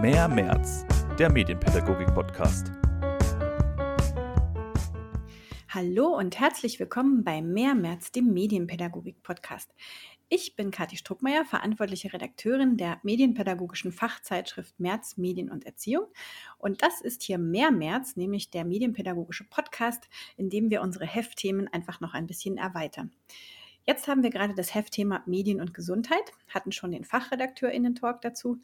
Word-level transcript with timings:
Mehr 0.00 0.28
März, 0.28 0.86
der 1.18 1.30
Medienpädagogik-Podcast. 1.30 2.72
Hallo 5.68 6.16
und 6.16 6.40
herzlich 6.40 6.80
willkommen 6.80 7.22
bei 7.22 7.42
Mehr 7.42 7.74
März, 7.74 8.10
dem 8.10 8.32
Medienpädagogik-Podcast. 8.32 9.74
Ich 10.30 10.56
bin 10.56 10.70
Kathi 10.70 10.96
Struckmeier, 10.96 11.44
verantwortliche 11.44 12.14
Redakteurin 12.14 12.78
der 12.78 12.98
medienpädagogischen 13.02 13.92
Fachzeitschrift 13.92 14.80
März 14.80 15.18
Medien 15.18 15.50
und 15.50 15.66
Erziehung. 15.66 16.06
Und 16.56 16.80
das 16.80 17.02
ist 17.02 17.22
hier 17.22 17.36
Mehr 17.36 17.70
März, 17.70 18.16
nämlich 18.16 18.50
der 18.50 18.64
medienpädagogische 18.64 19.44
Podcast, 19.50 20.08
in 20.38 20.48
dem 20.48 20.70
wir 20.70 20.80
unsere 20.80 21.04
Heftthemen 21.04 21.68
einfach 21.68 22.00
noch 22.00 22.14
ein 22.14 22.26
bisschen 22.26 22.56
erweitern. 22.56 23.12
Jetzt 23.86 24.08
haben 24.08 24.22
wir 24.22 24.30
gerade 24.30 24.54
das 24.54 24.74
Heftthema 24.74 25.22
Medien 25.26 25.60
und 25.60 25.74
Gesundheit, 25.74 26.32
hatten 26.48 26.70
schon 26.70 26.92
den 26.92 27.04
FachredakteurInnen-Talk 27.04 28.20
dazu 28.20 28.60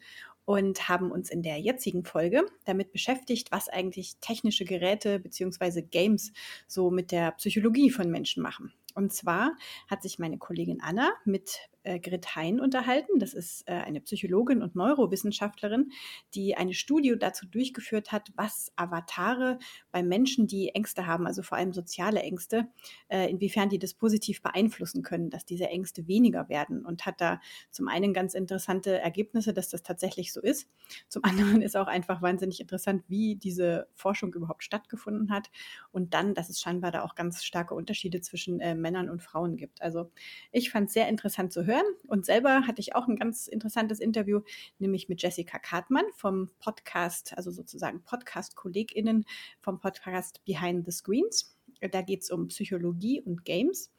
und 0.47 0.87
haben 0.87 1.11
uns 1.11 1.29
in 1.29 1.43
der 1.43 1.59
jetzigen 1.59 2.05
Folge 2.05 2.45
damit 2.63 2.93
beschäftigt, 2.93 3.51
was 3.51 3.67
eigentlich 3.67 4.15
technische 4.21 4.63
Geräte 4.63 5.19
bzw. 5.19 5.81
Games 5.81 6.31
so 6.67 6.89
mit 6.89 7.11
der 7.11 7.31
Psychologie 7.33 7.91
von 7.91 8.09
Menschen 8.09 8.41
machen. 8.41 8.71
Und 8.95 9.11
zwar 9.11 9.57
hat 9.89 10.01
sich 10.01 10.19
meine 10.19 10.37
Kollegin 10.37 10.79
Anna 10.81 11.11
mit 11.25 11.59
äh, 11.87 11.99
Grit 11.99 12.35
Hein 12.35 12.59
unterhalten. 12.59 13.17
Das 13.19 13.33
ist 13.33 13.67
äh, 13.67 13.73
eine 13.73 14.01
Psychologin 14.01 14.61
und 14.61 14.75
Neurowissenschaftlerin, 14.75 15.91
die 16.35 16.55
eine 16.55 16.73
Studie 16.73 17.15
dazu 17.17 17.45
durchgeführt 17.45 18.11
hat, 18.11 18.31
was 18.35 18.71
Avatare 18.75 19.57
bei 19.91 20.03
Menschen, 20.03 20.47
die 20.47 20.69
Ängste 20.69 21.07
haben, 21.07 21.25
also 21.25 21.43
vor 21.43 21.57
allem 21.57 21.73
soziale 21.73 22.21
Ängste, 22.21 22.67
äh, 23.07 23.29
inwiefern 23.29 23.69
die 23.69 23.79
das 23.79 23.93
positiv 23.93 24.41
beeinflussen 24.41 25.01
können, 25.01 25.29
dass 25.29 25.45
diese 25.45 25.67
Ängste 25.67 26.07
weniger 26.07 26.49
werden 26.49 26.85
und 26.85 27.05
hat 27.05 27.21
da 27.21 27.39
zum 27.71 27.87
einen 27.87 28.13
ganz 28.13 28.33
interessante 28.33 28.99
Ergebnisse, 28.99 29.53
dass 29.53 29.69
das 29.69 29.81
tatsächlich 29.81 30.33
so 30.33 30.41
ist. 30.41 30.67
Zum 31.07 31.23
anderen 31.23 31.61
ist 31.61 31.77
auch 31.77 31.87
einfach 31.87 32.21
wahnsinnig 32.21 32.59
interessant, 32.59 33.03
wie 33.07 33.35
diese 33.35 33.87
Forschung 33.93 34.33
überhaupt 34.33 34.63
stattgefunden 34.63 35.31
hat 35.31 35.49
und 35.91 36.13
dann, 36.13 36.33
dass 36.33 36.49
es 36.49 36.59
scheinbar 36.59 36.91
da 36.91 37.03
auch 37.03 37.15
ganz 37.15 37.45
starke 37.45 37.73
Unterschiede 37.75 38.19
zwischen 38.19 38.59
äh, 38.59 38.75
Männern 38.75 39.09
und 39.09 39.23
Frauen 39.23 39.55
gibt. 39.55 39.81
Also 39.81 40.11
ich 40.51 40.69
fand 40.69 40.87
es 40.87 40.93
sehr 40.93 41.07
interessant 41.07 41.53
zu 41.53 41.65
hören 41.65 41.76
hören. 41.77 41.95
Und 42.07 42.25
selber 42.25 42.67
hatte 42.67 42.81
ich 42.81 42.95
auch 42.95 43.07
ein 43.07 43.15
ganz 43.15 43.47
interessantes 43.47 43.99
Interview, 43.99 44.41
nämlich 44.79 45.09
mit 45.09 45.21
Jessica 45.21 45.59
Kartmann 45.59 46.05
vom 46.15 46.49
Podcast, 46.59 47.37
also 47.37 47.51
sozusagen 47.51 48.03
Podcast-KollegInnen 48.03 49.25
vom 49.61 49.79
Podcast 49.79 50.43
Behind 50.45 50.85
the 50.85 50.91
Screens. 50.91 51.53
Da 51.91 52.01
geht 52.01 52.23
es 52.23 52.31
um 52.31 52.47
Psychologie 52.47 53.21
und 53.21 53.45
Games. 53.45 53.91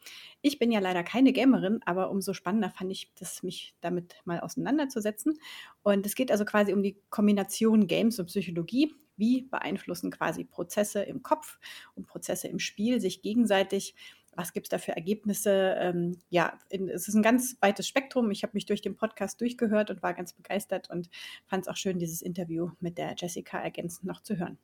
Ich 0.43 0.59
bin 0.59 0.73
ja 0.73 0.81
leider 0.81 1.05
keine 1.05 1.33
Gamerin, 1.33 1.81
aber 1.85 2.11
umso 2.11 2.33
spannender 2.33 2.71
fand 2.71 2.91
ich 2.91 3.13
das, 3.19 3.45
mich 3.45 3.75
damit 3.81 4.17
mal 4.25 4.41
auseinanderzusetzen. 4.41 5.39
Und 5.83 6.05
es 6.05 6.17
geht 6.17 6.33
also 6.33 6.45
quasi 6.45 6.73
um 6.73 6.83
die 6.83 6.97
Kombination 7.11 7.87
Games 7.87 8.19
und 8.19 8.27
Psychologie. 8.27 8.93
Wie 9.17 9.43
beeinflussen 9.43 10.11
quasi 10.11 10.45
Prozesse 10.45 11.03
im 11.03 11.23
Kopf 11.23 11.59
und 11.95 12.07
Prozesse 12.07 12.49
im 12.49 12.59
Spiel 12.59 13.01
sich 13.01 13.23
gegenseitig? 13.23 13.95
Was 14.39 14.53
gibt 14.53 14.67
es 14.67 14.71
da 14.71 14.79
für 14.79 14.95
Ergebnisse? 14.95 15.75
Ähm, 15.81 16.17
ja, 16.31 16.57
in, 16.71 16.89
es 16.89 17.09
ist 17.09 17.15
ein 17.15 17.23
ganz 17.23 17.57
weites 17.61 17.89
Spektrum. 17.89 18.31
Ich 18.31 18.45
habe 18.45 18.53
mich 18.55 18.67
durch 18.67 18.81
den 18.81 18.95
Podcast 18.95 19.41
durchgehört 19.41 19.91
und 19.91 20.01
war 20.01 20.15
ganz 20.15 20.33
begeistert 20.33 20.89
und 20.91 21.11
fand 21.47 21.65
es 21.65 21.69
auch 21.69 21.77
schön, 21.77 21.99
dieses 21.99 22.23
Interview 22.23 22.71
mit 22.79 22.99
der 22.99 23.17
Jessica 23.19 23.59
ergänzend 23.59 24.07
noch 24.07 24.23
zu 24.23 24.39
hören. 24.39 24.57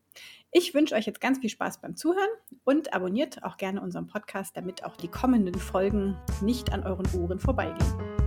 Ich 0.53 0.75
wünsche 0.75 0.95
euch 0.95 1.07
jetzt 1.07 1.21
ganz 1.21 1.41
viel 1.41 1.51
Spaß 1.51 1.81
beim 1.81 1.97
Zuhören 1.97 2.31
und 2.63 2.95
abonniert 2.95 3.43
auch 3.43 3.57
gerne 3.57 3.83
unseren 3.83 4.07
Podcast, 4.07 4.57
damit 4.57 4.85
auch 4.85 4.97
die 4.97 5.09
kommenden 5.09 5.59
Folgen 5.59 6.17
nicht 6.41 6.73
an 6.73 6.85
euren 6.85 7.13
Ohren 7.21 7.41
vorbeigehen. 7.41 8.24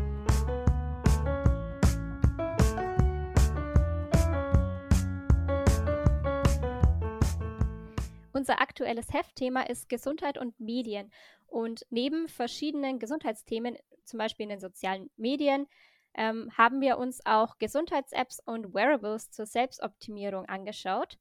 Unser 8.38 8.62
aktuelles 8.62 9.12
Heftthema 9.12 9.64
ist 9.64 9.90
Gesundheit 9.90 10.38
und 10.38 10.60
Medien. 10.60 11.12
Und 11.48 11.88
neben 11.90 12.28
verschiedenen 12.28 13.00
Gesundheitsthemen, 13.00 13.80
zum 14.04 14.20
Beispiel 14.20 14.44
in 14.44 14.52
den 14.52 14.60
sozialen 14.60 15.10
Medien, 15.18 15.66
ähm, 16.14 16.52
haben 16.56 16.80
wir 16.80 17.00
uns 17.00 17.26
auch 17.26 17.58
Gesundheits-Apps 17.58 18.40
und 18.46 18.76
Wearables 18.76 19.32
zur 19.32 19.48
Selbstoptimierung 19.48 20.46
angeschaut. 20.46 21.18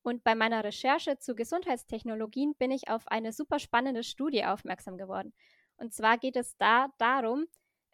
Und 0.00 0.24
bei 0.24 0.34
meiner 0.34 0.64
Recherche 0.64 1.18
zu 1.18 1.34
Gesundheitstechnologien 1.34 2.54
bin 2.54 2.70
ich 2.70 2.88
auf 2.88 3.08
eine 3.08 3.34
super 3.34 3.58
spannende 3.58 4.02
Studie 4.02 4.46
aufmerksam 4.46 4.96
geworden. 4.96 5.34
Und 5.76 5.92
zwar 5.92 6.16
geht 6.16 6.36
es 6.36 6.56
da 6.56 6.88
darum, 6.96 7.44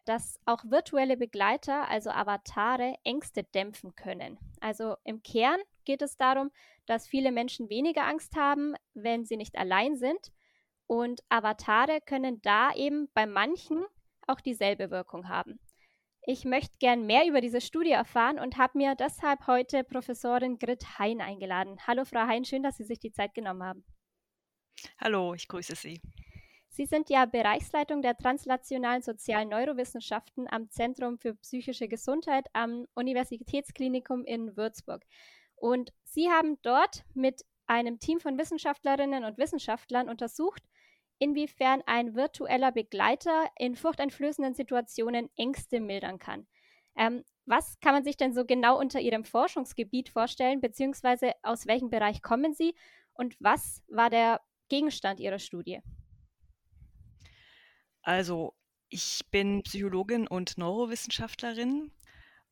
dass 0.05 0.39
auch 0.45 0.63
virtuelle 0.63 1.17
Begleiter, 1.17 1.89
also 1.89 2.09
Avatare, 2.09 2.95
Ängste 3.03 3.43
dämpfen 3.43 3.95
können. 3.97 4.39
Also 4.61 4.95
im 5.03 5.21
Kern 5.23 5.59
geht 5.85 6.01
es 6.01 6.17
darum, 6.17 6.51
dass 6.85 7.07
viele 7.07 7.31
Menschen 7.31 7.69
weniger 7.69 8.05
Angst 8.05 8.35
haben, 8.35 8.75
wenn 8.93 9.25
sie 9.25 9.37
nicht 9.37 9.57
allein 9.57 9.95
sind 9.95 10.31
und 10.87 11.21
Avatare 11.29 11.99
können 12.05 12.41
da 12.41 12.73
eben 12.73 13.09
bei 13.13 13.25
manchen 13.25 13.83
auch 14.27 14.41
dieselbe 14.41 14.91
Wirkung 14.91 15.29
haben. 15.29 15.59
Ich 16.23 16.45
möchte 16.45 16.77
gern 16.79 17.07
mehr 17.07 17.25
über 17.27 17.41
diese 17.41 17.61
Studie 17.61 17.91
erfahren 17.91 18.37
und 18.37 18.57
habe 18.57 18.77
mir 18.77 18.93
deshalb 18.95 19.47
heute 19.47 19.83
Professorin 19.83 20.59
Grit 20.59 20.99
Hein 20.99 21.19
eingeladen. 21.19 21.77
Hallo 21.87 22.05
Frau 22.05 22.27
Hein, 22.27 22.45
schön, 22.45 22.61
dass 22.61 22.77
Sie 22.77 22.83
sich 22.83 22.99
die 22.99 23.11
Zeit 23.11 23.33
genommen 23.33 23.63
haben. 23.63 23.83
Hallo, 24.99 25.33
ich 25.33 25.47
grüße 25.47 25.75
Sie. 25.75 25.99
Sie 26.73 26.85
sind 26.85 27.09
ja 27.09 27.25
Bereichsleitung 27.25 28.01
der 28.01 28.15
translationalen 28.15 29.01
sozialen 29.01 29.49
Neurowissenschaften 29.49 30.47
am 30.49 30.69
Zentrum 30.69 31.17
für 31.17 31.35
psychische 31.35 31.87
Gesundheit 31.87 32.47
am 32.53 32.85
Universitätsklinikum 32.93 34.23
in 34.23 34.55
Würzburg. 34.55 35.03
Und 35.61 35.93
Sie 36.03 36.31
haben 36.31 36.57
dort 36.63 37.03
mit 37.13 37.45
einem 37.67 37.99
Team 37.99 38.19
von 38.19 38.37
Wissenschaftlerinnen 38.39 39.23
und 39.23 39.37
Wissenschaftlern 39.37 40.09
untersucht, 40.09 40.63
inwiefern 41.19 41.83
ein 41.85 42.15
virtueller 42.15 42.71
Begleiter 42.71 43.45
in 43.59 43.75
furchteinflößenden 43.75 44.55
Situationen 44.55 45.29
Ängste 45.37 45.79
mildern 45.79 46.17
kann. 46.17 46.47
Ähm, 46.97 47.23
was 47.45 47.79
kann 47.79 47.93
man 47.93 48.03
sich 48.03 48.17
denn 48.17 48.33
so 48.33 48.43
genau 48.43 48.79
unter 48.79 48.99
Ihrem 48.99 49.23
Forschungsgebiet 49.23 50.09
vorstellen, 50.09 50.61
beziehungsweise 50.61 51.33
aus 51.43 51.67
welchem 51.67 51.91
Bereich 51.91 52.23
kommen 52.23 52.53
Sie 52.55 52.73
und 53.13 53.35
was 53.39 53.83
war 53.87 54.09
der 54.09 54.41
Gegenstand 54.67 55.19
Ihrer 55.19 55.39
Studie? 55.39 55.79
Also, 58.01 58.55
ich 58.89 59.21
bin 59.29 59.61
Psychologin 59.61 60.27
und 60.27 60.57
Neurowissenschaftlerin 60.57 61.91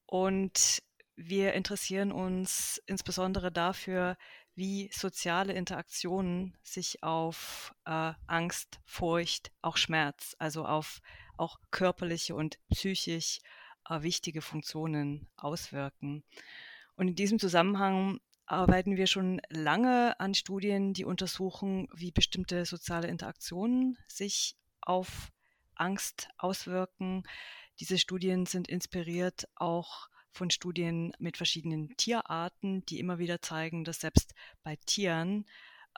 und 0.05 0.83
wir 1.21 1.53
interessieren 1.53 2.13
uns 2.13 2.81
insbesondere 2.85 3.51
dafür, 3.51 4.17
wie 4.55 4.89
soziale 4.93 5.51
Interaktionen 5.51 6.57
sich 6.63 7.03
auf 7.03 7.73
äh, 7.85 8.13
Angst, 8.25 8.79
Furcht, 8.85 9.51
auch 9.61 9.75
Schmerz, 9.75 10.35
also 10.39 10.65
auf 10.65 11.01
auch 11.37 11.59
körperliche 11.71 12.35
und 12.35 12.57
psychisch 12.69 13.39
äh, 13.89 14.01
wichtige 14.01 14.41
Funktionen 14.41 15.27
auswirken. 15.35 16.23
Und 16.95 17.09
in 17.09 17.15
diesem 17.15 17.37
Zusammenhang 17.37 18.21
arbeiten 18.45 18.95
wir 18.95 19.07
schon 19.07 19.41
lange 19.49 20.17
an 20.21 20.33
Studien, 20.33 20.93
die 20.93 21.03
untersuchen, 21.03 21.89
wie 21.93 22.11
bestimmte 22.11 22.65
soziale 22.65 23.07
Interaktionen 23.07 23.97
sich 24.07 24.55
auf 24.79 25.31
Angst 25.75 26.29
auswirken. 26.37 27.23
Diese 27.81 27.97
Studien 27.97 28.45
sind 28.45 28.69
inspiriert 28.69 29.49
auch 29.55 30.09
von 30.31 30.49
Studien 30.49 31.13
mit 31.19 31.37
verschiedenen 31.37 31.95
Tierarten, 31.97 32.85
die 32.85 32.99
immer 32.99 33.19
wieder 33.19 33.41
zeigen, 33.41 33.83
dass 33.83 33.99
selbst 33.99 34.33
bei 34.63 34.77
Tieren 34.85 35.45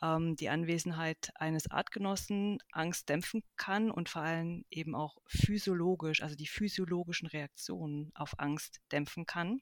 ähm, 0.01 0.35
die 0.35 0.49
Anwesenheit 0.49 1.31
eines 1.35 1.69
Artgenossen 1.69 2.59
Angst 2.71 3.09
dämpfen 3.09 3.43
kann 3.55 3.91
und 3.91 4.09
vor 4.09 4.23
allem 4.23 4.65
eben 4.69 4.95
auch 4.95 5.17
physiologisch, 5.25 6.21
also 6.23 6.35
die 6.35 6.47
physiologischen 6.47 7.27
Reaktionen 7.27 8.11
auf 8.15 8.39
Angst 8.39 8.81
dämpfen 8.91 9.25
kann. 9.25 9.61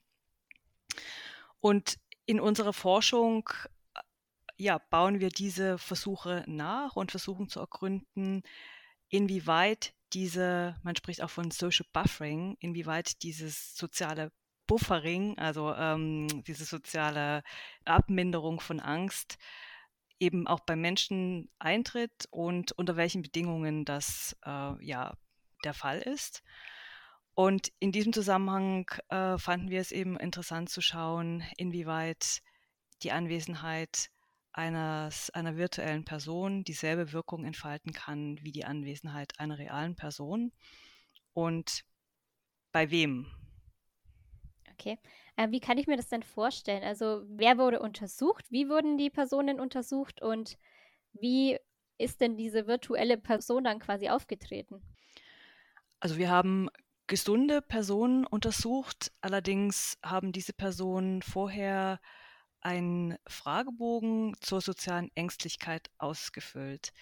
Und 1.60 1.98
in 2.26 2.40
unserer 2.40 2.72
Forschung 2.72 3.48
äh, 3.94 4.00
ja, 4.56 4.78
bauen 4.78 5.20
wir 5.20 5.28
diese 5.28 5.78
Versuche 5.78 6.44
nach 6.46 6.96
und 6.96 7.10
versuchen 7.10 7.48
zu 7.48 7.60
ergründen, 7.60 8.42
inwieweit 9.08 9.94
diese, 10.12 10.76
man 10.82 10.96
spricht 10.96 11.22
auch 11.22 11.30
von 11.30 11.50
Social 11.50 11.86
Buffering, 11.92 12.56
inwieweit 12.60 13.22
dieses 13.22 13.76
soziale 13.76 14.32
Buffering, 14.70 15.36
also 15.36 15.74
ähm, 15.74 16.44
diese 16.44 16.64
soziale 16.64 17.42
Abminderung 17.84 18.60
von 18.60 18.78
Angst, 18.78 19.36
eben 20.20 20.46
auch 20.46 20.60
bei 20.60 20.76
Menschen 20.76 21.50
eintritt 21.58 22.28
und 22.30 22.70
unter 22.78 22.96
welchen 22.96 23.22
Bedingungen 23.22 23.84
das 23.84 24.36
äh, 24.46 24.84
ja 24.84 25.16
der 25.64 25.74
Fall 25.74 25.98
ist. 25.98 26.44
Und 27.34 27.72
in 27.80 27.90
diesem 27.90 28.12
Zusammenhang 28.12 28.88
äh, 29.08 29.38
fanden 29.38 29.70
wir 29.70 29.80
es 29.80 29.90
eben 29.90 30.16
interessant 30.16 30.70
zu 30.70 30.80
schauen, 30.80 31.42
inwieweit 31.56 32.40
die 33.02 33.10
Anwesenheit 33.10 34.08
eines, 34.52 35.30
einer 35.30 35.56
virtuellen 35.56 36.04
Person 36.04 36.62
dieselbe 36.62 37.12
Wirkung 37.12 37.44
entfalten 37.44 37.92
kann 37.92 38.38
wie 38.40 38.52
die 38.52 38.64
Anwesenheit 38.64 39.32
einer 39.40 39.58
realen 39.58 39.96
Person 39.96 40.52
und 41.32 41.84
bei 42.70 42.92
wem 42.92 43.26
Okay. 44.80 44.98
Äh, 45.36 45.50
wie 45.50 45.60
kann 45.60 45.76
ich 45.76 45.86
mir 45.86 45.96
das 45.96 46.08
denn 46.08 46.22
vorstellen? 46.22 46.82
Also, 46.82 47.22
wer 47.26 47.58
wurde 47.58 47.80
untersucht? 47.80 48.46
Wie 48.50 48.68
wurden 48.68 48.96
die 48.96 49.10
Personen 49.10 49.60
untersucht? 49.60 50.22
Und 50.22 50.56
wie 51.12 51.58
ist 51.98 52.22
denn 52.22 52.38
diese 52.38 52.66
virtuelle 52.66 53.18
Person 53.18 53.64
dann 53.64 53.78
quasi 53.78 54.08
aufgetreten? 54.08 54.82
Also, 56.00 56.16
wir 56.16 56.30
haben 56.30 56.70
gesunde 57.08 57.60
Personen 57.60 58.24
untersucht. 58.24 59.12
Allerdings 59.20 59.98
haben 60.02 60.32
diese 60.32 60.54
Personen 60.54 61.20
vorher 61.20 62.00
einen 62.62 63.16
Fragebogen 63.26 64.34
zur 64.40 64.62
sozialen 64.62 65.10
Ängstlichkeit 65.14 65.90
ausgefüllt. 65.98 66.92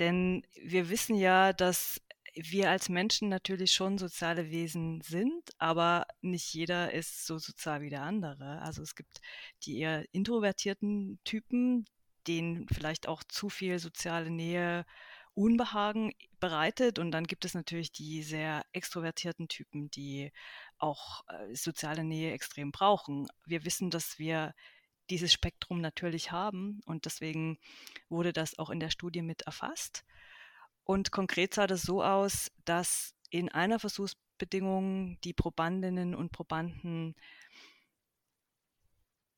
Denn 0.00 0.44
wir 0.60 0.88
wissen 0.88 1.14
ja, 1.14 1.52
dass 1.52 2.00
wir 2.34 2.70
als 2.70 2.88
Menschen 2.88 3.28
natürlich 3.28 3.72
schon 3.72 3.98
soziale 3.98 4.50
Wesen 4.50 5.00
sind, 5.02 5.50
aber 5.58 6.06
nicht 6.20 6.52
jeder 6.52 6.92
ist 6.92 7.26
so 7.26 7.38
sozial 7.38 7.80
wie 7.80 7.90
der 7.90 8.02
andere. 8.02 8.60
Also 8.62 8.82
es 8.82 8.94
gibt 8.94 9.20
die 9.64 9.78
eher 9.78 10.04
introvertierten 10.12 11.18
Typen, 11.24 11.86
denen 12.26 12.66
vielleicht 12.68 13.08
auch 13.08 13.22
zu 13.24 13.48
viel 13.48 13.78
soziale 13.78 14.30
Nähe 14.30 14.84
Unbehagen 15.34 16.12
bereitet. 16.40 16.98
Und 16.98 17.10
dann 17.10 17.26
gibt 17.26 17.44
es 17.44 17.54
natürlich 17.54 17.92
die 17.92 18.22
sehr 18.22 18.64
extrovertierten 18.72 19.48
Typen, 19.48 19.90
die 19.90 20.32
auch 20.78 21.24
äh, 21.28 21.54
soziale 21.54 22.04
Nähe 22.04 22.32
extrem 22.32 22.70
brauchen. 22.70 23.26
Wir 23.44 23.64
wissen, 23.64 23.90
dass 23.90 24.18
wir 24.18 24.54
dieses 25.10 25.32
Spektrum 25.32 25.80
natürlich 25.80 26.32
haben 26.32 26.80
und 26.86 27.04
deswegen 27.04 27.58
wurde 28.08 28.32
das 28.32 28.58
auch 28.58 28.70
in 28.70 28.80
der 28.80 28.90
Studie 28.90 29.22
mit 29.22 29.42
erfasst. 29.42 30.04
Und 30.84 31.10
konkret 31.10 31.54
sah 31.54 31.66
das 31.66 31.82
so 31.82 32.02
aus, 32.02 32.50
dass 32.64 33.14
in 33.30 33.48
einer 33.48 33.78
Versuchsbedingung 33.78 35.18
die 35.24 35.32
Probandinnen 35.32 36.14
und 36.14 36.30
Probanden 36.30 37.16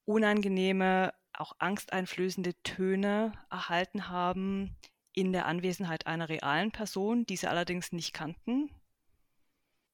unangenehme, 0.05 1.15
auch 1.33 1.53
angsteinflößende 1.59 2.55
Töne 2.63 3.33
erhalten 3.51 4.09
haben 4.09 4.77
in 5.13 5.33
der 5.33 5.47
Anwesenheit 5.47 6.07
einer 6.07 6.29
realen 6.29 6.73
Person, 6.73 7.27
die 7.27 7.37
sie 7.37 7.49
allerdings 7.49 7.93
nicht 7.93 8.13
kannten. 8.13 8.71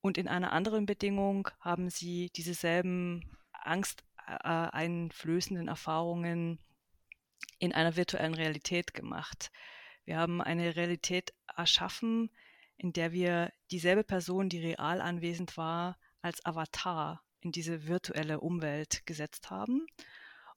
Und 0.00 0.18
in 0.18 0.28
einer 0.28 0.52
anderen 0.52 0.86
Bedingung 0.86 1.48
haben 1.60 1.90
sie 1.90 2.30
dieselben 2.30 3.36
angsteinflößenden 3.52 5.68
Erfahrungen 5.68 6.58
in 7.58 7.72
einer 7.72 7.96
virtuellen 7.96 8.34
Realität 8.34 8.94
gemacht. 8.94 9.50
Wir 10.04 10.18
haben 10.18 10.42
eine 10.42 10.74
Realität 10.74 11.32
erschaffen, 11.56 12.30
in 12.76 12.92
der 12.92 13.12
wir 13.12 13.52
dieselbe 13.70 14.04
Person, 14.04 14.48
die 14.48 14.60
real 14.60 15.00
anwesend 15.00 15.56
war, 15.56 15.98
als 16.20 16.44
Avatar 16.44 17.22
in 17.40 17.52
diese 17.52 17.86
virtuelle 17.86 18.40
Umwelt 18.40 19.04
gesetzt 19.06 19.50
haben. 19.50 19.86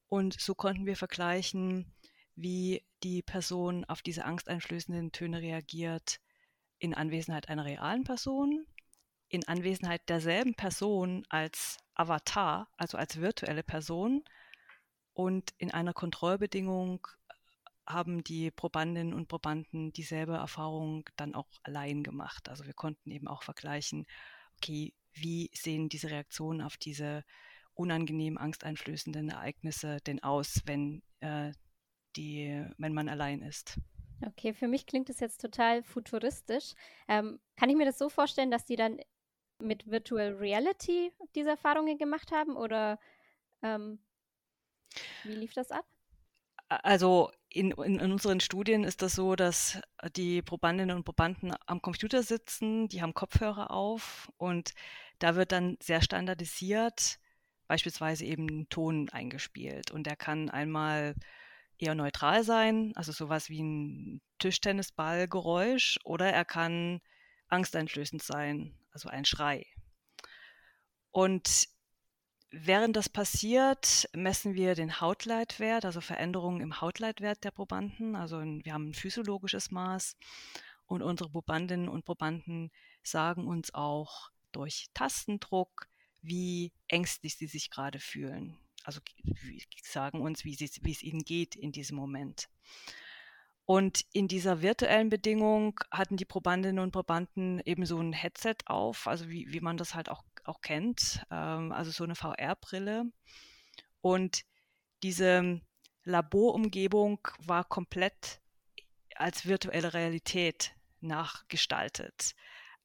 Und 0.07 0.39
so 0.39 0.55
konnten 0.55 0.85
wir 0.85 0.95
vergleichen, 0.95 1.93
wie 2.35 2.83
die 3.03 3.21
Person 3.21 3.85
auf 3.85 4.01
diese 4.01 4.25
angsteinflößenden 4.25 5.11
Töne 5.11 5.41
reagiert 5.41 6.19
in 6.79 6.93
Anwesenheit 6.93 7.49
einer 7.49 7.65
realen 7.65 8.03
Person, 8.03 8.65
in 9.29 9.47
Anwesenheit 9.47 10.07
derselben 10.09 10.55
Person 10.55 11.25
als 11.29 11.77
Avatar, 11.93 12.69
also 12.77 12.97
als 12.97 13.19
virtuelle 13.19 13.63
Person 13.63 14.23
und 15.13 15.53
in 15.57 15.71
einer 15.71 15.93
Kontrollbedingung 15.93 17.07
haben 17.87 18.23
die 18.23 18.51
Probandinnen 18.51 19.13
und 19.13 19.27
Probanden 19.27 19.91
dieselbe 19.91 20.33
Erfahrung 20.33 21.07
dann 21.15 21.35
auch 21.35 21.47
allein 21.63 22.03
gemacht. 22.03 22.49
Also 22.49 22.65
wir 22.65 22.73
konnten 22.73 23.11
eben 23.11 23.27
auch 23.27 23.43
vergleichen, 23.43 24.05
okay, 24.57 24.93
wie 25.13 25.49
sehen 25.53 25.89
diese 25.89 26.09
Reaktionen 26.09 26.61
auf 26.61 26.77
diese 26.77 27.23
unangenehm 27.73 28.37
angsteinflößenden 28.37 29.29
Ereignisse 29.29 29.97
denn 30.07 30.23
aus, 30.23 30.61
wenn, 30.65 31.03
äh, 31.19 31.51
die, 32.15 32.65
wenn 32.77 32.93
man 32.93 33.09
allein 33.09 33.41
ist? 33.41 33.77
Okay, 34.25 34.53
für 34.53 34.67
mich 34.67 34.85
klingt 34.85 35.09
das 35.09 35.19
jetzt 35.19 35.41
total 35.41 35.83
futuristisch. 35.83 36.73
Ähm, 37.07 37.39
kann 37.57 37.69
ich 37.69 37.75
mir 37.75 37.85
das 37.85 37.97
so 37.97 38.09
vorstellen, 38.09 38.49
dass 38.49 38.65
die 38.65 38.77
dann 38.77 38.99
mit 39.59 39.89
Virtual 39.89 40.33
Reality 40.33 41.11
diese 41.35 41.49
Erfahrungen 41.49 41.97
gemacht 41.97 42.31
haben 42.31 42.55
oder 42.55 42.99
ähm, 43.61 43.99
wie 45.23 45.35
lief 45.35 45.53
das 45.53 45.71
ab? 45.71 45.85
Also 46.67 47.31
in, 47.55 47.71
in, 47.71 47.99
in, 47.99 48.11
unseren 48.11 48.41
Studien 48.41 48.83
ist 48.83 49.01
das 49.01 49.15
so, 49.15 49.35
dass 49.35 49.79
die 50.15 50.41
Probandinnen 50.41 50.95
und 50.95 51.05
Probanden 51.05 51.53
am 51.65 51.81
Computer 51.81 52.21
sitzen, 52.21 52.89
die 52.89 53.01
haben 53.01 53.13
Kopfhörer 53.13 53.71
auf 53.71 54.29
und 54.37 54.73
da 55.19 55.35
wird 55.35 55.53
dann 55.53 55.77
sehr 55.81 56.01
standardisiert 56.01 57.17
beispielsweise 57.67 58.25
eben 58.25 58.67
Ton 58.69 59.09
eingespielt 59.09 59.91
und 59.91 60.05
der 60.05 60.17
kann 60.17 60.49
einmal 60.49 61.15
eher 61.77 61.95
neutral 61.95 62.43
sein, 62.43 62.91
also 62.95 63.13
sowas 63.13 63.49
wie 63.49 63.63
ein 63.63 64.21
Tischtennisballgeräusch 64.39 65.97
oder 66.03 66.31
er 66.31 66.45
kann 66.45 66.99
angsteinflößend 67.47 68.21
sein, 68.21 68.77
also 68.91 69.07
ein 69.07 69.23
Schrei. 69.23 69.65
Und 71.11 71.69
Während 72.57 72.95
das 72.95 73.09
passiert, 73.09 74.07
messen 74.13 74.53
wir 74.53 74.75
den 74.75 75.01
Hautleitwert, 75.01 75.83
also 75.83 75.99
Veränderungen 75.99 76.61
im 76.61 76.79
Hautleitwert 76.79 77.43
der 77.43 77.51
Probanden. 77.51 78.15
Also 78.15 78.39
wir 78.39 78.73
haben 78.73 78.91
ein 78.91 78.93
physiologisches 78.93 79.71
Maß 79.71 80.15
und 80.85 81.01
unsere 81.01 81.29
Probandinnen 81.29 81.89
und 81.89 82.05
Probanden 82.05 82.71
sagen 83.03 83.45
uns 83.45 83.73
auch 83.73 84.31
durch 84.53 84.87
Tastendruck, 84.93 85.89
wie 86.21 86.71
ängstlich 86.87 87.35
sie 87.35 87.47
sich 87.47 87.69
gerade 87.69 87.99
fühlen. 87.99 88.57
Also 88.85 89.01
sagen 89.83 90.21
uns, 90.21 90.45
wie, 90.45 90.55
sie, 90.55 90.69
wie 90.81 90.93
es 90.93 91.03
ihnen 91.03 91.25
geht 91.25 91.57
in 91.57 91.73
diesem 91.73 91.97
Moment. 91.97 92.47
Und 93.65 94.05
in 94.13 94.29
dieser 94.29 94.61
virtuellen 94.61 95.09
Bedingung 95.09 95.77
hatten 95.91 96.15
die 96.15 96.23
Probandinnen 96.23 96.79
und 96.79 96.91
Probanden 96.91 97.59
eben 97.65 97.85
so 97.85 97.99
ein 97.99 98.13
Headset 98.13 98.55
auf, 98.65 99.07
also 99.07 99.27
wie, 99.27 99.51
wie 99.51 99.59
man 99.59 99.75
das 99.75 99.93
halt 99.93 100.09
auch, 100.09 100.23
auch 100.47 100.61
kennt, 100.61 101.25
ähm, 101.31 101.71
also 101.71 101.91
so 101.91 102.03
eine 102.03 102.15
VR-Brille. 102.15 103.05
Und 104.01 104.41
diese 105.03 105.61
Laborumgebung 106.03 107.19
war 107.39 107.63
komplett 107.63 108.41
als 109.15 109.45
virtuelle 109.45 109.93
Realität 109.93 110.75
nachgestaltet. 111.01 112.35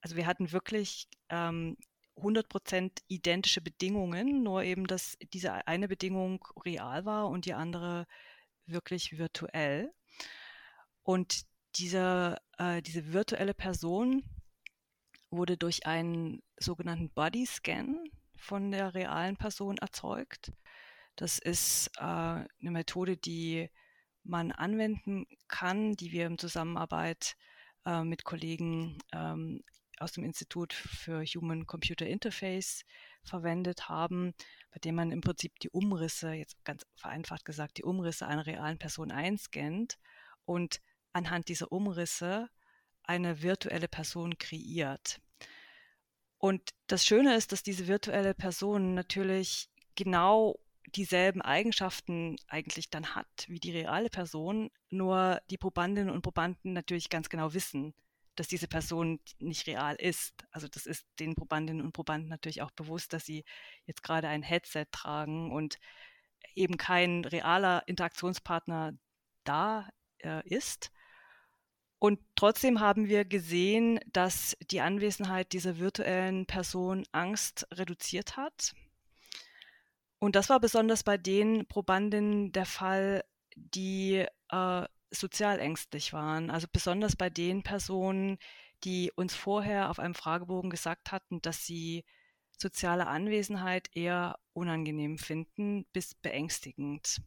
Also 0.01 0.17
wir 0.17 0.27
hatten 0.27 0.53
wirklich 0.53 1.09
ähm, 1.29 1.77
100% 2.17 2.91
identische 3.09 3.61
Bedingungen, 3.61 4.43
nur 4.43 4.63
eben, 4.63 4.87
dass 4.87 5.17
diese 5.33 5.67
eine 5.67 5.89
Bedingung 5.89 6.45
real 6.65 7.05
war 7.05 7.29
und 7.29 7.47
die 7.47 7.55
andere 7.55 8.07
wirklich 8.67 9.19
virtuell. 9.19 9.93
Und 11.03 11.45
diese, 11.77 12.37
äh, 12.59 12.83
diese 12.83 13.13
virtuelle 13.13 13.55
Person 13.55 14.23
wurde 15.31 15.57
durch 15.57 15.87
einen 15.87 16.43
sogenannten 16.59 17.11
Body 17.11 17.47
Scan 17.47 18.05
von 18.37 18.71
der 18.71 18.95
realen 18.95 19.37
Person 19.37 19.79
erzeugt. 19.79 20.53
Das 21.17 21.39
ist 21.39 21.91
äh, 21.99 22.03
eine 22.03 22.49
Methode, 22.61 23.17
die 23.17 23.69
man 24.23 24.53
anwenden 24.53 25.27
kann, 25.49 25.95
die 25.95 26.13
wir 26.13 26.27
in 26.27 26.39
Zusammenarbeit 26.39 27.37
äh, 27.85 28.03
mit 28.03 28.25
Kollegen 28.25 28.99
ähm, 29.13 29.63
aus 29.99 30.13
dem 30.13 30.25
Institut 30.25 30.73
für 30.73 31.25
Human 31.25 31.67
Computer 31.67 32.07
Interface 32.07 32.85
verwendet 33.23 33.89
haben, 33.89 34.33
bei 34.73 34.79
dem 34.79 34.95
man 34.95 35.13
im 35.13 35.21
Prinzip 35.21 35.59
die 35.61 35.71
Umrisse, 35.71 36.33
jetzt 36.33 36.65
ganz 36.65 36.87
vereinfacht 36.97 37.45
gesagt, 37.45 37.77
die 37.77 37.85
Umrisse 37.85 38.27
einer 38.27 38.47
realen 38.47 38.79
Person 38.79 39.11
einscannt 39.11 39.99
und 40.47 40.81
anhand 41.13 41.49
dieser 41.49 41.71
Umrisse 41.71 42.49
eine 43.11 43.43
virtuelle 43.43 43.89
Person 43.89 44.39
kreiert. 44.39 45.21
Und 46.39 46.71
das 46.87 47.05
Schöne 47.05 47.35
ist, 47.35 47.51
dass 47.51 47.65
diese 47.65 47.89
virtuelle 47.89 48.35
Person 48.35 48.95
natürlich 48.95 49.69
genau 49.97 50.61
dieselben 50.95 51.43
Eigenschaften 51.43 52.37
eigentlich 52.47 52.89
dann 52.89 53.17
hat 53.17 53.47
wie 53.49 53.59
die 53.59 53.73
reale 53.73 54.11
Person, 54.11 54.71
nur 54.91 55.41
die 55.51 55.59
Probandinnen 55.59 56.15
und 56.15 56.23
Probanden 56.23 56.73
natürlich 56.73 57.11
ganz 57.11 57.29
genau 57.29 57.53
wissen, 57.53 57.95
dass 58.37 58.47
diese 58.47 58.69
Person 58.69 59.19
nicht 59.41 59.67
real 59.67 59.97
ist. 59.97 60.45
Also 60.53 60.69
das 60.69 60.87
ist 60.87 61.05
den 61.19 61.35
Probandinnen 61.35 61.85
und 61.85 61.93
Probanden 61.93 62.29
natürlich 62.29 62.63
auch 62.63 62.71
bewusst, 62.71 63.13
dass 63.13 63.25
sie 63.25 63.45
jetzt 63.87 64.05
gerade 64.05 64.29
ein 64.29 64.45
Headset 64.45 64.87
tragen 64.93 65.51
und 65.51 65.79
eben 66.55 66.77
kein 66.77 67.25
realer 67.25 67.83
Interaktionspartner 67.87 68.93
da 69.43 69.89
äh, 70.19 70.49
ist. 70.49 70.93
Und 72.01 72.19
trotzdem 72.35 72.81
haben 72.81 73.09
wir 73.09 73.27
gesehen, 73.27 74.01
dass 74.11 74.57
die 74.71 74.81
Anwesenheit 74.81 75.53
dieser 75.53 75.79
virtuellen 75.79 76.47
Person 76.47 77.05
Angst 77.13 77.69
reduziert 77.73 78.39
hat. 78.39 78.75
Und 80.19 80.35
das 80.35 80.49
war 80.49 80.61
besonders 80.61 81.05
bei 81.05 81.19
den 81.19 81.67
Probandinnen 81.67 82.53
der 82.53 82.65
Fall, 82.65 83.23
die 83.55 84.25
äh, 84.49 84.85
sozial 85.11 85.59
ängstlich 85.59 86.15
waren. 86.15 86.51
Also 86.51 86.69
besonders 86.73 87.17
bei 87.17 87.29
den 87.29 87.63
Personen, 87.63 88.39
die 88.83 89.13
uns 89.15 89.37
vorher 89.37 89.91
auf 89.91 89.99
einem 89.99 90.15
Fragebogen 90.15 90.71
gesagt 90.71 91.13
hatten, 91.13 91.43
dass 91.43 91.67
sie 91.67 92.07
soziale 92.57 93.09
Anwesenheit 93.09 93.91
eher 93.95 94.39
unangenehm 94.55 95.19
finden 95.19 95.85
bis 95.93 96.15
beängstigend. 96.15 97.21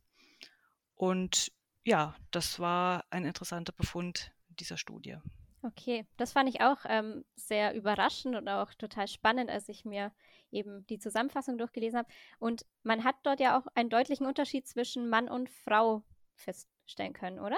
Und 0.95 1.51
ja, 1.83 2.15
das 2.31 2.59
war 2.59 3.05
ein 3.11 3.25
interessanter 3.25 3.73
Befund 3.73 4.32
dieser 4.59 4.77
Studie. 4.77 5.17
Okay, 5.61 6.05
das 6.17 6.33
fand 6.33 6.49
ich 6.49 6.61
auch 6.61 6.79
ähm, 6.85 7.23
sehr 7.35 7.73
überraschend 7.73 8.35
und 8.35 8.49
auch 8.49 8.73
total 8.73 9.07
spannend, 9.07 9.49
als 9.49 9.69
ich 9.69 9.85
mir 9.85 10.11
eben 10.51 10.85
die 10.87 10.99
Zusammenfassung 10.99 11.57
durchgelesen 11.57 11.99
habe. 11.99 12.09
Und 12.37 12.65
man 12.83 13.03
hat 13.05 13.15
dort 13.23 13.39
ja 13.39 13.57
auch 13.57 13.65
einen 13.73 13.89
deutlichen 13.89 14.25
Unterschied 14.27 14.67
zwischen 14.67 15.09
Mann 15.09 15.29
und 15.29 15.49
Frau 15.49 16.03
feststellen 16.35 17.13
können, 17.13 17.39
oder? 17.39 17.57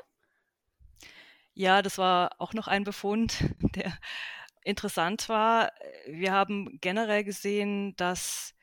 Ja, 1.53 1.81
das 1.81 1.97
war 1.97 2.35
auch 2.39 2.53
noch 2.53 2.67
ein 2.67 2.83
Befund, 2.83 3.43
der 3.75 3.91
interessant 4.63 5.27
war. 5.29 5.71
Wir 6.05 6.31
haben 6.31 6.77
generell 6.81 7.23
gesehen, 7.23 7.95
dass 7.95 8.53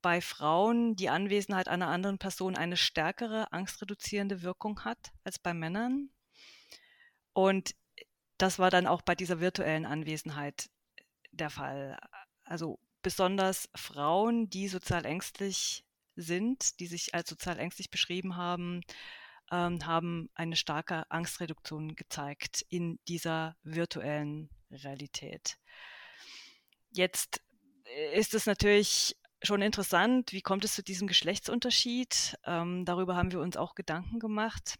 bei 0.00 0.20
Frauen 0.20 0.94
die 0.94 1.08
Anwesenheit 1.08 1.68
einer 1.68 1.88
anderen 1.88 2.18
Person 2.18 2.56
eine 2.56 2.76
stärkere 2.76 3.52
angstreduzierende 3.52 4.42
Wirkung 4.42 4.84
hat 4.84 5.12
als 5.24 5.38
bei 5.38 5.52
Männern. 5.52 6.10
Und 7.36 7.74
das 8.38 8.58
war 8.58 8.70
dann 8.70 8.86
auch 8.86 9.02
bei 9.02 9.14
dieser 9.14 9.40
virtuellen 9.40 9.84
Anwesenheit 9.84 10.70
der 11.32 11.50
Fall. 11.50 11.98
Also 12.44 12.78
besonders 13.02 13.68
Frauen, 13.74 14.48
die 14.48 14.68
sozial 14.68 15.04
ängstlich 15.04 15.84
sind, 16.14 16.80
die 16.80 16.86
sich 16.86 17.14
als 17.14 17.28
sozial 17.28 17.58
ängstlich 17.58 17.90
beschrieben 17.90 18.36
haben, 18.36 18.80
ähm, 19.52 19.84
haben 19.84 20.30
eine 20.34 20.56
starke 20.56 21.10
Angstreduktion 21.10 21.94
gezeigt 21.94 22.64
in 22.70 22.98
dieser 23.06 23.54
virtuellen 23.62 24.48
Realität. 24.70 25.58
Jetzt 26.88 27.42
äh, 27.84 28.18
ist 28.18 28.32
es 28.32 28.46
natürlich 28.46 29.14
schon 29.42 29.60
interessant, 29.60 30.32
wie 30.32 30.40
kommt 30.40 30.64
es 30.64 30.74
zu 30.74 30.82
diesem 30.82 31.06
Geschlechtsunterschied? 31.06 32.38
Ähm, 32.46 32.86
darüber 32.86 33.14
haben 33.14 33.30
wir 33.30 33.40
uns 33.40 33.58
auch 33.58 33.74
Gedanken 33.74 34.20
gemacht. 34.20 34.78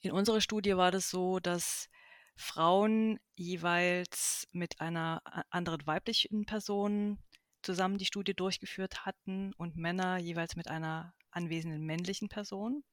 In 0.00 0.12
unserer 0.12 0.40
Studie 0.40 0.76
war 0.76 0.90
das 0.90 1.10
so, 1.10 1.40
dass 1.40 1.88
Frauen 2.36 3.18
jeweils 3.34 4.46
mit 4.52 4.80
einer 4.80 5.22
anderen 5.50 5.86
weiblichen 5.86 6.46
Person 6.46 7.18
zusammen 7.62 7.98
die 7.98 8.04
Studie 8.04 8.34
durchgeführt 8.34 9.04
hatten 9.04 9.52
und 9.54 9.76
Männer 9.76 10.18
jeweils 10.18 10.54
mit 10.54 10.68
einer 10.68 11.14
anwesenden 11.30 11.84
männlichen 11.84 12.28
Person. 12.28 12.84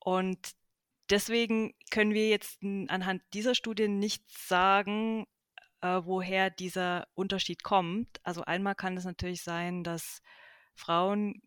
Und 0.00 0.38
deswegen 1.08 1.74
können 1.90 2.14
wir 2.14 2.28
jetzt 2.28 2.62
anhand 2.62 3.22
dieser 3.32 3.54
Studie 3.54 3.88
nicht 3.88 4.24
sagen, 4.30 5.26
äh, 5.82 6.00
woher 6.02 6.50
dieser 6.50 7.06
Unterschied 7.14 7.62
kommt. 7.62 8.20
Also 8.24 8.42
einmal 8.42 8.74
kann 8.74 8.96
es 8.96 9.04
natürlich 9.04 9.42
sein, 9.42 9.84
dass 9.84 10.20
Frauen 10.74 11.42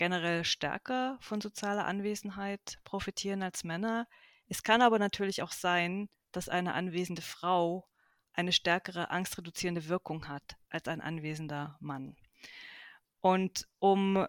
generell 0.00 0.44
stärker 0.46 1.18
von 1.20 1.42
sozialer 1.42 1.84
Anwesenheit 1.84 2.78
profitieren 2.84 3.42
als 3.42 3.64
Männer. 3.64 4.08
Es 4.48 4.62
kann 4.62 4.80
aber 4.80 4.98
natürlich 4.98 5.42
auch 5.42 5.52
sein, 5.52 6.08
dass 6.32 6.48
eine 6.48 6.72
anwesende 6.72 7.20
Frau 7.20 7.86
eine 8.32 8.52
stärkere 8.52 9.10
angstreduzierende 9.10 9.88
Wirkung 9.88 10.26
hat 10.26 10.56
als 10.70 10.88
ein 10.88 11.02
anwesender 11.02 11.76
Mann. 11.80 12.16
Und 13.20 13.68
um 13.78 14.26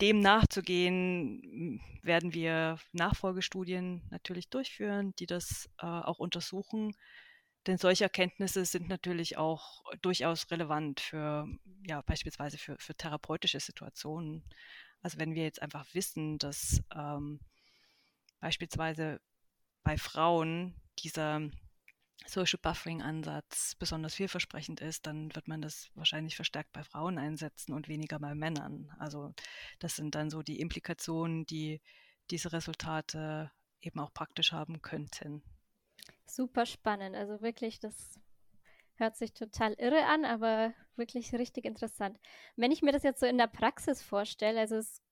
dem 0.00 0.18
nachzugehen, 0.18 1.80
werden 2.02 2.34
wir 2.34 2.80
Nachfolgestudien 2.90 4.02
natürlich 4.10 4.50
durchführen, 4.50 5.14
die 5.20 5.26
das 5.26 5.70
äh, 5.78 5.86
auch 5.86 6.18
untersuchen. 6.18 6.96
Denn 7.66 7.78
solche 7.78 8.04
Erkenntnisse 8.04 8.64
sind 8.64 8.88
natürlich 8.88 9.38
auch 9.38 9.82
durchaus 10.02 10.50
relevant 10.50 11.00
für, 11.00 11.48
ja, 11.86 12.02
beispielsweise 12.02 12.58
für, 12.58 12.76
für 12.78 12.94
therapeutische 12.94 13.60
Situationen. 13.60 14.44
Also 15.00 15.18
wenn 15.18 15.34
wir 15.34 15.44
jetzt 15.44 15.62
einfach 15.62 15.86
wissen, 15.94 16.38
dass 16.38 16.82
ähm, 16.94 17.40
beispielsweise 18.40 19.20
bei 19.82 19.96
Frauen 19.96 20.74
dieser 20.98 21.40
Social 22.26 22.58
Buffering-Ansatz 22.60 23.74
besonders 23.76 24.14
vielversprechend 24.14 24.80
ist, 24.80 25.06
dann 25.06 25.34
wird 25.34 25.48
man 25.48 25.60
das 25.60 25.90
wahrscheinlich 25.94 26.36
verstärkt 26.36 26.72
bei 26.72 26.82
Frauen 26.82 27.18
einsetzen 27.18 27.74
und 27.74 27.88
weniger 27.88 28.18
bei 28.18 28.34
Männern. 28.34 28.90
Also 28.98 29.34
das 29.78 29.96
sind 29.96 30.14
dann 30.14 30.30
so 30.30 30.42
die 30.42 30.60
Implikationen, 30.60 31.44
die 31.46 31.80
diese 32.30 32.52
Resultate 32.52 33.50
eben 33.82 34.00
auch 34.00 34.12
praktisch 34.12 34.52
haben 34.52 34.80
könnten. 34.80 35.42
Super 36.26 36.66
spannend. 36.66 37.16
Also 37.16 37.40
wirklich, 37.40 37.80
das 37.80 38.20
hört 38.96 39.16
sich 39.16 39.32
total 39.32 39.74
irre 39.74 40.06
an, 40.06 40.24
aber 40.24 40.72
wirklich 40.96 41.32
richtig 41.34 41.64
interessant. 41.64 42.18
Wenn 42.56 42.72
ich 42.72 42.82
mir 42.82 42.92
das 42.92 43.02
jetzt 43.02 43.20
so 43.20 43.26
in 43.26 43.38
der 43.38 43.46
Praxis 43.48 44.02
vorstelle, 44.02 44.60
also 44.60 44.76
es 44.76 45.02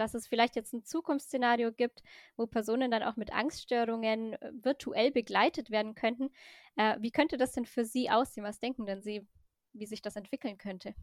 dass 0.00 0.14
es 0.14 0.26
vielleicht 0.26 0.56
jetzt 0.56 0.72
ein 0.72 0.82
Zukunftsszenario 0.82 1.72
gibt, 1.72 2.02
wo 2.36 2.46
Personen 2.46 2.90
dann 2.90 3.02
auch 3.02 3.16
mit 3.16 3.32
Angststörungen 3.32 4.32
äh, 4.32 4.50
virtuell 4.62 5.10
begleitet 5.10 5.70
werden 5.70 5.94
könnten. 5.94 6.30
Äh, 6.76 6.96
wie 7.00 7.10
könnte 7.10 7.36
das 7.36 7.52
denn 7.52 7.66
für 7.66 7.84
Sie 7.84 8.10
aussehen? 8.10 8.44
Was 8.44 8.58
denken 8.58 8.86
denn 8.86 9.02
Sie, 9.02 9.26
wie 9.74 9.86
sich 9.86 10.00
das 10.00 10.16
entwickeln 10.16 10.56
könnte? 10.56 10.94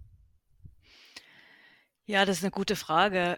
Ja, 2.05 2.25
das 2.25 2.37
ist 2.37 2.43
eine 2.43 2.51
gute 2.51 2.75
Frage. 2.75 3.37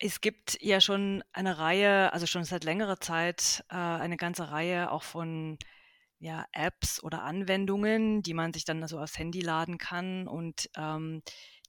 Es 0.00 0.20
gibt 0.20 0.62
ja 0.62 0.80
schon 0.80 1.24
eine 1.32 1.58
Reihe, 1.58 2.12
also 2.12 2.26
schon 2.26 2.44
seit 2.44 2.64
längerer 2.64 3.00
Zeit 3.00 3.64
äh, 3.68 3.74
eine 3.74 4.16
ganze 4.16 4.50
Reihe 4.50 4.92
auch 4.92 5.02
von 5.02 5.58
ja, 6.20 6.46
Apps 6.52 7.02
oder 7.02 7.22
Anwendungen, 7.22 8.22
die 8.22 8.34
man 8.34 8.52
sich 8.52 8.64
dann 8.64 8.86
so 8.86 8.98
aufs 8.98 9.18
Handy 9.18 9.40
laden 9.40 9.78
kann 9.78 10.26
und 10.28 10.68
ähm, 10.76 11.22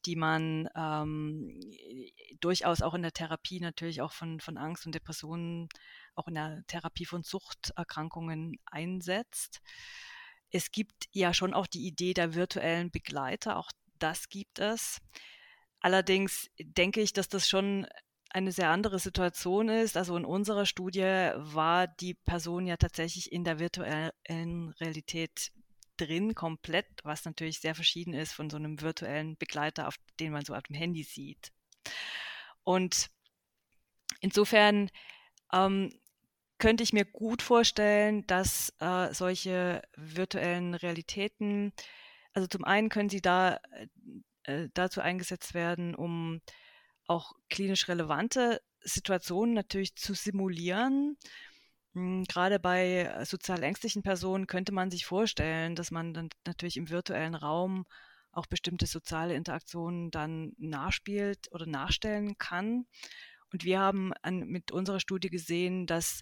die 0.06 0.16
man 0.16 0.70
ähm, 0.76 1.60
durchaus 2.40 2.82
auch 2.82 2.94
in 2.94 3.02
der 3.02 3.12
Therapie 3.12 3.60
natürlich 3.60 4.02
auch 4.02 4.14
von, 4.14 4.40
von 4.40 4.58
Angst 4.58 4.86
und 4.86 4.96
Depressionen, 4.96 5.68
auch 6.16 6.28
in 6.28 6.36
der 6.36 6.64
Therapie 6.68 7.06
von 7.06 7.24
Suchterkrankungen 7.24 8.58
einsetzt. 8.66 9.62
Es 10.52 10.72
gibt 10.72 11.08
ja 11.12 11.34
schon 11.34 11.54
auch 11.54 11.68
die 11.68 11.86
Idee 11.86 12.14
der 12.14 12.34
virtuellen 12.34 12.92
Begleiter, 12.92 13.58
auch 13.58 13.72
das 14.00 14.30
gibt 14.30 14.60
es. 14.60 15.00
Allerdings 15.82 16.50
denke 16.60 17.02
ich, 17.02 17.14
dass 17.14 17.30
das 17.30 17.48
schon 17.48 17.86
eine 18.30 18.52
sehr 18.52 18.70
andere 18.70 19.00
Situation 19.00 19.70
ist. 19.70 19.98
Also 19.98 20.16
in 20.16 20.26
unserer 20.26 20.66
Studie 20.66 21.32
war 21.36 21.88
die 21.88 22.14
Person 22.14 22.68
ja 22.68 22.78
tatsächlich 22.78 23.32
in 23.32 23.44
der 23.44 23.60
virtuellen 23.60 24.70
Realität 24.80 25.52
drin, 25.98 26.36
komplett, 26.36 26.88
was 27.04 27.26
natürlich 27.26 27.60
sehr 27.60 27.76
verschieden 27.76 28.14
ist 28.14 28.34
von 28.34 28.50
so 28.50 28.58
einem 28.58 28.82
virtuellen 28.82 29.36
Begleiter, 29.38 29.88
auf 29.88 29.96
den 30.20 30.32
man 30.32 30.46
so 30.46 30.54
auf 30.54 30.64
dem 30.64 30.76
Handy 30.76 31.04
sieht. 31.04 31.52
Und 32.64 33.10
insofern 34.22 34.90
ähm, 35.52 35.92
könnte 36.58 36.84
ich 36.84 36.94
mir 36.94 37.06
gut 37.06 37.42
vorstellen, 37.42 38.26
dass 38.28 38.74
äh, 38.80 39.14
solche 39.14 39.82
virtuellen 39.96 40.76
Realitäten, 40.76 41.74
also 42.34 42.48
zum 42.48 42.64
einen 42.64 42.90
können 42.90 43.10
sie 43.10 43.22
da 43.22 43.60
äh, 44.44 44.70
dazu 44.74 45.02
eingesetzt 45.02 45.54
werden, 45.54 45.96
um 45.96 46.42
auch 47.10 47.34
klinisch 47.50 47.88
relevante 47.88 48.62
Situationen 48.82 49.54
natürlich 49.54 49.96
zu 49.96 50.14
simulieren 50.14 51.18
hm, 51.94 52.26
gerade 52.26 52.60
bei 52.60 53.04
äh, 53.04 53.26
sozial 53.26 53.64
ängstlichen 53.64 54.04
Personen 54.04 54.48
könnte 54.48 54.72
man 54.72 54.92
sich 54.92 55.06
vorstellen, 55.06 55.76
dass 55.76 55.92
man 55.92 56.14
dann 56.14 56.30
natürlich 56.46 56.78
im 56.78 56.90
virtuellen 56.90 57.36
Raum 57.36 57.86
auch 58.32 58.46
bestimmte 58.46 58.86
soziale 58.86 59.36
Interaktionen 59.36 60.12
dann 60.12 60.54
nachspielt 60.58 61.52
oder 61.52 61.66
nachstellen 61.66 62.38
kann. 62.38 62.86
Und 63.52 63.64
wir 63.64 63.80
haben 63.80 64.14
an, 64.22 64.42
mit 64.48 64.72
unserer 64.72 65.00
Studie 65.00 65.30
gesehen, 65.30 65.88
dass 65.88 66.22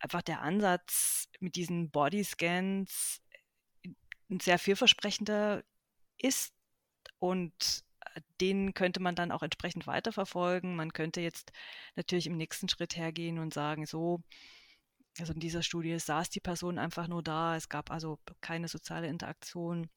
einfach 0.00 0.22
der 0.22 0.42
Ansatz 0.42 1.28
mit 1.40 1.56
diesen 1.56 1.90
Bodyscans 1.90 3.20
ein 4.30 4.40
sehr 4.40 4.58
vielversprechender 4.58 5.64
ist 6.18 6.54
und 7.18 7.52
äh, 7.52 7.93
den 8.40 8.74
könnte 8.74 9.00
man 9.00 9.14
dann 9.14 9.32
auch 9.32 9.42
entsprechend 9.42 9.86
weiterverfolgen. 9.86 10.76
Man 10.76 10.92
könnte 10.92 11.20
jetzt 11.20 11.52
natürlich 11.96 12.26
im 12.26 12.36
nächsten 12.36 12.68
Schritt 12.68 12.96
hergehen 12.96 13.38
und 13.38 13.54
sagen, 13.54 13.86
so, 13.86 14.22
also 15.18 15.32
in 15.32 15.40
dieser 15.40 15.62
Studie 15.62 15.98
saß 15.98 16.30
die 16.30 16.40
Person 16.40 16.78
einfach 16.78 17.08
nur 17.08 17.22
da, 17.22 17.56
es 17.56 17.68
gab 17.68 17.90
also 17.90 18.18
keine 18.40 18.68
soziale 18.68 19.08
Interaktion. 19.08 19.88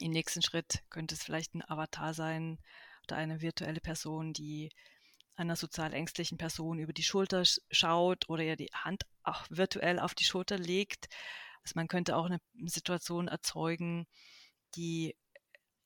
Im 0.00 0.12
nächsten 0.12 0.42
Schritt 0.42 0.82
könnte 0.90 1.14
es 1.14 1.24
vielleicht 1.24 1.54
ein 1.54 1.68
Avatar 1.68 2.14
sein 2.14 2.58
oder 3.04 3.16
eine 3.16 3.40
virtuelle 3.40 3.80
Person, 3.80 4.32
die 4.32 4.70
einer 5.36 5.56
sozial 5.56 5.92
ängstlichen 5.92 6.38
Person 6.38 6.78
über 6.78 6.92
die 6.92 7.02
Schulter 7.02 7.42
schaut 7.70 8.28
oder 8.28 8.42
ihr 8.42 8.56
die 8.56 8.70
Hand 8.72 9.04
auch 9.22 9.46
virtuell 9.50 9.98
auf 9.98 10.14
die 10.14 10.24
Schulter 10.24 10.58
legt. 10.58 11.08
Also 11.62 11.72
man 11.76 11.88
könnte 11.88 12.16
auch 12.16 12.26
eine 12.26 12.40
Situation 12.66 13.28
erzeugen, 13.28 14.06
die 14.74 15.16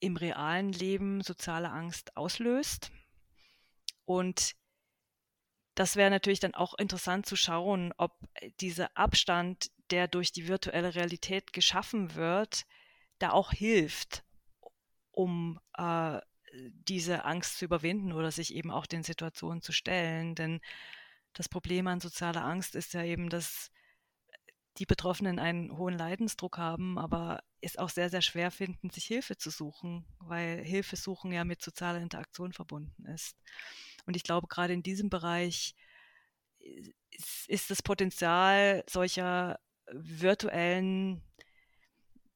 im 0.03 0.17
realen 0.17 0.73
Leben 0.73 1.23
soziale 1.23 1.71
Angst 1.71 2.17
auslöst. 2.17 2.91
Und 4.05 4.57
das 5.77 5.95
wäre 5.95 6.11
natürlich 6.11 6.41
dann 6.41 6.55
auch 6.55 6.75
interessant 6.75 7.25
zu 7.25 7.37
schauen, 7.37 7.95
ob 7.97 8.19
dieser 8.61 8.97
Abstand, 8.97 9.71
der 9.91 10.09
durch 10.09 10.33
die 10.33 10.49
virtuelle 10.49 10.97
Realität 10.97 11.53
geschaffen 11.53 12.17
wird, 12.17 12.65
da 13.21 13.31
auch 13.31 13.53
hilft, 13.53 14.25
um 15.13 15.61
äh, 15.79 16.21
diese 16.53 17.25
Angst 17.25 17.59
zu 17.59 17.65
überwinden 17.65 18.13
oder 18.13 18.33
sich 18.33 18.55
eben 18.55 18.73
auch 18.73 18.87
den 18.87 19.05
Situationen 19.05 19.63
zu 19.63 19.71
stellen. 19.71 20.35
Denn 20.35 20.61
das 21.33 21.49
Problem 21.49 21.87
an 21.87 22.01
sozialer 22.01 22.45
Angst 22.45 22.75
ist 22.75 22.93
ja 22.93 23.05
eben, 23.05 23.31
dass 23.31 23.71
die 24.79 24.87
Betroffenen 24.87 25.39
einen 25.39 25.77
hohen 25.77 25.97
Leidensdruck 25.97 26.59
haben, 26.59 26.99
aber 26.99 27.43
es 27.61 27.77
auch 27.77 27.91
sehr, 27.91 28.11
sehr 28.11 28.23
schwer 28.23 28.51
finden, 28.51 28.91
sich 28.91 29.05
Hilfe 29.05 29.37
zu 29.37 29.51
suchen, 29.51 30.07
weil 30.19 30.65
Hilfe 30.65 30.97
suchen 30.97 31.33
ja 31.33 31.45
mit 31.45 31.63
sozialer 31.63 32.01
Interaktion 32.01 32.53
verbunden 32.53 33.07
ist. 33.07 33.37
Und 34.07 34.17
ich 34.17 34.23
glaube, 34.23 34.49
gerade 34.49 34.73
in 34.73 34.83
diesem 34.83 35.11
Bereich 35.11 35.75
ist 37.47 37.71
das 37.71 37.83
Potenzial 37.83 38.85
solcher 38.89 39.59
virtuellen 39.91 41.23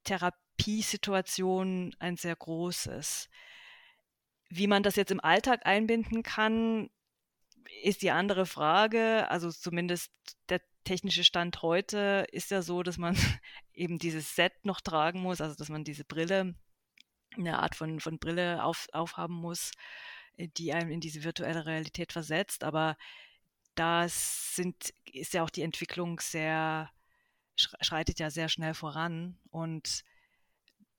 Therapiesituationen 0.04 1.96
ein 1.98 2.16
sehr 2.16 2.36
großes. 2.36 3.28
Wie 4.48 4.66
man 4.66 4.82
das 4.82 4.96
jetzt 4.96 5.10
im 5.10 5.20
Alltag 5.20 5.64
einbinden 5.64 6.22
kann, 6.22 6.90
ist 7.82 8.02
die 8.02 8.10
andere 8.10 8.46
Frage. 8.46 9.28
Also 9.30 9.50
zumindest 9.50 10.12
der 10.48 10.60
technische 10.86 11.24
Stand 11.24 11.62
heute 11.62 12.26
ist 12.32 12.50
ja 12.50 12.62
so, 12.62 12.82
dass 12.82 12.96
man 12.96 13.16
eben 13.74 13.98
dieses 13.98 14.34
Set 14.34 14.64
noch 14.64 14.80
tragen 14.80 15.20
muss, 15.20 15.40
also 15.42 15.54
dass 15.54 15.68
man 15.68 15.84
diese 15.84 16.04
Brille, 16.04 16.54
eine 17.36 17.58
Art 17.58 17.74
von, 17.74 18.00
von 18.00 18.18
Brille 18.18 18.64
auf, 18.64 18.88
aufhaben 18.92 19.34
muss, 19.34 19.72
äh, 20.36 20.48
die 20.48 20.72
einem 20.72 20.90
in 20.90 21.00
diese 21.00 21.24
virtuelle 21.24 21.66
Realität 21.66 22.12
versetzt. 22.12 22.64
Aber 22.64 22.96
da 23.74 24.04
ist 24.04 24.58
ja 25.32 25.42
auch 25.42 25.50
die 25.50 25.62
Entwicklung 25.62 26.20
sehr, 26.20 26.90
schreitet 27.56 28.18
ja 28.18 28.30
sehr 28.30 28.48
schnell 28.48 28.72
voran 28.72 29.38
und 29.50 30.04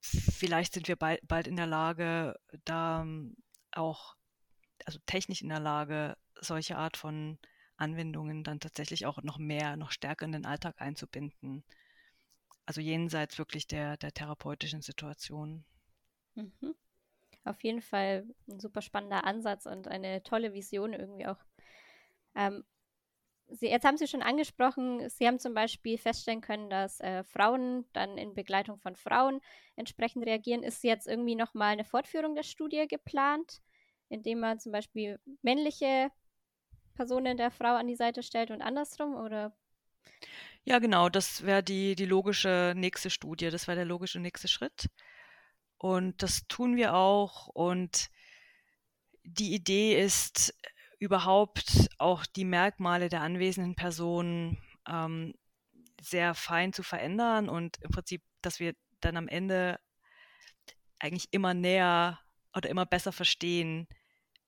vielleicht 0.02 0.74
sind 0.74 0.88
wir 0.88 0.96
bald, 0.96 1.28
bald 1.28 1.48
in 1.48 1.56
der 1.56 1.66
Lage, 1.66 2.40
da 2.66 3.02
ähm, 3.02 3.36
auch, 3.72 4.16
also 4.86 5.00
technisch 5.06 5.42
in 5.42 5.50
der 5.50 5.60
Lage, 5.60 6.18
solche 6.40 6.78
Art 6.78 6.98
von 6.98 7.40
Anwendungen 7.78 8.44
dann 8.44 8.60
tatsächlich 8.60 9.06
auch 9.06 9.22
noch 9.24 9.38
mehr, 9.38 9.78
noch 9.78 9.92
stärker 9.92 10.26
in 10.26 10.32
den 10.32 10.46
Alltag 10.46 10.76
einzubinden. 10.82 11.64
Also 12.66 12.82
jenseits 12.82 13.38
wirklich 13.38 13.68
der, 13.68 13.98
der 13.98 14.12
therapeutischen 14.12 14.82
Situation. 14.82 15.64
Mhm. 16.36 16.76
Auf 17.46 17.64
jeden 17.64 17.82
Fall 17.82 18.26
ein 18.50 18.60
super 18.60 18.82
spannender 18.82 19.24
Ansatz 19.24 19.66
und 19.66 19.88
eine 19.88 20.22
tolle 20.24 20.54
Vision 20.54 20.94
irgendwie 20.94 21.28
auch. 21.28 21.40
Ähm, 22.36 22.64
Sie, 23.50 23.68
jetzt 23.68 23.86
haben 23.86 23.96
Sie 23.96 24.08
schon 24.08 24.22
angesprochen, 24.22 25.10
Sie 25.10 25.26
haben 25.26 25.40
zum 25.40 25.54
Beispiel 25.54 25.98
feststellen 25.98 26.42
können, 26.42 26.70
dass 26.70 27.00
äh, 27.00 27.24
Frauen 27.24 27.86
dann 27.94 28.18
in 28.18 28.34
Begleitung 28.34 28.78
von 28.78 28.98
Frauen 28.98 29.40
entsprechend 29.78 30.26
reagieren. 30.26 30.64
Ist 30.64 30.84
jetzt 30.84 31.08
irgendwie 31.08 31.36
nochmal 31.36 31.72
eine 31.72 31.86
Fortführung 31.86 32.36
der 32.36 32.44
Studie 32.44 32.86
geplant, 32.90 33.62
indem 34.10 34.42
man 34.42 34.60
zum 34.60 34.74
Beispiel 34.74 35.20
männliche 35.42 36.12
Personen 36.98 37.38
der 37.38 37.52
Frau 37.52 37.76
an 37.76 37.88
die 37.88 37.96
Seite 37.96 38.24
stellt 38.24 38.52
und 38.52 38.62
andersrum, 38.62 39.16
oder? 39.16 39.56
Ja, 40.66 40.80
genau, 40.80 41.08
das 41.08 41.46
wäre 41.46 41.64
die, 41.64 41.96
die 41.96 42.06
logische 42.06 42.74
nächste 42.76 43.10
Studie, 43.10 43.50
das 43.50 43.68
wäre 43.68 43.78
der 43.78 43.86
logische 43.86 44.20
nächste 44.20 44.50
Schritt. 44.50 44.90
Und 45.78 46.22
das 46.22 46.48
tun 46.48 46.76
wir 46.76 46.94
auch. 46.94 47.48
Und 47.48 48.10
die 49.24 49.54
Idee 49.54 50.02
ist, 50.02 50.54
überhaupt 51.00 51.90
auch 51.98 52.26
die 52.26 52.46
Merkmale 52.46 53.10
der 53.10 53.22
anwesenden 53.22 53.76
Personen 53.76 54.58
ähm, 54.88 55.34
sehr 56.02 56.34
fein 56.34 56.74
zu 56.74 56.84
verändern 56.84 57.50
und 57.50 57.78
im 57.82 57.92
Prinzip, 57.92 58.24
dass 58.42 58.60
wir 58.60 58.74
dann 59.00 59.18
am 59.18 59.28
Ende 59.28 59.80
eigentlich 61.00 61.28
immer 61.32 61.54
näher 61.54 62.20
oder 62.56 62.70
immer 62.70 62.86
besser 62.86 63.12
verstehen, 63.12 63.88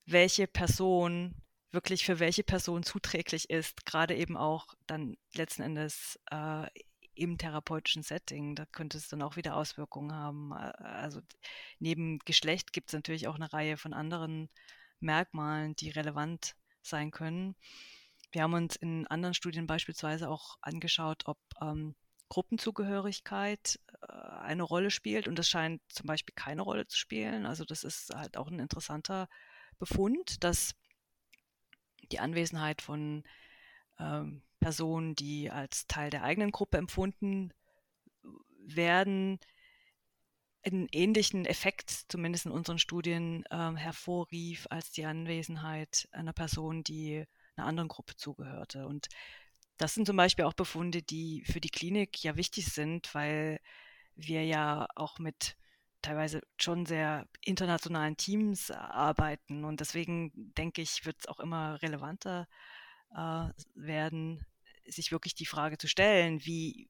welche 0.06 0.48
Person 0.48 1.36
wirklich 1.72 2.06
für 2.06 2.20
welche 2.20 2.44
Person 2.44 2.84
zuträglich 2.84 3.50
ist, 3.50 3.86
gerade 3.86 4.16
eben 4.16 4.38
auch 4.38 4.68
dann 4.88 5.18
letzten 5.34 5.62
Endes 5.62 6.20
äh, 6.32 6.68
im 7.16 7.38
therapeutischen 7.38 8.04
Setting. 8.04 8.56
Da 8.56 8.66
könnte 8.66 8.98
es 8.98 9.08
dann 9.08 9.22
auch 9.22 9.36
wieder 9.36 9.56
Auswirkungen 9.56 10.14
haben. 10.14 10.54
Also 10.54 11.22
neben 11.80 12.20
Geschlecht 12.20 12.74
gibt 12.74 12.90
es 12.90 12.94
natürlich 12.94 13.28
auch 13.28 13.36
eine 13.36 13.52
Reihe 13.52 13.78
von 13.78 13.94
anderen 13.94 14.50
Merkmalen, 15.00 15.76
die 15.76 15.90
relevant 15.90 16.56
sein 16.82 17.12
können. 17.12 17.56
Wir 18.32 18.44
haben 18.44 18.54
uns 18.54 18.76
in 18.76 19.08
anderen 19.08 19.34
Studien 19.34 19.68
beispielsweise 19.68 20.30
auch 20.30 20.58
angeschaut, 20.62 21.24
ob 21.26 21.40
ähm, 21.62 21.96
Gruppenzugehörigkeit 22.30 23.80
äh, 24.02 24.12
eine 24.12 24.64
Rolle 24.64 24.92
spielt 24.92 25.28
und 25.28 25.38
das 25.38 25.50
scheint 25.50 25.82
zum 25.90 26.06
Beispiel 26.06 26.34
keine 26.36 26.62
Rolle 26.62 26.88
zu 26.88 26.98
spielen. 26.98 27.46
Also 27.46 27.66
das 27.66 27.84
ist 27.84 28.14
halt 28.14 28.38
auch 28.38 28.48
ein 28.48 28.60
interessanter 28.60 29.28
Befund, 29.80 30.44
dass 30.44 30.76
die 32.12 32.20
Anwesenheit 32.20 32.82
von 32.82 33.24
ähm, 34.00 34.42
Personen, 34.60 35.16
die 35.16 35.50
als 35.50 35.88
Teil 35.88 36.10
der 36.10 36.24
eigenen 36.24 36.52
Gruppe 36.52 36.78
empfunden 36.78 37.54
werden, 38.66 39.40
einen 40.64 40.88
ähnlichen 40.92 41.46
Effekt, 41.46 41.90
zumindest 42.10 42.46
in 42.46 42.52
unseren 42.52 42.80
Studien, 42.80 43.46
äh, 43.50 43.74
hervorrief 43.76 44.68
als 44.70 44.92
die 44.92 45.06
Anwesenheit 45.06 46.08
einer 46.12 46.34
Person, 46.34 46.84
die 46.84 47.26
einer 47.56 47.68
anderen 47.68 47.88
Gruppe 47.88 48.16
zugehörte. 48.16 48.86
Und 48.86 49.08
das 49.78 49.94
sind 49.94 50.06
zum 50.06 50.18
Beispiel 50.18 50.46
auch 50.46 50.54
Befunde, 50.54 51.02
die 51.02 51.44
für 51.46 51.62
die 51.62 51.70
Klinik 51.70 52.22
ja 52.24 52.36
wichtig 52.36 52.66
sind, 52.66 53.14
weil 53.16 53.60
wir 54.16 54.44
ja 54.46 54.88
auch 54.96 55.20
mit 55.20 55.56
teilweise 56.02 56.42
schon 56.58 56.86
sehr 56.86 57.28
internationalen 57.44 58.18
Teams 58.18 58.72
arbeiten. 58.72 59.66
Und 59.66 59.80
deswegen 59.80 60.32
denke 60.56 60.82
ich, 60.82 61.06
wird 61.06 61.18
es 61.20 61.28
auch 61.28 61.40
immer 61.40 61.82
relevanter 61.82 62.48
äh, 63.16 63.50
werden, 63.76 64.46
sich 64.86 65.12
wirklich 65.12 65.36
die 65.36 65.46
Frage 65.46 65.78
zu 65.78 65.88
stellen, 65.88 66.44
wie, 66.46 66.90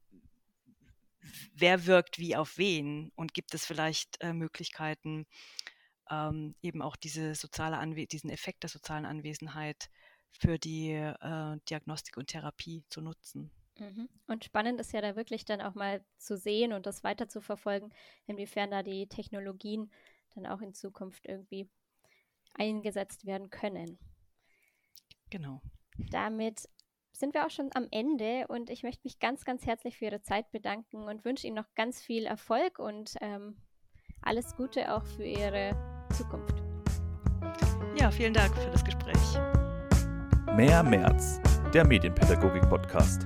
wer 1.54 1.86
wirkt 1.86 2.19
wie 2.19 2.36
auf 2.36 2.58
wen 2.58 3.12
und 3.15 3.34
gibt 3.34 3.54
es 3.54 3.65
vielleicht 3.65 4.22
äh, 4.22 4.34
Möglichkeiten, 4.34 5.26
ähm, 6.10 6.56
eben 6.62 6.82
auch 6.82 6.95
diese 6.95 7.36
soziale 7.36 7.78
Anwe 7.78 8.08
diesen 8.08 8.30
Effekt 8.30 8.63
der 8.63 8.69
sozialen 8.69 9.06
Anwesenheit 9.06 9.89
für 10.32 10.58
die 10.58 10.91
äh, 10.91 11.58
Diagnostik 11.69 12.17
und 12.17 12.28
Therapie 12.28 12.84
zu 12.89 13.02
nutzen. 13.02 13.52
Mhm. 13.79 14.09
Und 14.27 14.45
spannend 14.45 14.79
ist 14.79 14.93
ja 14.93 15.01
da 15.01 15.15
wirklich 15.15 15.45
dann 15.45 15.61
auch 15.61 15.75
mal 15.75 16.03
zu 16.17 16.37
sehen 16.37 16.73
und 16.73 16.85
das 16.85 17.03
weiter 17.03 17.27
zu 17.27 17.41
verfolgen, 17.41 17.91
inwiefern 18.27 18.71
da 18.71 18.83
die 18.83 19.07
Technologien 19.07 19.91
dann 20.35 20.45
auch 20.45 20.61
in 20.61 20.73
Zukunft 20.73 21.25
irgendwie 21.25 21.69
eingesetzt 22.53 23.25
werden 23.25 23.49
können. 23.49 23.97
Genau. 25.29 25.61
Damit 26.11 26.67
sind 27.11 27.33
wir 27.33 27.45
auch 27.45 27.49
schon 27.49 27.69
am 27.73 27.87
Ende 27.91 28.45
und 28.47 28.69
ich 28.69 28.83
möchte 28.83 29.01
mich 29.03 29.19
ganz, 29.19 29.43
ganz 29.43 29.65
herzlich 29.65 29.97
für 29.97 30.05
Ihre 30.05 30.21
Zeit 30.21 30.51
bedanken 30.51 31.03
und 31.03 31.25
wünsche 31.25 31.47
Ihnen 31.47 31.57
noch 31.57 31.73
ganz 31.75 32.01
viel 32.01 32.25
Erfolg 32.25 32.79
und 32.79 33.15
ähm, 33.21 33.57
alles 34.21 34.55
Gute 34.55 34.93
auch 34.93 35.05
für 35.05 35.25
Ihre 35.25 35.75
Zukunft. 36.15 36.63
Ja, 37.99 38.09
vielen 38.11 38.33
Dank 38.33 38.55
für 38.55 38.69
das 38.71 38.83
Gespräch. 38.83 39.19
Mehr 40.55 40.83
März, 40.83 41.39
der 41.73 41.85
Medienpädagogik-Podcast. 41.85 43.25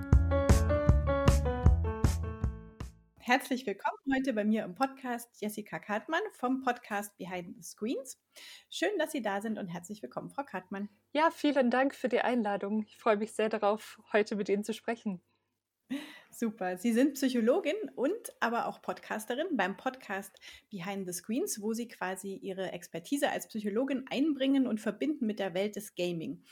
Herzlich 3.33 3.65
willkommen 3.65 3.97
heute 4.15 4.31
bei 4.31 4.43
mir 4.43 4.63
im 4.63 4.75
Podcast 4.75 5.41
Jessica 5.41 5.79
Kartmann 5.79 6.21
vom 6.33 6.61
Podcast 6.61 7.17
Behind 7.17 7.55
the 7.55 7.63
Screens. 7.63 8.21
Schön, 8.69 8.91
dass 8.99 9.11
Sie 9.11 9.23
da 9.23 9.41
sind 9.41 9.57
und 9.57 9.69
herzlich 9.69 10.03
willkommen, 10.03 10.29
Frau 10.29 10.43
Kartmann. 10.43 10.87
Ja, 11.13 11.31
vielen 11.31 11.71
Dank 11.71 11.95
für 11.95 12.09
die 12.09 12.21
Einladung. 12.21 12.83
Ich 12.83 12.95
freue 12.95 13.17
mich 13.17 13.33
sehr 13.33 13.49
darauf, 13.49 13.99
heute 14.13 14.35
mit 14.35 14.49
Ihnen 14.49 14.63
zu 14.63 14.71
sprechen. 14.71 15.19
Super. 16.29 16.77
Sie 16.77 16.93
sind 16.93 17.15
Psychologin 17.15 17.73
und 17.95 18.33
aber 18.39 18.67
auch 18.67 18.83
Podcasterin 18.83 19.57
beim 19.57 19.77
Podcast 19.77 20.39
Behind 20.69 21.07
the 21.07 21.13
Screens, 21.13 21.59
wo 21.59 21.73
Sie 21.73 21.87
quasi 21.87 22.35
Ihre 22.35 22.71
Expertise 22.71 23.31
als 23.31 23.47
Psychologin 23.47 24.05
einbringen 24.11 24.67
und 24.67 24.79
verbinden 24.79 25.25
mit 25.25 25.39
der 25.39 25.55
Welt 25.55 25.75
des 25.75 25.95
Gaming. 25.95 26.43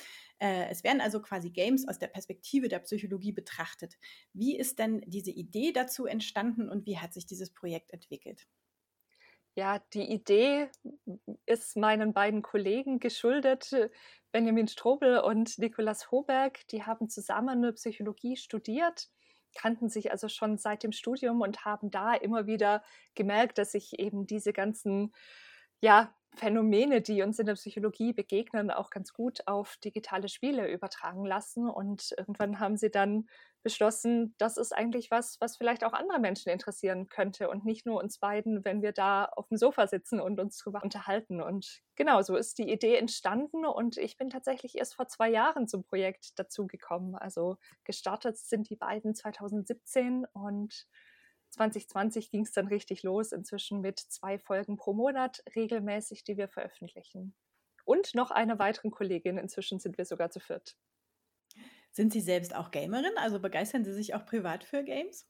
Äh, 0.42 0.70
es 0.70 0.84
werden 0.84 1.02
also 1.02 1.22
quasi 1.22 1.52
Games 1.52 1.88
aus 1.88 2.00
der 2.00 2.08
Perspektive 2.08 2.68
der 2.68 2.80
Psychologie 2.80 3.32
betrachtet. 3.32 3.98
Wie 4.34 4.58
ist 4.58 4.80
denn 4.80 5.02
diese 5.06 5.32
Idee 5.32 5.72
dazu 5.72 6.06
entstanden 6.06 6.70
und 6.70 6.86
wie 6.88 6.98
hat 6.98 7.14
sich 7.14 7.28
dieses 7.28 7.54
Projekt 7.54 7.92
entwickelt? 7.92 8.48
Ja, 9.54 9.80
die 9.94 10.10
Idee 10.10 10.70
ist 11.46 11.76
meinen 11.76 12.14
beiden 12.14 12.42
Kollegen 12.42 13.00
geschuldet, 13.00 13.72
Benjamin 14.32 14.68
Strobel 14.68 15.20
und 15.20 15.60
Nikolas 15.60 16.10
Hoberg. 16.10 16.66
Die 16.70 16.84
haben 16.84 17.10
zusammen 17.10 17.74
Psychologie 17.76 18.38
studiert 18.38 19.10
kannten 19.54 19.90
sich 19.90 20.12
also 20.12 20.30
schon 20.30 20.58
seit 20.58 20.82
dem 20.82 20.94
Studium 20.94 21.42
und 21.42 21.66
haben 21.66 21.92
da 21.92 22.14
immer 22.14 22.48
wieder 22.48 22.86
gemerkt, 23.16 23.58
dass 23.58 23.74
sich 23.74 24.00
eben 24.00 24.26
diese 24.26 24.54
ganzen 24.54 25.14
ja, 25.82 26.16
Phänomene, 26.36 27.02
die 27.02 27.22
uns 27.24 27.40
in 27.40 27.46
der 27.46 27.56
Psychologie 27.56 28.14
begegnen, 28.14 28.72
auch 28.72 28.90
ganz 28.90 29.12
gut 29.14 29.46
auf 29.48 29.78
digitale 29.78 30.30
Spiele 30.30 30.72
übertragen 30.72 31.26
lassen. 31.26 31.70
Und 31.70 32.14
irgendwann 32.18 32.60
haben 32.60 32.78
sie 32.78 32.90
dann 32.90 33.28
beschlossen, 33.64 34.34
das 34.38 34.58
ist 34.58 34.72
eigentlich 34.72 35.12
was, 35.12 35.38
was 35.40 35.58
vielleicht 35.58 35.84
auch 35.84 35.94
andere 35.94 36.20
Menschen 36.20 36.50
interessieren 36.50 37.10
könnte 37.10 37.50
und 37.50 37.66
nicht 37.66 37.86
nur 37.86 38.02
uns 38.02 38.18
beiden, 38.18 38.66
wenn 38.66 38.82
wir 38.82 38.92
da 38.92 39.26
auf 39.26 39.50
dem 39.50 39.58
Sofa 39.58 39.88
sitzen 39.88 40.20
und 40.20 40.40
uns 40.40 40.58
drüber 40.58 40.82
unterhalten. 40.84 41.42
Und 41.42 41.82
genau, 41.96 42.22
so 42.22 42.36
ist 42.36 42.58
die 42.58 42.72
Idee 42.72 42.96
entstanden 42.96 43.66
und 43.66 43.98
ich 43.98 44.18
bin 44.18 44.30
tatsächlich 44.30 44.78
erst 44.78 44.96
vor 44.96 45.08
zwei 45.08 45.30
Jahren 45.30 45.68
zum 45.68 45.84
Projekt 45.84 46.40
dazugekommen. 46.40 47.16
Also 47.16 47.58
gestartet 47.84 48.38
sind 48.38 48.70
die 48.70 48.78
beiden 48.78 49.14
2017 49.14 50.26
und 50.34 50.88
2020 51.52 52.32
ging 52.32 52.42
es 52.44 52.52
dann 52.52 52.68
richtig 52.68 53.04
los, 53.04 53.32
inzwischen 53.32 53.82
mit 53.82 54.00
zwei 54.00 54.40
Folgen 54.40 54.78
pro 54.78 54.94
Monat 54.94 55.44
regelmäßig, 55.56 56.24
die 56.24 56.38
wir 56.38 56.48
veröffentlichen. 56.50 57.36
Und 57.86 58.16
noch 58.16 58.32
einer 58.32 58.60
weiteren 58.60 58.92
Kollegin, 58.92 59.38
inzwischen 59.38 59.80
sind 59.80 59.98
wir 59.98 60.06
sogar 60.06 60.32
zu 60.32 60.40
viert. 60.40 60.78
Sind 61.92 62.12
Sie 62.12 62.20
selbst 62.22 62.54
auch 62.56 62.72
Gamerin? 62.72 63.18
Also 63.18 63.40
begeistern 63.40 63.86
Sie 63.86 63.94
sich 63.94 64.14
auch 64.14 64.26
privat 64.26 64.64
für 64.66 64.84
Games? 64.84 65.28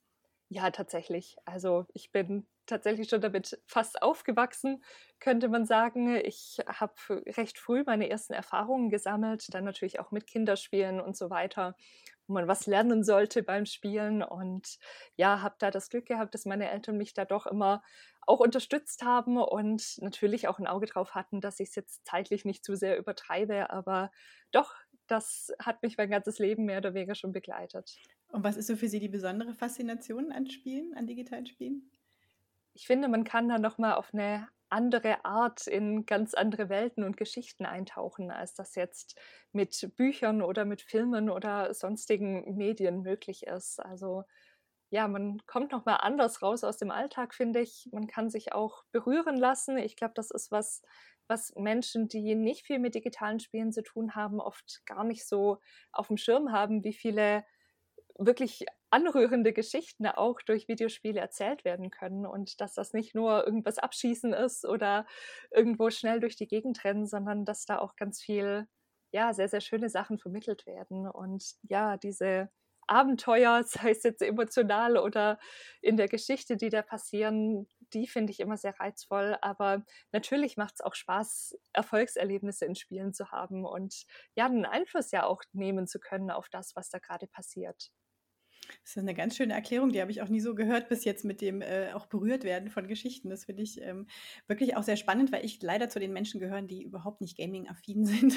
Ja, 0.49 0.69
tatsächlich. 0.69 1.37
Also 1.45 1.85
ich 1.93 2.11
bin 2.11 2.45
tatsächlich 2.65 3.07
schon 3.09 3.21
damit 3.21 3.61
fast 3.67 4.01
aufgewachsen, 4.01 4.83
könnte 5.19 5.47
man 5.47 5.65
sagen. 5.65 6.15
Ich 6.17 6.57
habe 6.67 6.93
recht 7.37 7.57
früh 7.57 7.83
meine 7.85 8.09
ersten 8.09 8.33
Erfahrungen 8.33 8.89
gesammelt, 8.89 9.53
dann 9.53 9.63
natürlich 9.63 9.99
auch 10.01 10.11
mit 10.11 10.27
Kinderspielen 10.27 10.99
und 10.99 11.15
so 11.15 11.29
weiter, 11.29 11.75
wo 12.31 12.35
man 12.35 12.47
was 12.47 12.65
lernen 12.65 13.03
sollte 13.03 13.43
beim 13.43 13.65
Spielen. 13.65 14.23
Und 14.23 14.77
ja, 15.17 15.41
habe 15.41 15.55
da 15.59 15.69
das 15.69 15.89
Glück 15.89 16.05
gehabt, 16.05 16.33
dass 16.33 16.45
meine 16.45 16.71
Eltern 16.71 16.97
mich 16.97 17.13
da 17.13 17.25
doch 17.25 17.45
immer 17.45 17.83
auch 18.25 18.39
unterstützt 18.39 19.03
haben 19.03 19.37
und 19.37 19.97
natürlich 19.99 20.47
auch 20.47 20.57
ein 20.57 20.67
Auge 20.67 20.85
drauf 20.85 21.13
hatten, 21.13 21.41
dass 21.41 21.59
ich 21.59 21.69
es 21.69 21.75
jetzt 21.75 22.05
zeitlich 22.05 22.45
nicht 22.45 22.63
zu 22.63 22.75
sehr 22.75 22.97
übertreibe, 22.97 23.69
aber 23.69 24.11
doch 24.51 24.73
das 25.07 25.51
hat 25.59 25.83
mich 25.83 25.97
mein 25.97 26.09
ganzes 26.09 26.39
Leben 26.39 26.63
mehr 26.63 26.77
oder 26.77 26.93
weniger 26.93 27.15
schon 27.15 27.33
begleitet. 27.33 27.97
Und 28.29 28.45
was 28.45 28.55
ist 28.55 28.67
so 28.67 28.77
für 28.77 28.87
Sie 28.87 28.99
die 28.99 29.09
besondere 29.09 29.53
Faszination 29.53 30.31
an 30.31 30.49
Spielen, 30.49 30.93
an 30.95 31.07
digitalen 31.07 31.45
Spielen? 31.45 31.91
Ich 32.73 32.87
finde, 32.87 33.09
man 33.09 33.25
kann 33.25 33.49
da 33.49 33.59
nochmal 33.59 33.95
auf 33.95 34.13
eine 34.13 34.47
andere 34.71 35.25
Art 35.25 35.67
in 35.67 36.05
ganz 36.05 36.33
andere 36.33 36.69
Welten 36.69 37.03
und 37.03 37.17
Geschichten 37.17 37.65
eintauchen, 37.65 38.31
als 38.31 38.53
das 38.53 38.75
jetzt 38.75 39.19
mit 39.51 39.91
Büchern 39.97 40.41
oder 40.41 40.65
mit 40.65 40.81
Filmen 40.81 41.29
oder 41.29 41.73
sonstigen 41.73 42.55
Medien 42.57 43.01
möglich 43.01 43.43
ist. 43.47 43.79
Also 43.79 44.23
ja, 44.89 45.07
man 45.07 45.39
kommt 45.47 45.71
nochmal 45.71 45.99
anders 46.01 46.41
raus 46.41 46.63
aus 46.63 46.77
dem 46.77 46.91
Alltag, 46.91 47.33
finde 47.33 47.61
ich. 47.61 47.87
Man 47.91 48.07
kann 48.07 48.29
sich 48.29 48.53
auch 48.53 48.83
berühren 48.91 49.37
lassen. 49.37 49.77
Ich 49.77 49.95
glaube, 49.95 50.13
das 50.15 50.31
ist 50.31 50.51
was, 50.51 50.81
was 51.27 51.53
Menschen, 51.55 52.07
die 52.09 52.35
nicht 52.35 52.65
viel 52.65 52.79
mit 52.79 52.93
digitalen 52.95 53.39
Spielen 53.39 53.71
zu 53.71 53.83
tun 53.83 54.15
haben, 54.15 54.41
oft 54.41 54.81
gar 54.85 55.03
nicht 55.05 55.25
so 55.27 55.59
auf 55.93 56.07
dem 56.07 56.17
Schirm 56.17 56.51
haben, 56.51 56.83
wie 56.83 56.93
viele 56.93 57.45
wirklich 58.17 58.65
anrührende 58.89 59.53
Geschichten 59.53 60.05
auch 60.07 60.41
durch 60.41 60.67
Videospiele 60.67 61.19
erzählt 61.19 61.65
werden 61.65 61.91
können 61.91 62.25
und 62.25 62.59
dass 62.61 62.73
das 62.73 62.93
nicht 62.93 63.15
nur 63.15 63.45
irgendwas 63.45 63.77
abschießen 63.77 64.33
ist 64.33 64.65
oder 64.65 65.05
irgendwo 65.51 65.89
schnell 65.89 66.19
durch 66.19 66.35
die 66.35 66.47
Gegend 66.47 66.83
rennen, 66.83 67.07
sondern 67.07 67.45
dass 67.45 67.65
da 67.65 67.79
auch 67.79 67.95
ganz 67.95 68.21
viel, 68.21 68.67
ja, 69.13 69.33
sehr, 69.33 69.49
sehr 69.49 69.61
schöne 69.61 69.89
Sachen 69.89 70.17
vermittelt 70.19 70.65
werden 70.65 71.07
und 71.07 71.43
ja, 71.63 71.97
diese 71.97 72.49
Abenteuer, 72.87 73.63
sei 73.65 73.91
es 73.91 74.03
jetzt 74.03 74.21
emotional 74.21 74.97
oder 74.97 75.39
in 75.81 75.97
der 75.97 76.07
Geschichte, 76.07 76.57
die 76.57 76.69
da 76.69 76.81
passieren, 76.81 77.67
die 77.93 78.07
finde 78.07 78.31
ich 78.31 78.39
immer 78.39 78.57
sehr 78.57 78.77
reizvoll. 78.79 79.37
Aber 79.41 79.83
natürlich 80.11 80.57
macht 80.57 80.75
es 80.75 80.81
auch 80.81 80.95
Spaß, 80.95 81.57
Erfolgserlebnisse 81.73 82.65
in 82.65 82.75
Spielen 82.75 83.13
zu 83.13 83.31
haben 83.31 83.65
und 83.65 84.03
ja, 84.35 84.45
einen 84.45 84.65
Einfluss 84.65 85.11
ja 85.11 85.25
auch 85.25 85.41
nehmen 85.53 85.87
zu 85.87 85.99
können 85.99 86.31
auf 86.31 86.49
das, 86.49 86.75
was 86.75 86.89
da 86.89 86.99
gerade 86.99 87.27
passiert. 87.27 87.91
Das 88.83 88.91
ist 88.91 88.97
eine 88.97 89.13
ganz 89.13 89.35
schöne 89.35 89.53
Erklärung, 89.53 89.91
die 89.91 90.01
habe 90.01 90.11
ich 90.11 90.21
auch 90.21 90.29
nie 90.29 90.39
so 90.39 90.55
gehört 90.55 90.89
bis 90.89 91.03
jetzt 91.03 91.25
mit 91.25 91.41
dem 91.41 91.61
äh, 91.61 91.91
auch 91.93 92.05
berührt 92.05 92.43
werden 92.43 92.69
von 92.69 92.87
Geschichten. 92.87 93.29
Das 93.29 93.45
finde 93.45 93.63
ich 93.63 93.81
ähm, 93.81 94.07
wirklich 94.47 94.75
auch 94.75 94.83
sehr 94.83 94.97
spannend, 94.97 95.31
weil 95.31 95.45
ich 95.45 95.61
leider 95.61 95.89
zu 95.89 95.99
den 95.99 96.13
Menschen 96.13 96.39
gehören, 96.39 96.67
die 96.67 96.83
überhaupt 96.83 97.21
nicht 97.21 97.37
gaming-affin 97.37 98.05
sind, 98.05 98.35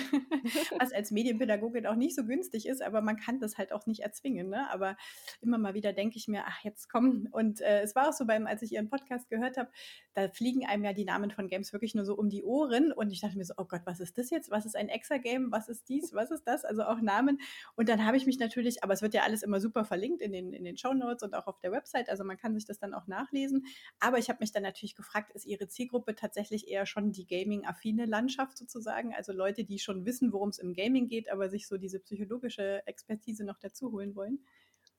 was 0.79 0.93
als 0.93 1.11
Medienpädagogin 1.11 1.87
auch 1.87 1.95
nicht 1.95 2.15
so 2.15 2.25
günstig 2.25 2.67
ist, 2.67 2.83
aber 2.83 3.01
man 3.01 3.17
kann 3.17 3.39
das 3.39 3.59
halt 3.59 3.73
auch 3.73 3.87
nicht 3.87 4.01
erzwingen. 4.01 4.49
Ne? 4.49 4.71
Aber 4.71 4.97
immer 5.41 5.59
mal 5.59 5.75
wieder 5.75 5.93
denke 5.93 6.17
ich 6.17 6.29
mir, 6.29 6.45
ach, 6.47 6.65
jetzt 6.65 6.89
komm. 6.89 7.29
Und 7.31 7.61
äh, 7.61 7.83
es 7.83 7.95
war 7.95 8.09
auch 8.09 8.13
so 8.13 8.27
beim, 8.27 8.47
als 8.47 8.63
ich 8.63 8.73
Ihren 8.73 8.89
Podcast 8.89 9.29
gehört 9.29 9.57
habe, 9.57 9.71
da 10.15 10.29
fliegen 10.29 10.67
einem 10.67 10.85
ja 10.85 10.93
die 10.93 11.05
Namen 11.05 11.31
von 11.31 11.49
Games 11.49 11.73
wirklich 11.73 11.95
nur 11.95 12.05
so 12.05 12.15
um 12.15 12.29
die 12.29 12.45
Ohren 12.45 12.93
und 12.93 13.11
ich 13.11 13.21
dachte 13.21 13.37
mir 13.37 13.45
so, 13.45 13.55
oh 13.57 13.65
Gott, 13.65 13.83
was 13.85 14.01
ist 14.01 14.19
das 14.19 14.31
jetzt? 14.31 14.51
Was 14.51 14.67
ist 14.67 14.77
ein 14.77 14.89
Exa-Game? 14.89 15.53
Was 15.53 15.69
ist 15.69 15.89
dies? 15.89 16.13
Was 16.13 16.31
ist 16.31 16.45
das? 16.45 16.65
Also 16.65 16.83
auch 16.85 17.01
Namen. 17.01 17.41
Und 17.77 17.89
dann 17.89 18.05
habe 18.07 18.17
ich 18.17 18.27
mich 18.27 18.39
natürlich, 18.39 18.83
aber 18.83 18.93
es 18.93 19.03
wird 19.03 19.15
ja 19.15 19.23
alles 19.23 19.43
immer 19.43 19.61
super 19.61 19.85
verlinkt 20.15 20.23
in 20.23 20.33
den, 20.33 20.53
in 20.53 20.65
den 20.65 20.77
Show 20.77 20.93
Notes 20.93 21.23
und 21.23 21.35
auch 21.35 21.47
auf 21.47 21.59
der 21.61 21.73
Website. 21.73 22.09
Also 22.09 22.25
man 22.25 22.37
kann 22.37 22.55
sich 22.55 22.65
das 22.65 22.79
dann 22.79 22.95
auch 22.95 23.07
nachlesen. 23.07 23.67
Aber 24.01 24.19
ich 24.19 24.29
habe 24.29 24.39
mich 24.41 24.53
dann 24.53 24.63
natürlich 24.63 24.95
gefragt, 24.95 25.33
ist 25.35 25.47
Ihre 25.47 25.69
Zielgruppe 25.69 26.15
tatsächlich 26.15 26.69
eher 26.69 26.87
schon 26.87 27.13
die 27.13 27.27
Gaming-affine 27.27 28.07
Landschaft 28.07 28.59
sozusagen? 28.59 29.15
Also 29.15 29.33
Leute, 29.33 29.65
die 29.65 29.79
schon 29.79 30.05
wissen, 30.05 30.33
worum 30.33 30.51
es 30.51 30.59
im 30.59 30.75
Gaming 30.75 31.09
geht, 31.09 31.31
aber 31.31 31.49
sich 31.49 31.67
so 31.67 31.77
diese 31.77 32.01
psychologische 32.01 32.87
Expertise 32.87 33.45
noch 33.45 33.59
dazu 33.59 33.93
holen 33.93 34.15
wollen? 34.15 34.45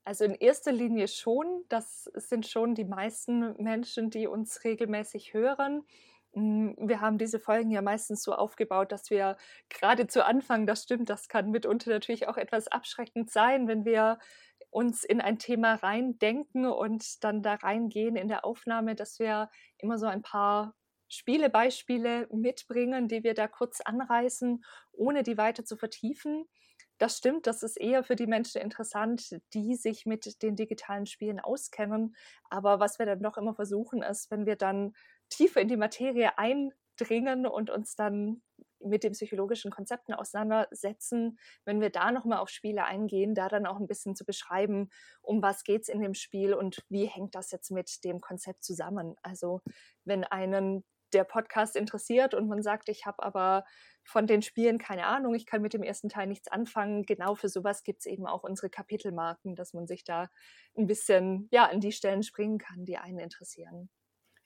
Also 0.04 0.24
in 0.26 0.36
erster 0.36 0.72
Linie 0.72 1.08
schon. 1.08 1.64
Das 1.70 2.10
sind 2.16 2.46
schon 2.46 2.76
die 2.76 2.86
meisten 2.86 3.56
Menschen, 3.62 4.10
die 4.10 4.28
uns 4.28 4.64
regelmäßig 4.64 5.34
hören. 5.34 5.84
Hm, 6.36 6.76
wir 6.78 7.00
haben 7.00 7.18
diese 7.18 7.40
Folgen 7.40 7.72
ja 7.72 7.82
meistens 7.82 8.22
so 8.22 8.34
aufgebaut, 8.34 8.92
dass 8.92 9.10
wir 9.10 9.38
gerade 9.70 10.06
zu 10.08 10.26
Anfang, 10.26 10.68
das 10.68 10.84
stimmt, 10.84 11.10
das 11.10 11.30
kann 11.30 11.50
mitunter 11.50 11.90
natürlich 11.90 12.28
auch 12.28 12.36
etwas 12.38 12.68
abschreckend 12.68 13.32
sein, 13.32 13.70
wenn 13.70 13.86
wir 13.86 14.20
uns 14.76 15.06
in 15.06 15.22
ein 15.22 15.40
Thema 15.40 15.76
reindenken 15.76 16.66
und 16.66 17.24
dann 17.24 17.42
da 17.42 17.54
reingehen 17.54 18.18
in 18.18 18.28
der 18.28 18.44
Aufnahme, 18.44 18.94
dass 18.94 19.20
wir 19.20 19.50
immer 19.78 19.98
so 19.98 20.06
ein 20.06 20.22
paar 20.22 20.76
Spielebeispiele 21.08 22.28
mitbringen, 22.30 23.08
die 23.08 23.24
wir 23.24 23.36
da 23.36 23.48
kurz 23.48 23.80
anreißen, 23.80 24.66
ohne 24.92 25.24
die 25.24 25.38
weiter 25.38 25.64
zu 25.64 25.78
vertiefen. 25.78 26.46
Das 26.98 27.18
stimmt, 27.18 27.48
das 27.48 27.64
ist 27.64 27.78
eher 27.78 28.04
für 28.04 28.18
die 28.18 28.28
Menschen 28.28 28.62
interessant, 28.62 29.38
die 29.54 29.76
sich 29.76 30.06
mit 30.06 30.42
den 30.44 30.58
digitalen 30.58 31.06
Spielen 31.06 31.40
auskennen. 31.40 32.14
Aber 32.50 32.82
was 32.82 33.00
wir 33.00 33.06
dann 33.06 33.20
noch 33.20 33.38
immer 33.38 33.56
versuchen, 33.56 34.04
ist, 34.04 34.30
wenn 34.30 34.46
wir 34.46 34.58
dann 34.58 34.92
tiefer 35.30 35.62
in 35.62 35.70
die 35.70 35.78
Materie 35.78 36.38
eindringen 36.38 37.48
und 37.48 37.70
uns 37.70 37.96
dann 37.96 38.42
mit 38.86 39.04
den 39.04 39.14
psychologischen 39.14 39.72
Konzepten 39.72 40.14
auseinandersetzen, 40.14 41.38
wenn 41.66 41.82
wir 41.82 41.90
da 41.90 42.12
nochmal 42.12 42.40
auf 42.40 42.50
Spiele 42.50 42.86
eingehen, 42.86 43.36
da 43.36 43.48
dann 43.48 43.66
auch 43.66 43.80
ein 43.80 43.88
bisschen 43.88 44.16
zu 44.16 44.26
beschreiben, 44.26 44.90
um 45.22 45.42
was 45.42 45.64
geht 45.64 45.84
es 45.84 45.90
in 45.90 46.02
dem 46.02 46.14
Spiel 46.14 46.54
und 46.54 46.84
wie 46.90 47.06
hängt 47.06 47.36
das 47.36 47.52
jetzt 47.52 47.72
mit 47.72 48.04
dem 48.04 48.22
Konzept 48.22 48.64
zusammen. 48.64 49.16
Also 49.22 49.62
wenn 50.04 50.24
einen 50.24 50.84
der 51.14 51.24
Podcast 51.24 51.76
interessiert 51.76 52.34
und 52.34 52.48
man 52.48 52.62
sagt, 52.62 52.90
ich 52.90 53.06
habe 53.06 53.24
aber 53.24 53.64
von 54.04 54.28
den 54.28 54.42
Spielen 54.42 54.78
keine 54.78 55.06
Ahnung, 55.06 55.34
ich 55.34 55.46
kann 55.46 55.62
mit 55.62 55.74
dem 55.74 55.82
ersten 55.84 56.10
Teil 56.10 56.28
nichts 56.28 56.48
anfangen. 56.48 57.04
Genau 57.04 57.36
für 57.36 57.50
sowas 57.50 57.84
gibt 57.84 58.02
es 58.02 58.06
eben 58.06 58.28
auch 58.28 58.44
unsere 58.44 58.70
Kapitelmarken, 58.70 59.56
dass 59.56 59.74
man 59.74 59.88
sich 59.88 60.04
da 60.04 60.30
ein 60.78 60.88
bisschen 60.88 61.48
ja, 61.52 61.66
an 61.66 61.80
die 61.80 61.92
Stellen 61.92 62.22
springen 62.22 62.58
kann, 62.58 62.86
die 62.86 62.98
einen 62.98 63.20
interessieren. 63.20 63.90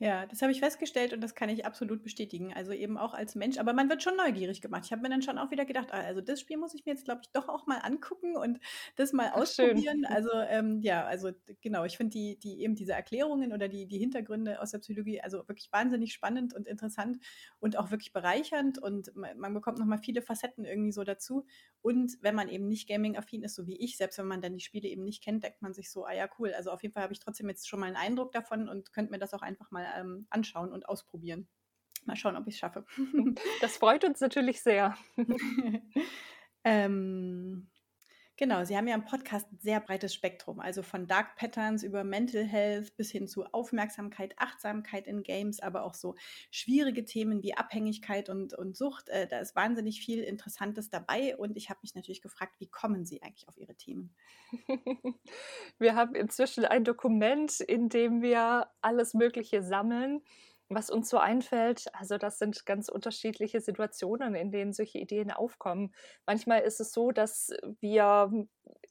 Ja, 0.02 0.26
das 0.26 0.42
habe 0.42 0.54
ich 0.54 0.62
festgestellt 0.62 1.12
und 1.12 1.20
das 1.20 1.36
kann 1.36 1.50
ich 1.50 1.66
absolut 1.66 2.04
bestätigen. 2.04 2.54
Also 2.54 2.72
eben 2.72 2.98
auch 2.98 3.14
als 3.14 3.36
Mensch, 3.36 3.58
aber 3.58 3.74
man 3.74 3.90
wird 3.90 4.02
schon 4.02 4.16
neugierig 4.16 4.62
gemacht. 4.62 4.84
Ich 4.86 4.94
habe 4.94 5.02
mir 5.02 5.10
dann 5.10 5.22
schon 5.22 5.38
auch 5.38 5.52
wieder 5.52 5.66
gedacht, 5.66 5.90
ah, 5.92 6.00
also 6.00 6.22
das 6.22 6.40
Spiel 6.40 6.56
muss 6.56 6.74
ich 6.74 6.86
mir 6.86 6.94
jetzt, 6.94 7.04
glaube 7.04 7.20
ich, 7.22 7.32
doch 7.32 7.50
auch 7.50 7.68
mal 7.68 7.80
angucken 7.80 8.38
und 8.38 8.62
das 8.96 9.12
mal 9.12 9.34
Ach, 9.34 9.42
ausprobieren. 9.42 10.06
Schön. 10.06 10.06
Also 10.20 10.32
ähm, 10.34 10.82
ja, 10.82 11.06
also 11.06 11.32
genau, 11.62 11.84
ich 11.84 11.98
finde 11.98 12.12
die, 12.12 12.40
die 12.40 12.62
eben 12.62 12.76
diese 12.76 12.94
Erklärungen 12.94 13.52
oder 13.52 13.68
die, 13.68 13.88
die 13.88 13.98
Hintergründe 13.98 14.62
aus 14.62 14.72
der 14.72 14.80
Psychologie 14.80 15.22
also 15.22 15.40
wirklich 15.50 15.72
wahnsinnig 15.72 16.14
spannend 16.14 16.54
und 16.54 16.68
interessant 16.68 17.18
und 17.60 17.78
auch 17.78 17.92
wirklich 17.92 18.14
bereichernd 18.14 18.80
und 18.82 19.14
man, 19.16 19.38
man 19.38 19.54
bekommt 19.54 19.80
nochmal 19.80 20.00
viele 20.00 20.22
Facetten 20.22 20.64
irgendwie 20.66 20.92
so 20.94 21.04
dazu. 21.04 21.46
Und 21.82 22.18
wenn 22.22 22.36
man 22.36 22.50
eben 22.50 22.68
nicht 22.68 22.88
Gaming-affin 22.88 23.44
ist, 23.44 23.56
so 23.56 23.68
wie 23.68 23.78
ich, 23.78 23.98
selbst 23.98 24.18
wenn 24.18 24.28
man 24.28 24.42
dann 24.42 24.54
die 24.54 24.60
Spiele 24.62 24.88
eben 24.88 25.04
nicht 25.04 25.24
kennt, 25.24 25.44
denkt 25.44 25.62
man 25.62 25.74
sich 25.74 25.92
so, 25.92 26.06
ah 26.06 26.14
ja, 26.14 26.30
cool. 26.40 26.54
Also 26.54 26.72
auf 26.72 26.84
jeden 26.84 26.94
Fall 26.94 27.04
habe 27.04 27.14
ich 27.14 27.20
trotzdem 27.20 27.48
jetzt 27.50 27.68
schon 27.68 27.80
mal 27.80 27.88
einen 27.88 27.96
Eindruck 27.96 28.32
davon 28.32 28.68
und 28.70 28.92
könnte 28.94 29.12
mir 29.12 29.20
das 29.20 29.34
auch 29.34 29.42
einfach 29.42 29.72
mal 29.72 29.88
ähm, 29.97 30.28
anschauen 30.30 30.71
und 30.71 30.88
ausprobieren. 30.88 31.47
Mal 32.06 32.15
schauen, 32.15 32.38
ob 32.38 32.47
ich 32.47 32.56
es 32.56 32.60
schaffe. 32.60 32.86
Das 33.62 33.78
freut 33.78 34.04
uns 34.04 34.19
natürlich 34.19 34.62
sehr. 34.62 34.97
ähm, 36.63 37.69
genau, 38.39 38.63
Sie 38.63 38.75
haben 38.75 38.88
ja 38.88 38.95
im 38.95 39.04
Podcast 39.04 39.52
ein 39.52 39.60
sehr 39.60 39.82
breites 39.82 40.13
Spektrum, 40.13 40.62
also 40.62 40.82
von 40.82 41.08
Dark 41.08 41.36
Patterns 41.36 41.84
über 41.84 42.06
Mental 42.06 42.43
Health 42.43 42.95
bis 42.95 43.12
hin 43.12 43.28
zu 43.28 43.43
Aufmerksamkeit, 43.45 44.34
Achtsamkeit 44.38 45.08
in 45.08 45.23
Games, 45.23 45.60
aber 45.60 45.84
auch 45.84 45.93
so 45.93 46.15
schwierige 46.49 47.04
Themen 47.04 47.43
wie 47.43 47.54
Abhängigkeit 47.54 48.30
und, 48.30 48.54
und 48.54 48.78
Sucht. 48.78 49.10
Äh, 49.10 49.28
da 49.28 49.39
ist 49.39 49.56
wahnsinnig 49.56 49.99
viel 49.99 50.23
Interessantes 50.23 50.89
dabei 50.89 51.36
und 51.36 51.58
ich 51.58 51.69
habe 51.69 51.82
mich 51.84 51.93
natürlich 51.93 52.21
gefragt, 52.21 52.56
wie 52.60 52.67
kommen 52.67 53.06
Sie 53.06 53.21
eigentlich 53.21 53.47
auf 53.49 53.58
Ihre 53.58 53.75
Themen? 53.75 54.15
Wir 55.78 55.95
haben 55.95 56.15
inzwischen 56.15 56.63
ein 56.65 56.86
Dokument, 56.86 57.60
in 57.60 57.89
dem 57.89 58.21
wir 58.21 58.67
alles 58.82 59.13
Mögliche 59.13 59.62
sammeln. 59.62 60.21
Was 60.70 60.90
uns 60.90 61.10
so 61.10 61.18
einfällt, 61.18 61.86
also 61.94 62.18
das 62.18 62.38
sind 62.40 62.66
ganz 62.66 62.90
unterschiedliche 62.90 63.60
Situationen, 63.62 64.36
in 64.36 64.52
denen 64.52 64.74
solche 64.74 65.00
Ideen 65.00 65.32
aufkommen. 65.32 65.94
Manchmal 66.28 66.62
ist 66.62 66.80
es 66.80 66.92
so, 66.92 67.12
dass 67.12 67.50
wir 67.82 68.32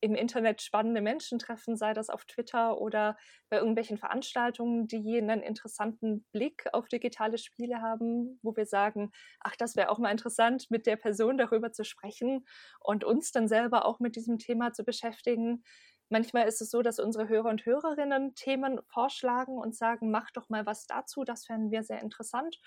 im 0.00 0.14
Internet 0.14 0.62
spannende 0.62 1.00
Menschen 1.00 1.38
treffen, 1.38 1.76
sei 1.76 1.92
das 1.94 2.10
auf 2.10 2.24
Twitter 2.24 2.80
oder 2.80 3.16
bei 3.48 3.58
irgendwelchen 3.58 3.98
Veranstaltungen, 3.98 4.86
die 4.88 5.18
einen 5.18 5.42
interessanten 5.42 6.24
Blick 6.32 6.66
auf 6.72 6.88
digitale 6.88 7.38
Spiele 7.38 7.80
haben, 7.80 8.38
wo 8.42 8.56
wir 8.56 8.66
sagen, 8.66 9.10
ach, 9.40 9.56
das 9.56 9.76
wäre 9.76 9.90
auch 9.90 9.98
mal 9.98 10.10
interessant, 10.10 10.66
mit 10.70 10.86
der 10.86 10.96
Person 10.96 11.38
darüber 11.38 11.72
zu 11.72 11.84
sprechen 11.84 12.44
und 12.80 13.04
uns 13.04 13.32
dann 13.32 13.48
selber 13.48 13.84
auch 13.86 14.00
mit 14.00 14.16
diesem 14.16 14.38
Thema 14.38 14.72
zu 14.72 14.84
beschäftigen. 14.84 15.62
Manchmal 16.08 16.48
ist 16.48 16.60
es 16.60 16.70
so, 16.70 16.82
dass 16.82 16.98
unsere 16.98 17.28
Hörer 17.28 17.50
und 17.50 17.64
Hörerinnen 17.66 18.34
Themen 18.34 18.80
vorschlagen 18.88 19.58
und 19.58 19.76
sagen, 19.76 20.10
mach 20.10 20.30
doch 20.30 20.48
mal 20.48 20.66
was 20.66 20.86
dazu, 20.86 21.24
das 21.24 21.46
fänden 21.46 21.70
wir 21.70 21.82
sehr 21.82 22.00
interessant. 22.00 22.58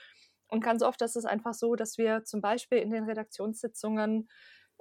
Und 0.47 0.63
ganz 0.63 0.84
oft 0.84 1.01
ist 1.01 1.15
es 1.15 1.25
einfach 1.25 1.54
so, 1.54 1.75
dass 1.75 1.97
wir 1.97 2.23
zum 2.25 2.41
Beispiel 2.41 2.80
in 2.80 2.91
den 2.91 3.06
Redaktionssitzungen 3.06 4.27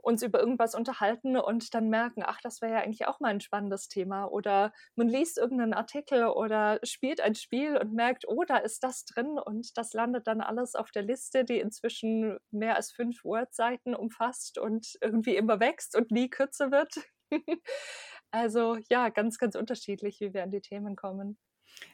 uns 0.03 0.23
über 0.23 0.41
irgendwas 0.41 0.75
unterhalten 0.75 1.37
und 1.37 1.75
dann 1.75 1.89
merken, 1.89 2.23
ach, 2.25 2.41
das 2.43 2.61
wäre 2.63 2.73
ja 2.73 2.79
eigentlich 2.81 3.07
auch 3.07 3.21
mal 3.21 3.29
ein 3.29 3.41
spannendes 3.41 3.89
Thema. 3.89 4.25
Oder 4.25 4.73
man 4.97 5.09
liest 5.09 5.39
irgendeinen 5.39 5.75
Artikel 5.75 6.25
oder 6.27 6.81
spielt 6.83 7.21
ein 7.21 7.35
Spiel 7.35 7.77
und 7.77 7.93
merkt, 7.93 8.27
oh, 8.27 8.45
da 8.45 8.57
ist 8.57 8.83
das 8.83 9.05
drin 9.05 9.39
und 9.39 9.77
das 9.77 9.93
landet 9.93 10.27
dann 10.27 10.41
alles 10.41 10.75
auf 10.75 10.91
der 10.91 11.03
Liste, 11.03 11.45
die 11.45 11.59
inzwischen 11.61 12.39
mehr 12.51 12.77
als 12.77 12.93
fünf 12.93 13.25
Word-Seiten 13.25 13.95
umfasst 13.95 14.59
und 14.59 14.97
irgendwie 15.03 15.37
immer 15.37 15.61
wächst 15.61 15.97
und 15.97 16.11
nie 16.11 16.31
kürzer 16.31 16.71
wird. 16.71 16.95
Also 18.33 18.77
ja, 18.91 19.09
ganz, 19.09 19.39
ganz 19.39 19.55
unterschiedlich, 19.55 20.21
wie 20.21 20.35
wir 20.35 20.43
an 20.43 20.51
die 20.51 20.61
Themen 20.61 20.97
kommen. 20.97 21.39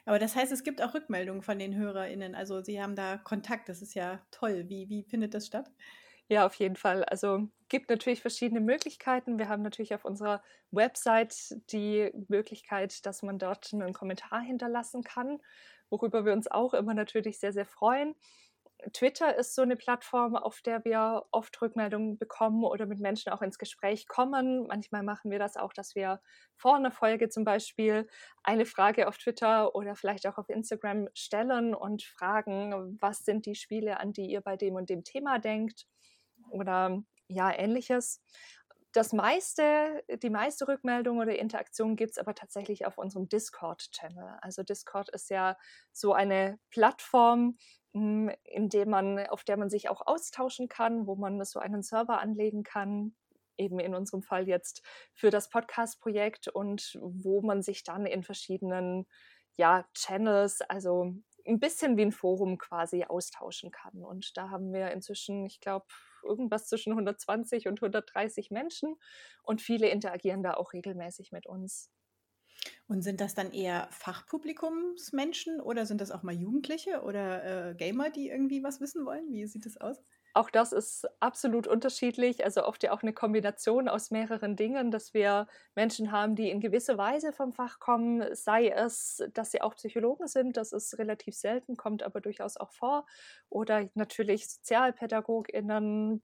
Aber 0.05 0.19
das 0.19 0.35
heißt, 0.35 0.51
es 0.51 0.63
gibt 0.63 0.81
auch 0.81 0.93
Rückmeldungen 0.93 1.41
von 1.43 1.59
den 1.59 1.75
HörerInnen. 1.75 2.35
Also 2.35 2.61
Sie 2.61 2.81
haben 2.81 2.95
da 2.95 3.17
Kontakt, 3.17 3.69
das 3.69 3.81
ist 3.81 3.93
ja 3.93 4.25
toll. 4.31 4.65
Wie, 4.69 4.89
wie 4.89 5.03
findet 5.03 5.33
das 5.33 5.47
statt? 5.47 5.71
Ja, 6.29 6.45
auf 6.45 6.55
jeden 6.55 6.75
Fall. 6.75 7.03
Also 7.05 7.47
gibt 7.69 7.89
natürlich 7.89 8.21
verschiedene 8.21 8.59
Möglichkeiten. 8.59 9.39
Wir 9.39 9.47
haben 9.47 9.61
natürlich 9.63 9.93
auf 9.95 10.03
unserer 10.03 10.43
Website 10.71 11.55
die 11.71 12.11
Möglichkeit, 12.27 13.05
dass 13.05 13.23
man 13.23 13.39
dort 13.39 13.73
einen 13.73 13.93
Kommentar 13.93 14.41
hinterlassen 14.41 15.03
kann, 15.03 15.39
worüber 15.89 16.25
wir 16.25 16.33
uns 16.33 16.47
auch 16.51 16.73
immer 16.73 16.93
natürlich 16.93 17.39
sehr, 17.39 17.53
sehr 17.53 17.65
freuen. 17.65 18.15
Twitter 18.93 19.35
ist 19.35 19.55
so 19.55 19.63
eine 19.63 19.75
Plattform, 19.75 20.35
auf 20.35 20.61
der 20.61 20.85
wir 20.85 21.25
oft 21.31 21.59
Rückmeldungen 21.61 22.17
bekommen 22.17 22.63
oder 22.63 22.85
mit 22.85 22.99
Menschen 22.99 23.31
auch 23.31 23.41
ins 23.41 23.57
Gespräch 23.57 24.07
kommen. 24.07 24.67
Manchmal 24.67 25.03
machen 25.03 25.31
wir 25.31 25.39
das 25.39 25.57
auch, 25.57 25.73
dass 25.73 25.95
wir 25.95 26.21
vor 26.55 26.75
einer 26.75 26.91
Folge 26.91 27.27
zum 27.29 27.43
Beispiel 27.43 28.07
eine 28.43 28.65
Frage 28.65 29.07
auf 29.07 29.17
Twitter 29.17 29.73
oder 29.75 29.95
vielleicht 29.95 30.27
auch 30.27 30.37
auf 30.37 30.49
Instagram 30.49 31.09
stellen 31.13 31.73
und 31.73 32.03
fragen, 32.03 32.97
was 33.01 33.25
sind 33.25 33.45
die 33.45 33.55
Spiele, 33.55 33.99
an 33.99 34.13
die 34.13 34.27
ihr 34.27 34.41
bei 34.41 34.55
dem 34.57 34.75
und 34.75 34.89
dem 34.89 35.03
Thema 35.03 35.39
denkt 35.39 35.87
oder 36.49 37.01
ja, 37.27 37.51
ähnliches. 37.51 38.21
Das 38.93 39.13
meiste, 39.13 40.03
die 40.23 40.29
meiste 40.29 40.67
Rückmeldung 40.67 41.19
oder 41.19 41.37
Interaktion 41.37 41.95
gibt 41.95 42.11
es 42.11 42.17
aber 42.17 42.33
tatsächlich 42.33 42.85
auf 42.85 42.97
unserem 42.97 43.27
Discord-Channel. 43.29 44.37
Also 44.41 44.63
Discord 44.63 45.09
ist 45.09 45.29
ja 45.29 45.57
so 45.91 46.13
eine 46.13 46.57
Plattform, 46.71 47.57
hm, 47.93 48.31
in 48.43 48.69
dem 48.69 48.89
man, 48.89 49.27
auf 49.27 49.43
der 49.43 49.57
man 49.57 49.69
sich 49.69 49.89
auch 49.89 50.05
austauschen 50.05 50.67
kann, 50.67 51.05
wo 51.05 51.15
man 51.15 51.43
so 51.43 51.59
einen 51.59 51.83
Server 51.83 52.19
anlegen 52.19 52.63
kann, 52.63 53.15
eben 53.57 53.79
in 53.79 53.93
unserem 53.93 54.21
Fall 54.21 54.47
jetzt 54.47 54.83
für 55.13 55.29
das 55.29 55.49
Podcast-Projekt 55.49 56.47
und 56.47 56.97
wo 57.01 57.41
man 57.41 57.61
sich 57.61 57.83
dann 57.83 58.05
in 58.05 58.23
verschiedenen 58.23 59.05
ja, 59.57 59.85
Channels, 59.93 60.61
also 60.61 61.13
ein 61.45 61.59
bisschen 61.59 61.97
wie 61.97 62.03
ein 62.03 62.11
Forum 62.11 62.57
quasi 62.57 63.05
austauschen 63.05 63.71
kann. 63.71 64.03
Und 64.03 64.37
da 64.37 64.49
haben 64.49 64.71
wir 64.71 64.91
inzwischen, 64.91 65.45
ich 65.45 65.59
glaube, 65.59 65.85
irgendwas 66.23 66.67
zwischen 66.67 66.93
120 66.93 67.67
und 67.67 67.81
130 67.81 68.51
Menschen 68.51 68.95
und 69.43 69.61
viele 69.61 69.89
interagieren 69.89 70.43
da 70.43 70.53
auch 70.55 70.73
regelmäßig 70.73 71.31
mit 71.31 71.47
uns. 71.47 71.91
Und 72.87 73.01
sind 73.01 73.21
das 73.21 73.33
dann 73.35 73.51
eher 73.51 73.87
Fachpublikumsmenschen 73.91 75.61
oder 75.61 75.85
sind 75.85 76.01
das 76.01 76.11
auch 76.11 76.23
mal 76.23 76.33
Jugendliche 76.33 77.01
oder 77.03 77.69
äh, 77.71 77.75
Gamer, 77.75 78.09
die 78.09 78.29
irgendwie 78.29 78.63
was 78.63 78.79
wissen 78.81 79.05
wollen? 79.05 79.31
Wie 79.31 79.45
sieht 79.47 79.65
das 79.65 79.77
aus? 79.77 79.97
Auch 80.37 80.51
das 80.51 80.71
ist 80.71 81.07
absolut 81.19 81.65
unterschiedlich, 81.65 82.45
also 82.45 82.63
oft 82.63 82.83
ja 82.83 82.91
auch 82.91 83.01
eine 83.01 83.11
Kombination 83.11 83.87
aus 83.89 84.11
mehreren 84.11 84.55
Dingen, 84.55 84.91
dass 84.91 85.15
wir 85.15 85.47
Menschen 85.73 86.11
haben, 86.11 86.35
die 86.35 86.51
in 86.51 86.59
gewisser 86.59 86.95
Weise 86.99 87.33
vom 87.33 87.53
Fach 87.53 87.79
kommen, 87.79 88.23
sei 88.35 88.69
es, 88.69 89.23
dass 89.33 89.49
sie 89.49 89.61
auch 89.61 89.73
Psychologen 89.73 90.27
sind, 90.27 90.55
das 90.55 90.73
ist 90.73 90.99
relativ 90.99 91.33
selten, 91.35 91.75
kommt 91.75 92.03
aber 92.03 92.21
durchaus 92.21 92.55
auch 92.55 92.71
vor, 92.71 93.07
oder 93.49 93.89
natürlich 93.95 94.47
Sozialpädagoginnen, 94.47 96.21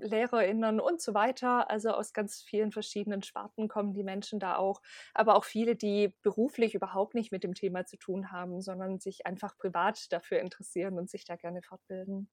Lehrerinnen 0.00 0.78
und 0.78 1.00
so 1.00 1.12
weiter, 1.14 1.68
also 1.70 1.90
aus 1.90 2.12
ganz 2.12 2.42
vielen 2.42 2.70
verschiedenen 2.70 3.24
Sparten 3.24 3.66
kommen 3.66 3.94
die 3.94 4.04
Menschen 4.04 4.38
da 4.38 4.58
auch, 4.58 4.80
aber 5.12 5.34
auch 5.34 5.44
viele, 5.44 5.74
die 5.74 6.14
beruflich 6.22 6.76
überhaupt 6.76 7.16
nicht 7.16 7.32
mit 7.32 7.42
dem 7.42 7.54
Thema 7.54 7.84
zu 7.84 7.96
tun 7.96 8.30
haben, 8.30 8.60
sondern 8.62 9.00
sich 9.00 9.26
einfach 9.26 9.56
privat 9.58 10.12
dafür 10.12 10.38
interessieren 10.38 10.98
und 11.00 11.10
sich 11.10 11.24
da 11.24 11.34
gerne 11.34 11.62
fortbilden. 11.62 12.30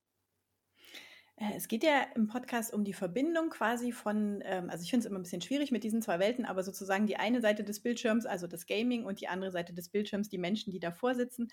Äh, 1.37 1.53
es 1.55 1.67
geht 1.67 1.83
ja 1.83 2.03
im 2.15 2.27
Podcast 2.27 2.73
um 2.73 2.83
die 2.83 2.93
Verbindung 2.93 3.49
quasi 3.49 3.91
von, 3.91 4.41
ähm, 4.43 4.69
also 4.69 4.83
ich 4.83 4.89
finde 4.89 5.05
es 5.05 5.09
immer 5.09 5.19
ein 5.19 5.23
bisschen 5.23 5.41
schwierig 5.41 5.71
mit 5.71 5.83
diesen 5.83 6.01
zwei 6.01 6.19
Welten, 6.19 6.45
aber 6.45 6.63
sozusagen 6.63 7.05
die 7.07 7.17
eine 7.17 7.41
Seite 7.41 7.63
des 7.63 7.79
Bildschirms, 7.81 8.25
also 8.25 8.47
das 8.47 8.65
Gaming 8.65 9.05
und 9.05 9.21
die 9.21 9.27
andere 9.27 9.51
Seite 9.51 9.73
des 9.73 9.89
Bildschirms, 9.89 10.29
die 10.29 10.39
Menschen, 10.39 10.71
die 10.71 10.79
davor 10.79 11.13
sitzen. 11.15 11.49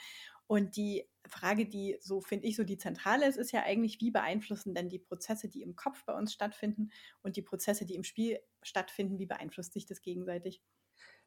Und 0.47 0.77
die 0.77 1.05
Frage, 1.27 1.67
die 1.67 1.97
so 2.01 2.21
finde 2.21 2.47
ich 2.47 2.57
so 2.57 2.65
die 2.65 2.79
zentrale 2.79 3.27
ist, 3.27 3.37
ist 3.37 3.53
ja 3.53 3.63
eigentlich, 3.63 4.01
wie 4.01 4.11
beeinflussen 4.11 4.75
denn 4.75 4.89
die 4.89 4.99
Prozesse, 4.99 5.49
die 5.49 5.63
im 5.63 5.77
Kopf 5.77 6.05
bei 6.05 6.15
uns 6.15 6.33
stattfinden 6.33 6.91
und 7.23 7.37
die 7.37 7.43
Prozesse, 7.43 7.87
die 7.87 7.95
im 7.95 8.05
Spiel 8.05 8.41
stattfinden, 8.63 9.19
wie 9.19 9.27
beeinflusst 9.27 9.73
sich 9.75 9.87
das 9.87 10.01
gegenseitig? 10.03 10.63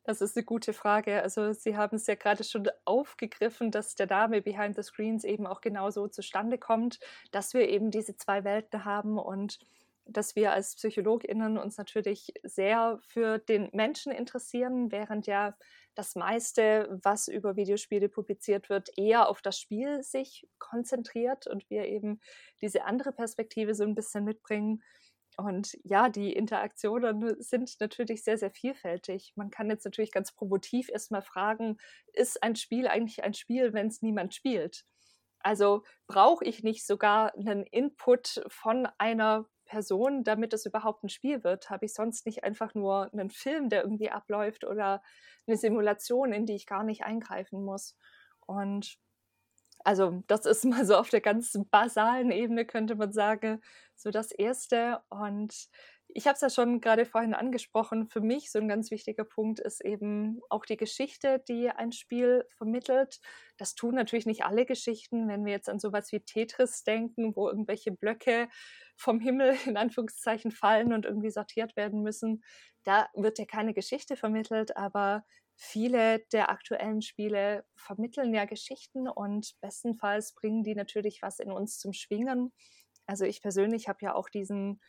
Das 0.07 0.21
ist 0.21 0.37
eine 0.37 0.45
gute 0.45 0.71
Frage. 0.71 1.21
Also 1.21 1.51
Sie 1.51 1.75
haben 1.75 1.97
es 1.97 2.07
ja 2.07 2.15
gerade 2.15 2.45
schon 2.45 2.69
aufgegriffen, 2.85 3.71
dass 3.71 3.93
der 3.93 4.07
Name 4.07 4.41
Behind 4.41 4.73
the 4.73 4.81
Screens 4.81 5.25
eben 5.25 5.45
auch 5.45 5.59
genauso 5.59 6.07
zustande 6.07 6.57
kommt, 6.57 7.01
dass 7.33 7.53
wir 7.53 7.67
eben 7.67 7.91
diese 7.91 8.15
zwei 8.15 8.45
Welten 8.45 8.85
haben 8.85 9.19
und 9.19 9.59
dass 10.05 10.37
wir 10.37 10.53
als 10.53 10.77
PsychologInnen 10.77 11.57
uns 11.57 11.77
natürlich 11.77 12.33
sehr 12.43 12.99
für 13.01 13.37
den 13.37 13.67
Menschen 13.73 14.13
interessieren, 14.13 14.93
während 14.93 15.27
ja 15.27 15.57
das 15.93 16.15
meiste, 16.15 16.87
was 17.03 17.27
über 17.27 17.57
Videospiele 17.57 18.07
publiziert 18.07 18.69
wird, 18.69 18.97
eher 18.97 19.27
auf 19.27 19.41
das 19.41 19.59
Spiel 19.59 20.03
sich 20.03 20.47
konzentriert 20.57 21.47
und 21.47 21.69
wir 21.69 21.85
eben 21.85 22.21
diese 22.61 22.85
andere 22.85 23.11
Perspektive 23.11 23.75
so 23.75 23.83
ein 23.83 23.93
bisschen 23.93 24.23
mitbringen. 24.23 24.81
Und 25.37 25.77
ja, 25.83 26.09
die 26.09 26.33
Interaktionen 26.33 27.35
sind 27.39 27.79
natürlich 27.79 28.23
sehr, 28.23 28.39
sehr 28.39 28.49
vielfältig. 28.49 29.33
Man 29.35 29.51
kann 29.51 29.69
jetzt 29.69 29.85
natürlich 29.85 30.11
ganz 30.11 30.31
provokativ 30.31 30.89
erstmal 30.89 31.21
fragen, 31.21 31.77
ist 32.13 32.41
ein 32.41 32.55
Spiel 32.55 32.87
eigentlich 32.87 33.23
ein 33.23 33.35
Spiel, 33.35 33.71
wenn 33.73 33.87
es 33.87 34.01
niemand 34.01 34.33
spielt? 34.33 34.83
Also 35.39 35.83
brauche 36.07 36.43
ich 36.43 36.63
nicht 36.63 36.85
sogar 36.87 37.35
einen 37.35 37.63
Input 37.65 38.43
von 38.47 38.87
einer 38.97 39.45
Person, 39.65 40.23
damit 40.23 40.53
es 40.53 40.65
überhaupt 40.65 41.03
ein 41.03 41.09
Spiel 41.09 41.43
wird? 41.43 41.69
Habe 41.69 41.85
ich 41.85 41.93
sonst 41.93 42.25
nicht 42.25 42.43
einfach 42.43 42.73
nur 42.73 43.13
einen 43.13 43.29
Film, 43.29 43.69
der 43.69 43.83
irgendwie 43.83 44.09
abläuft 44.09 44.63
oder 44.65 45.03
eine 45.45 45.57
Simulation, 45.57 46.33
in 46.33 46.47
die 46.47 46.55
ich 46.55 46.65
gar 46.65 46.83
nicht 46.83 47.03
eingreifen 47.03 47.63
muss? 47.63 47.95
Und 48.47 48.97
also 49.87 50.21
das 50.27 50.45
ist 50.45 50.65
mal 50.65 50.85
so 50.85 50.97
auf 50.97 51.09
der 51.09 51.21
ganz 51.21 51.57
basalen 51.71 52.29
Ebene, 52.29 52.65
könnte 52.65 52.95
man 52.95 53.13
sagen, 53.13 53.61
so 53.95 54.11
das 54.11 54.33
Erste. 54.33 54.99
Und 55.09 55.69
ich 56.09 56.27
habe 56.27 56.35
es 56.35 56.41
ja 56.41 56.49
schon 56.49 56.81
gerade 56.81 57.05
vorhin 57.05 57.33
angesprochen, 57.33 58.09
für 58.09 58.19
mich 58.19 58.51
so 58.51 58.59
ein 58.59 58.67
ganz 58.67 58.91
wichtiger 58.91 59.23
Punkt 59.23 59.61
ist 59.61 59.79
eben 59.85 60.41
auch 60.49 60.65
die 60.65 60.75
Geschichte, 60.75 61.41
die 61.47 61.69
ein 61.69 61.93
Spiel 61.93 62.43
vermittelt. 62.57 63.21
Das 63.55 63.75
tun 63.75 63.95
natürlich 63.95 64.25
nicht 64.25 64.43
alle 64.43 64.65
Geschichten, 64.65 65.29
wenn 65.29 65.45
wir 65.45 65.53
jetzt 65.53 65.69
an 65.69 65.79
sowas 65.79 66.11
wie 66.11 66.19
Tetris 66.19 66.83
denken, 66.83 67.33
wo 67.37 67.47
irgendwelche 67.47 67.93
Blöcke 67.93 68.49
vom 68.97 69.21
Himmel 69.21 69.55
in 69.67 69.77
Anführungszeichen 69.77 70.51
fallen 70.51 70.91
und 70.91 71.05
irgendwie 71.05 71.31
sortiert 71.31 71.77
werden 71.77 72.01
müssen. 72.03 72.43
Da 72.83 73.07
wird 73.13 73.39
ja 73.39 73.45
keine 73.45 73.73
Geschichte 73.73 74.17
vermittelt, 74.17 74.75
aber 74.75 75.23
viele 75.57 76.19
der 76.31 76.49
aktuellen 76.51 77.01
Spiele 77.01 77.65
vermitteln 77.75 78.33
ja 78.33 78.45
Geschichten 78.45 79.09
und 79.09 79.59
bestenfalls 79.59 80.33
bringen 80.33 80.63
die 80.63 80.75
natürlich 80.75 81.21
was 81.23 81.39
in 81.39 81.51
uns 81.51 81.79
zum 81.79 81.93
Schwingen. 81.93 82.53
Also 83.07 83.25
ich 83.25 83.41
persönlich 83.41 83.89
habe 83.89 83.99
ja 84.01 84.13
auch 84.13 84.29
diesen 84.29 84.79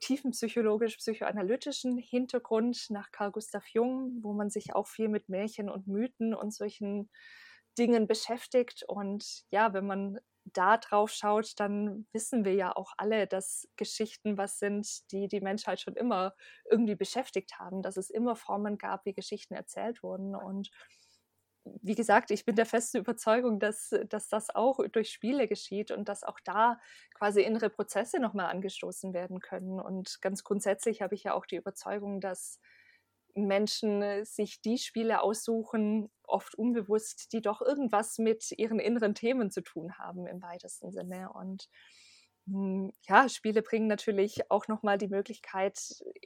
tiefen 0.00 0.32
psychologisch-psychoanalytischen 0.32 1.98
Hintergrund 1.98 2.86
nach 2.90 3.10
Carl 3.12 3.32
Gustav 3.32 3.66
Jung, 3.68 4.18
wo 4.22 4.32
man 4.32 4.50
sich 4.50 4.74
auch 4.74 4.86
viel 4.86 5.08
mit 5.08 5.28
Märchen 5.28 5.68
und 5.68 5.86
Mythen 5.86 6.34
und 6.34 6.52
solchen 6.52 7.10
Dingen 7.78 8.06
beschäftigt. 8.06 8.84
Und 8.86 9.44
ja, 9.50 9.72
wenn 9.72 9.86
man 9.86 10.18
da 10.52 10.76
drauf 10.76 11.10
schaut, 11.10 11.58
dann 11.58 12.06
wissen 12.12 12.44
wir 12.44 12.54
ja 12.54 12.74
auch 12.74 12.92
alle, 12.96 13.26
dass 13.26 13.68
Geschichten 13.76 14.38
was 14.38 14.58
sind, 14.58 15.10
die 15.12 15.28
die 15.28 15.40
Menschheit 15.40 15.80
schon 15.80 15.94
immer 15.96 16.34
irgendwie 16.70 16.96
beschäftigt 16.96 17.58
haben, 17.58 17.82
dass 17.82 17.96
es 17.96 18.10
immer 18.10 18.36
Formen 18.36 18.78
gab, 18.78 19.04
wie 19.06 19.12
Geschichten 19.14 19.54
erzählt 19.54 20.02
wurden. 20.02 20.34
Und 20.34 20.70
wie 21.64 21.94
gesagt, 21.94 22.30
ich 22.30 22.44
bin 22.44 22.56
der 22.56 22.66
festen 22.66 22.98
Überzeugung, 22.98 23.60
dass, 23.60 23.94
dass 24.08 24.28
das 24.28 24.50
auch 24.50 24.80
durch 24.92 25.10
Spiele 25.10 25.46
geschieht 25.46 25.90
und 25.90 26.08
dass 26.08 26.24
auch 26.24 26.40
da 26.42 26.80
quasi 27.14 27.42
innere 27.42 27.70
Prozesse 27.70 28.18
nochmal 28.18 28.46
angestoßen 28.46 29.12
werden 29.12 29.40
können. 29.40 29.80
Und 29.80 30.20
ganz 30.22 30.42
grundsätzlich 30.44 31.02
habe 31.02 31.14
ich 31.14 31.24
ja 31.24 31.34
auch 31.34 31.46
die 31.46 31.56
Überzeugung, 31.56 32.20
dass 32.20 32.60
Menschen 33.34 34.24
sich 34.24 34.60
die 34.60 34.78
Spiele 34.78 35.22
aussuchen, 35.22 36.10
oft 36.30 36.54
unbewusst, 36.54 37.32
die 37.32 37.40
doch 37.40 37.60
irgendwas 37.60 38.18
mit 38.18 38.52
ihren 38.52 38.78
inneren 38.78 39.14
Themen 39.14 39.50
zu 39.50 39.62
tun 39.62 39.98
haben 39.98 40.26
im 40.26 40.42
weitesten 40.42 40.92
Sinne. 40.92 41.32
Und 41.32 41.68
hm, 42.46 42.92
ja, 43.08 43.28
Spiele 43.28 43.62
bringen 43.62 43.86
natürlich 43.86 44.50
auch 44.50 44.66
nochmal 44.68 44.98
die 44.98 45.08
Möglichkeit, 45.08 45.78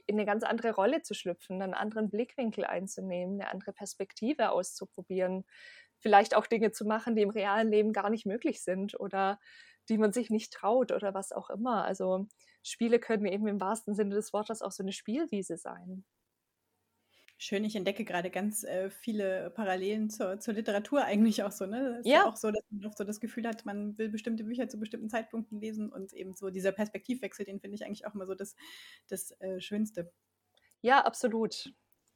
in 0.07 0.15
eine 0.15 0.25
ganz 0.25 0.43
andere 0.43 0.73
Rolle 0.73 1.01
zu 1.01 1.13
schlüpfen, 1.13 1.61
einen 1.61 1.73
anderen 1.73 2.09
Blickwinkel 2.09 2.65
einzunehmen, 2.65 3.41
eine 3.41 3.51
andere 3.51 3.73
Perspektive 3.73 4.51
auszuprobieren, 4.51 5.45
vielleicht 5.99 6.35
auch 6.35 6.47
Dinge 6.47 6.71
zu 6.71 6.85
machen, 6.85 7.15
die 7.15 7.21
im 7.21 7.29
realen 7.29 7.69
Leben 7.69 7.93
gar 7.93 8.09
nicht 8.09 8.25
möglich 8.25 8.63
sind 8.63 8.99
oder 8.99 9.39
die 9.89 9.97
man 9.97 10.13
sich 10.13 10.29
nicht 10.29 10.53
traut 10.53 10.91
oder 10.91 11.13
was 11.13 11.31
auch 11.31 11.49
immer. 11.49 11.83
Also 11.85 12.27
Spiele 12.63 12.99
können 12.99 13.25
eben 13.25 13.47
im 13.47 13.59
wahrsten 13.61 13.93
Sinne 13.93 14.15
des 14.15 14.33
Wortes 14.33 14.61
auch 14.61 14.71
so 14.71 14.83
eine 14.83 14.93
Spielwiese 14.93 15.57
sein. 15.57 16.05
Schön, 17.37 17.65
ich 17.65 17.75
entdecke 17.75 18.05
gerade 18.05 18.29
ganz 18.29 18.63
äh, 18.63 18.89
viele 18.89 19.49
Parallelen 19.51 20.09
zur, 20.09 20.39
zur 20.39 20.53
Literatur 20.53 21.03
eigentlich 21.03 21.43
auch 21.43 21.51
so. 21.51 21.65
Ne? 21.65 21.97
Es 21.99 22.07
ja. 22.07 22.19
ist 22.21 22.25
auch 22.25 22.37
so, 22.37 22.49
dass 22.49 22.63
man 22.69 22.85
oft 22.85 22.97
so 22.97 23.03
das 23.03 23.19
Gefühl 23.19 23.45
hat, 23.45 23.65
man 23.65 23.97
will 23.97 24.09
bestimmte 24.09 24.45
Bücher 24.45 24.69
zu 24.69 24.79
bestimmten 24.79 25.09
Zeitpunkten 25.09 25.59
lesen 25.59 25.91
und 25.91 26.13
eben 26.13 26.33
so 26.33 26.49
dieser 26.49 26.71
Perspektivwechsel, 26.71 27.45
den 27.45 27.59
finde 27.59 27.75
ich 27.75 27.85
eigentlich 27.85 28.07
auch 28.07 28.15
immer 28.15 28.25
so 28.25 28.35
das, 28.35 28.55
das 29.09 29.31
äh, 29.41 29.59
Schönste. 29.59 30.13
Ja, 30.81 31.03
absolut. 31.03 31.73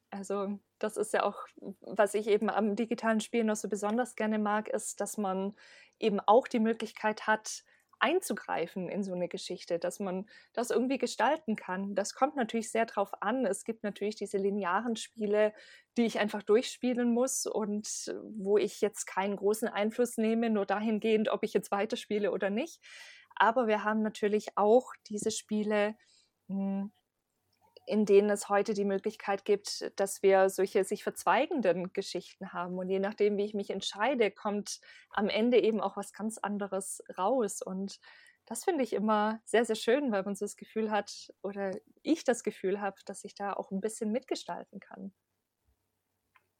Also 0.09 0.59
das 0.79 0.95
ist 0.95 1.13
ja 1.13 1.23
auch, 1.23 1.37
was 1.81 2.13
ich 2.13 2.27
eben 2.27 2.49
am 2.49 2.75
digitalen 2.75 3.19
Spiel 3.19 3.43
noch 3.43 3.57
so 3.57 3.67
besonders 3.67 4.15
gerne 4.15 4.39
mag, 4.39 4.69
ist, 4.69 5.01
dass 5.01 5.17
man 5.17 5.53
eben 5.99 6.19
auch 6.21 6.47
die 6.47 6.59
Möglichkeit 6.59 7.27
hat, 7.27 7.63
einzugreifen 7.99 8.89
in 8.89 9.03
so 9.03 9.13
eine 9.13 9.27
Geschichte, 9.27 9.79
dass 9.79 9.99
man 9.99 10.25
das 10.53 10.69
irgendwie 10.69 10.97
gestalten 10.97 11.55
kann. 11.55 11.95
Das 11.95 12.13
kommt 12.13 12.35
natürlich 12.35 12.71
sehr 12.71 12.85
drauf 12.85 13.21
an. 13.21 13.45
Es 13.45 13.63
gibt 13.63 13.83
natürlich 13.83 14.15
diese 14.15 14.37
linearen 14.37 14.95
Spiele, 14.95 15.53
die 15.97 16.05
ich 16.05 16.19
einfach 16.19 16.43
durchspielen 16.43 17.13
muss 17.13 17.45
und 17.45 18.13
wo 18.37 18.57
ich 18.57 18.81
jetzt 18.81 19.05
keinen 19.05 19.35
großen 19.35 19.67
Einfluss 19.67 20.17
nehme, 20.17 20.49
nur 20.49 20.65
dahingehend, 20.65 21.29
ob 21.29 21.43
ich 21.43 21.53
jetzt 21.53 21.71
weiterspiele 21.71 22.31
oder 22.31 22.49
nicht. 22.49 22.79
Aber 23.35 23.67
wir 23.67 23.83
haben 23.83 24.01
natürlich 24.01 24.57
auch 24.57 24.91
diese 25.07 25.31
Spiele, 25.31 25.95
hm, 26.47 26.91
in 27.89 28.05
denen 28.05 28.29
es 28.29 28.49
heute 28.49 28.73
die 28.73 28.85
Möglichkeit 28.85 29.45
gibt, 29.45 29.91
dass 29.99 30.21
wir 30.21 30.49
solche 30.49 30.83
sich 30.83 31.03
verzweigenden 31.03 31.91
Geschichten 31.91 32.53
haben. 32.53 32.77
Und 32.77 32.89
je 32.89 32.99
nachdem, 32.99 33.37
wie 33.37 33.45
ich 33.45 33.55
mich 33.55 33.71
entscheide, 33.71 34.29
kommt 34.29 34.79
am 35.09 35.27
Ende 35.27 35.59
eben 35.59 35.81
auch 35.81 35.97
was 35.97 36.13
ganz 36.13 36.37
anderes 36.37 37.01
raus. 37.17 37.61
Und 37.61 37.99
das 38.45 38.63
finde 38.63 38.83
ich 38.83 38.93
immer 38.93 39.41
sehr, 39.43 39.65
sehr 39.65 39.75
schön, 39.75 40.11
weil 40.11 40.23
man 40.23 40.35
so 40.35 40.45
das 40.45 40.55
Gefühl 40.55 40.91
hat, 40.91 41.33
oder 41.41 41.71
ich 42.03 42.23
das 42.23 42.43
Gefühl 42.43 42.79
habe, 42.79 42.97
dass 43.05 43.23
ich 43.23 43.33
da 43.33 43.53
auch 43.53 43.71
ein 43.71 43.81
bisschen 43.81 44.11
mitgestalten 44.11 44.79
kann. 44.79 45.11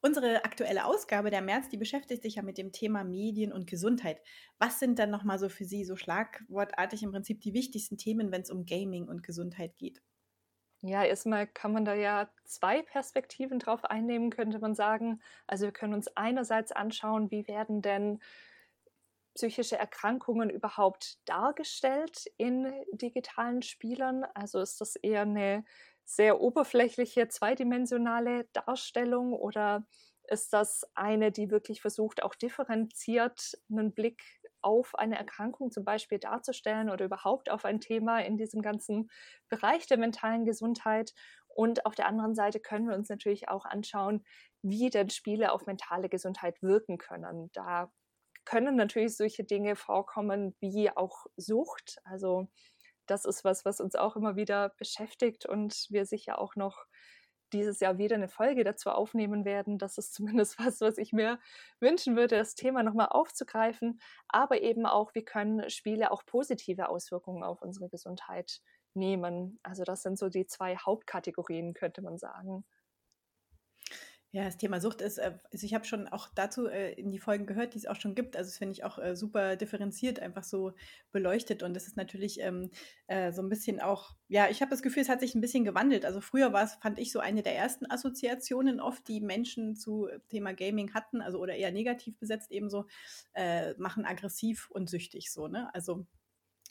Unsere 0.02 0.46
aktuelle 0.46 0.86
Ausgabe 0.86 1.30
der 1.30 1.42
März, 1.42 1.70
die 1.70 1.78
beschäftigt 1.78 2.24
sich 2.24 2.36
ja 2.36 2.42
mit 2.42 2.58
dem 2.58 2.72
Thema 2.72 3.04
Medien 3.04 3.52
und 3.52 3.68
Gesundheit. 3.68 4.22
Was 4.58 4.80
sind 4.80 4.98
dann 4.98 5.10
nochmal 5.12 5.38
so 5.39 5.50
für 5.50 5.65
Sie 5.65 5.84
so 5.84 5.96
schlagwortartig 5.96 7.04
im 7.04 7.12
Prinzip 7.12 7.42
die 7.42 7.54
wichtigsten 7.54 7.98
Themen, 7.98 8.32
wenn 8.32 8.42
es 8.42 8.50
um 8.50 8.65
Gaming 8.65 9.10
und 9.10 9.24
Gesundheit 9.24 9.76
geht? 9.76 10.02
Ja, 10.82 11.04
erstmal 11.04 11.46
kann 11.48 11.74
man 11.74 11.84
da 11.84 11.94
ja 11.94 12.30
zwei 12.46 12.82
Perspektiven 12.82 13.60
drauf 13.60 13.84
einnehmen, 13.84 14.30
könnte 14.30 14.60
man 14.60 14.76
sagen. 14.76 15.22
Also 15.46 15.65
wir 15.65 15.74
können 15.74 15.94
uns 15.94 16.08
einerseits 16.15 16.72
anschauen, 16.72 17.32
wie 17.32 17.48
werden 17.48 17.82
denn 17.82 18.20
psychische 19.36 19.78
Erkrankungen 19.78 20.50
überhaupt 20.50 21.18
dargestellt 21.26 22.26
in 22.38 22.72
digitalen 22.92 23.62
Spielern? 23.62 24.26
Also 24.34 24.60
ist 24.60 24.82
das 24.82 24.96
eher 24.96 25.22
eine 25.22 25.63
sehr 26.04 26.42
oberflächliche, 26.42 27.28
zweidimensionale 27.28 28.46
Darstellung 28.54 29.34
oder 29.34 29.86
ist 30.28 30.54
das 30.54 30.86
eine, 30.96 31.32
die 31.32 31.50
wirklich 31.52 31.82
versucht, 31.82 32.24
auch 32.24 32.36
differenziert 32.36 33.58
einen 33.70 33.94
Blick 33.94 34.38
auf 34.62 34.95
eine 34.95 35.17
Erkrankung 35.17 35.72
zum 35.72 35.84
Beispiel 35.84 36.19
darzustellen 36.19 36.89
oder 36.89 37.06
überhaupt 37.06 37.50
auf 37.50 37.65
ein 37.65 37.80
Thema 37.80 38.19
in 38.19 38.38
diesem 38.38 38.62
ganzen 38.62 39.10
Bereich 39.50 39.88
der 39.88 39.98
mentalen 39.98 40.45
Gesundheit. 40.45 41.13
Und 41.48 41.86
auf 41.86 41.95
der 41.95 42.08
anderen 42.08 42.36
Seite 42.36 42.60
können 42.60 42.88
wir 42.88 42.95
uns 42.95 43.10
natürlich 43.10 43.50
auch 43.50 43.65
anschauen, 43.65 44.24
wie 44.62 44.89
denn 44.89 45.10
Spiele 45.10 45.52
auf 45.52 45.65
mentale 45.65 46.10
Gesundheit 46.10 46.62
wirken 46.62 46.98
können. 46.98 47.50
Da 47.54 47.91
können 48.45 48.76
natürlich 48.76 49.15
solche 49.15 49.43
Dinge 49.43 49.76
vorkommen 49.76 50.56
wie 50.60 50.89
auch 50.95 51.26
Sucht. 51.38 51.98
Also 52.04 52.48
das 53.06 53.26
ist 53.26 53.43
was, 53.43 53.65
was 53.65 53.80
uns 53.80 53.95
auch 53.95 54.15
immer 54.15 54.36
wieder 54.36 54.69
beschäftigt 54.78 55.45
und 55.45 55.88
wir 55.89 56.06
sicher 56.06 56.39
auch 56.39 56.56
noch 56.56 56.86
dieses 57.54 57.80
Jahr 57.80 57.98
wieder 57.98 58.16
eine 58.16 58.28
Folge 58.28 58.64
dazu 58.64 58.90
aufnehmen 58.90 59.46
werden. 59.46 59.78
Das 59.78 59.98
ist 59.98 60.14
zumindest 60.16 60.60
was, 60.60 60.82
was 60.82 60.98
ich 60.98 61.14
mir 61.14 61.40
wünschen 61.80 62.16
würde, 62.16 62.38
das 62.38 62.56
Thema 62.56 62.84
nochmal 62.84 63.08
aufzugreifen. 63.10 64.00
Aber 64.28 64.62
eben 64.62 64.86
auch, 64.86 65.14
wie 65.16 65.24
können 65.24 65.70
Spiele 65.70 66.12
auch 66.12 66.26
positive 66.26 66.90
Auswirkungen 66.90 67.44
auf 67.44 67.62
unsere 67.62 67.90
Gesundheit 67.90 68.62
nehmen. 68.94 69.60
Also 69.64 69.84
das 69.84 70.02
sind 70.02 70.18
so 70.18 70.30
die 70.30 70.46
zwei 70.46 70.76
Hauptkategorien, 70.76 71.74
könnte 71.74 72.02
man 72.02 72.18
sagen. 72.18 72.66
Ja, 74.32 74.44
das 74.44 74.58
Thema 74.58 74.80
Sucht 74.80 75.02
ist, 75.02 75.18
äh, 75.18 75.34
also 75.52 75.65
ich 75.65 75.74
habe 75.74 75.86
schon 75.86 76.08
auch 76.08 76.28
dazu 76.36 76.68
äh, 76.68 76.94
in 76.94 77.10
die 77.10 77.18
Folgen 77.18 77.48
gehört, 77.48 77.74
die 77.74 77.80
es 77.80 77.88
auch 77.88 77.96
schon 77.96 78.13
gibt. 78.13 78.38
Also 78.38 78.50
das 78.50 78.60
finde 78.60 78.74
ich 78.74 78.84
auch 78.84 79.00
äh, 79.00 79.15
super 79.15 79.56
differenziert, 79.56 80.20
einfach 80.20 80.44
so 80.44 80.74
beleuchtet. 81.12 81.63
Und 81.63 81.74
das 81.74 81.88
ist 81.88 81.98
natürlich 81.98 82.39
ähm, 82.39 82.70
äh, 83.08 83.32
so 83.32 83.42
ein 83.42 83.50
bisschen 83.50 83.80
auch, 83.80 84.15
ja, 84.28 84.48
ich 84.48 84.62
habe 84.62 84.70
das 84.70 84.84
Gefühl, 84.84 85.02
es 85.02 85.10
hat 85.10 85.20
sich 85.20 85.34
ein 85.34 85.42
bisschen 85.42 85.63
gewandelt. 85.65 86.06
Also 86.06 86.22
früher 86.22 86.54
war 86.54 86.63
es, 86.63 86.76
fand 86.76 87.00
ich, 87.00 87.12
so 87.12 87.20
eine 87.20 87.42
der 87.42 87.56
ersten 87.56 87.89
Assoziationen 87.89 88.80
oft, 88.80 89.08
die 89.08 89.20
Menschen 89.20 89.76
zu 89.76 90.08
Thema 90.30 90.54
Gaming 90.54 90.94
hatten, 90.94 91.22
also 91.22 91.39
oder 91.39 91.56
eher 91.56 91.72
negativ 91.72 92.20
besetzt, 92.20 92.52
ebenso 92.52 92.86
äh, 93.34 93.74
machen 93.80 94.06
aggressiv 94.06 94.70
und 94.70 94.92
süchtig 94.92 95.32
so, 95.32 95.48
ne? 95.48 95.74
Also 95.74 96.06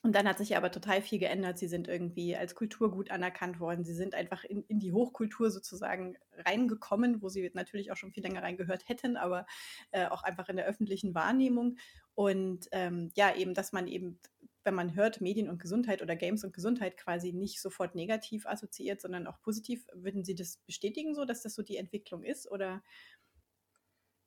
und 0.08 0.14
dann 0.14 0.26
hat 0.26 0.38
sich 0.38 0.56
aber 0.56 0.70
total 0.70 1.02
viel 1.02 1.18
geändert. 1.18 1.58
Sie 1.58 1.68
sind 1.68 1.86
irgendwie 1.86 2.34
als 2.34 2.54
Kulturgut 2.54 3.10
anerkannt 3.10 3.60
worden. 3.60 3.84
Sie 3.84 3.92
sind 3.92 4.14
einfach 4.14 4.42
in, 4.42 4.62
in 4.62 4.78
die 4.78 4.94
Hochkultur 4.94 5.50
sozusagen 5.50 6.16
reingekommen, 6.46 7.20
wo 7.20 7.28
sie 7.28 7.50
natürlich 7.52 7.92
auch 7.92 7.96
schon 7.98 8.10
viel 8.10 8.22
länger 8.22 8.42
reingehört 8.42 8.88
hätten, 8.88 9.18
aber 9.18 9.44
äh, 9.90 10.06
auch 10.06 10.22
einfach 10.22 10.48
in 10.48 10.56
der 10.56 10.64
öffentlichen 10.64 11.14
Wahrnehmung. 11.14 11.76
Und 12.14 12.68
ähm, 12.72 13.10
ja, 13.16 13.36
eben, 13.36 13.52
dass 13.52 13.72
man 13.72 13.86
eben, 13.86 14.18
wenn 14.64 14.72
man 14.72 14.94
hört, 14.94 15.20
Medien 15.20 15.50
und 15.50 15.60
Gesundheit 15.60 16.00
oder 16.00 16.16
Games 16.16 16.42
und 16.42 16.54
Gesundheit 16.54 16.96
quasi 16.96 17.34
nicht 17.34 17.60
sofort 17.60 17.94
negativ 17.94 18.46
assoziiert, 18.46 19.02
sondern 19.02 19.26
auch 19.26 19.42
positiv. 19.42 19.84
Würden 19.92 20.24
Sie 20.24 20.34
das 20.34 20.56
bestätigen 20.64 21.14
so, 21.14 21.26
dass 21.26 21.42
das 21.42 21.54
so 21.54 21.62
die 21.62 21.76
Entwicklung 21.76 22.22
ist? 22.22 22.50
Oder 22.50 22.82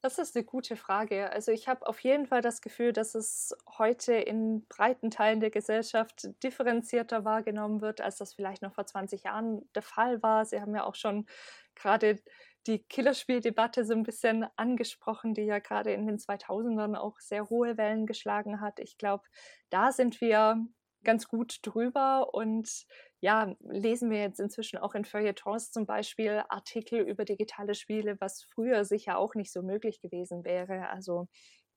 das 0.02 0.18
ist 0.18 0.36
eine 0.36 0.44
gute 0.44 0.76
Frage. 0.76 1.32
Also 1.32 1.52
ich 1.52 1.68
habe 1.68 1.86
auf 1.88 2.00
jeden 2.00 2.26
Fall 2.26 2.42
das 2.42 2.62
Gefühl, 2.62 2.92
dass 2.92 3.14
es 3.14 3.56
heute 3.78 4.14
in 4.14 4.66
breiten 4.68 5.12
Teilen 5.12 5.40
der 5.40 5.52
Gesellschaft 5.52 6.30
differenzierter 6.44 7.24
wahrgenommen 7.24 7.82
wird, 7.82 8.02
als 8.02 8.18
das 8.18 8.34
vielleicht 8.34 8.64
noch 8.64 8.74
vor 8.74 8.88
20 8.88 9.24
Jahren 9.24 9.70
der 9.76 9.84
Fall 9.84 10.24
war. 10.24 10.46
Sie 10.46 10.60
haben 10.60 10.76
ja 10.76 10.86
auch 10.86 10.96
schon 10.96 11.28
gerade 11.76 12.20
die 12.68 12.80
Killerspieldebatte 12.80 13.86
so 13.86 13.94
ein 13.94 14.04
bisschen 14.04 14.46
angesprochen, 14.56 15.34
die 15.34 15.44
ja 15.44 15.60
gerade 15.60 15.94
in 15.94 16.08
den 16.08 16.18
2000ern 16.18 16.96
auch 16.96 17.20
sehr 17.20 17.50
hohe 17.50 17.78
Wellen 17.78 18.06
geschlagen 18.08 18.60
hat. 18.60 18.80
Ich 18.80 18.98
glaube, 18.98 19.24
da 19.70 19.92
sind 19.92 20.20
wir 20.22 20.66
ganz 21.04 21.28
gut 21.28 21.60
drüber 21.64 22.34
und 22.34 22.86
ja, 23.22 23.56
lesen 23.62 24.10
wir 24.12 24.20
jetzt 24.22 24.40
inzwischen 24.40 24.78
auch 24.80 24.96
in 24.96 25.06
Feuilletons 25.06 25.72
zum 25.72 25.86
Beispiel 25.86 26.44
Artikel 26.50 27.00
über 27.02 27.24
digitale 27.26 27.76
Spiele, 27.76 28.18
was 28.20 28.44
früher 28.44 28.84
sicher 28.86 29.18
auch 29.18 29.36
nicht 29.36 29.52
so 29.54 29.62
möglich 29.64 30.02
gewesen 30.02 30.44
wäre. 30.44 30.90
Also 30.90 31.28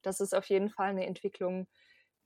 das 0.02 0.20
ist 0.20 0.34
auf 0.34 0.46
jeden 0.48 0.70
Fall 0.70 0.90
eine 0.90 1.06
Entwicklung, 1.06 1.66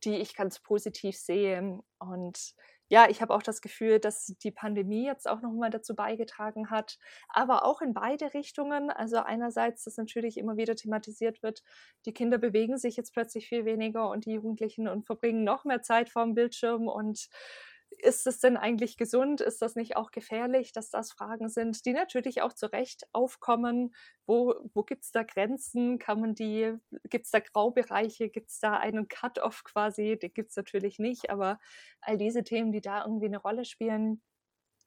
die 0.05 0.17
ich 0.17 0.35
ganz 0.37 0.61
positiv 0.61 1.17
sehe. 1.17 1.81
Und 1.99 2.55
ja, 2.89 3.09
ich 3.11 3.21
habe 3.21 3.35
auch 3.35 3.43
das 3.43 3.61
Gefühl, 3.61 3.99
dass 3.99 4.27
die 4.43 4.53
Pandemie 4.53 5.05
jetzt 5.05 5.29
auch 5.29 5.43
nochmal 5.43 5.71
dazu 5.71 5.95
beigetragen 5.97 6.71
hat, 6.71 6.99
aber 7.29 7.65
auch 7.65 7.83
in 7.83 7.93
beide 7.95 8.33
Richtungen. 8.35 8.91
Also 8.91 9.19
einerseits, 9.19 9.85
dass 9.85 9.97
natürlich 9.97 10.39
immer 10.39 10.57
wieder 10.57 10.77
thematisiert 10.77 11.43
wird, 11.43 11.63
die 12.07 12.13
Kinder 12.15 12.39
bewegen 12.39 12.79
sich 12.79 12.97
jetzt 12.97 13.13
plötzlich 13.13 13.49
viel 13.49 13.65
weniger 13.65 14.09
und 14.11 14.25
die 14.27 14.33
Jugendlichen 14.35 14.89
und 14.89 15.07
verbringen 15.07 15.45
noch 15.45 15.65
mehr 15.65 15.83
Zeit 15.83 16.09
vorm 16.09 16.35
Bildschirm 16.35 16.87
und 16.89 17.29
ist 18.03 18.27
es 18.27 18.41
denn 18.41 18.57
eigentlich 18.57 18.97
gesund? 18.97 19.41
Ist 19.41 19.63
das 19.63 19.75
nicht 19.75 19.97
auch 19.97 20.11
gefährlich, 20.11 20.73
dass 20.73 20.91
das 20.91 21.13
Fragen 21.13 21.49
sind, 21.49 21.85
die 21.85 21.93
natürlich 21.93 22.43
auch 22.43 22.53
zu 22.53 22.73
Recht 22.73 23.07
aufkommen? 23.13 23.95
Wo, 24.27 24.55
wo 24.75 24.83
gibt 24.83 25.05
es 25.05 25.13
da 25.13 25.23
Grenzen? 25.23 25.99
Kann 25.99 26.21
man 26.21 26.35
die, 26.35 26.75
gibt 27.11 27.27
es 27.27 27.31
da 27.31 27.41
Graubereiche? 27.41 28.29
Gibt 28.29 28.51
es 28.51 28.61
da 28.61 28.77
einen 28.77 29.09
Cut-off 29.09 29.65
quasi? 29.65 30.19
Den 30.19 30.33
gibt 30.33 30.51
es 30.51 30.57
natürlich 30.57 30.99
nicht, 30.99 31.31
aber 31.31 31.59
all 32.01 32.19
diese 32.19 32.45
Themen, 32.45 32.73
die 32.73 32.81
da 32.81 33.05
irgendwie 33.05 33.27
eine 33.27 33.39
Rolle 33.39 33.65
spielen, 33.65 34.23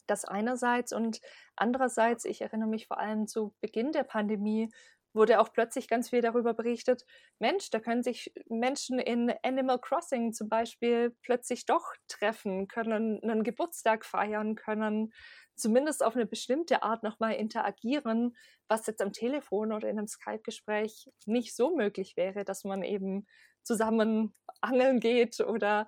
das 0.08 0.26
einerseits 0.26 0.94
und 0.94 1.22
andererseits, 1.56 2.26
ich 2.26 2.42
erinnere 2.42 2.70
mich 2.70 2.88
vor 2.88 3.00
allem 3.00 3.28
zu 3.28 3.54
Beginn 3.62 3.92
der 3.92 4.04
Pandemie, 4.04 4.70
wurde 5.14 5.40
auch 5.40 5.52
plötzlich 5.52 5.88
ganz 5.88 6.10
viel 6.10 6.22
darüber 6.22 6.54
berichtet, 6.54 7.06
Mensch, 7.40 7.70
da 7.70 7.80
können 7.80 8.04
sich 8.04 8.34
Menschen 8.48 9.00
in 9.00 9.34
Animal 9.44 9.80
Crossing 9.80 10.34
zum 10.34 10.50
Beispiel 10.50 11.16
plötzlich 11.22 11.66
doch 11.66 11.94
treffen, 12.08 12.68
können 12.68 13.22
einen 13.24 13.44
Geburtstag 13.44 14.06
feiern, 14.06 14.56
können 14.56 15.14
zumindest 15.56 16.04
auf 16.04 16.16
eine 16.16 16.26
bestimmte 16.26 16.84
Art 16.84 17.04
nochmal 17.04 17.34
interagieren, 17.34 18.36
was 18.68 18.88
jetzt 18.88 19.02
am 19.02 19.14
Telefon 19.14 19.72
oder 19.74 19.90
in 19.90 19.98
einem 19.98 20.08
Skype-Gespräch 20.08 21.10
nicht 21.26 21.56
so 21.56 21.76
möglich 21.76 22.16
wäre, 22.18 22.44
dass 22.46 22.64
man 22.64 22.84
eben 22.84 23.28
zusammen 23.64 24.34
angeln 24.62 25.00
geht 25.00 25.40
oder 25.40 25.88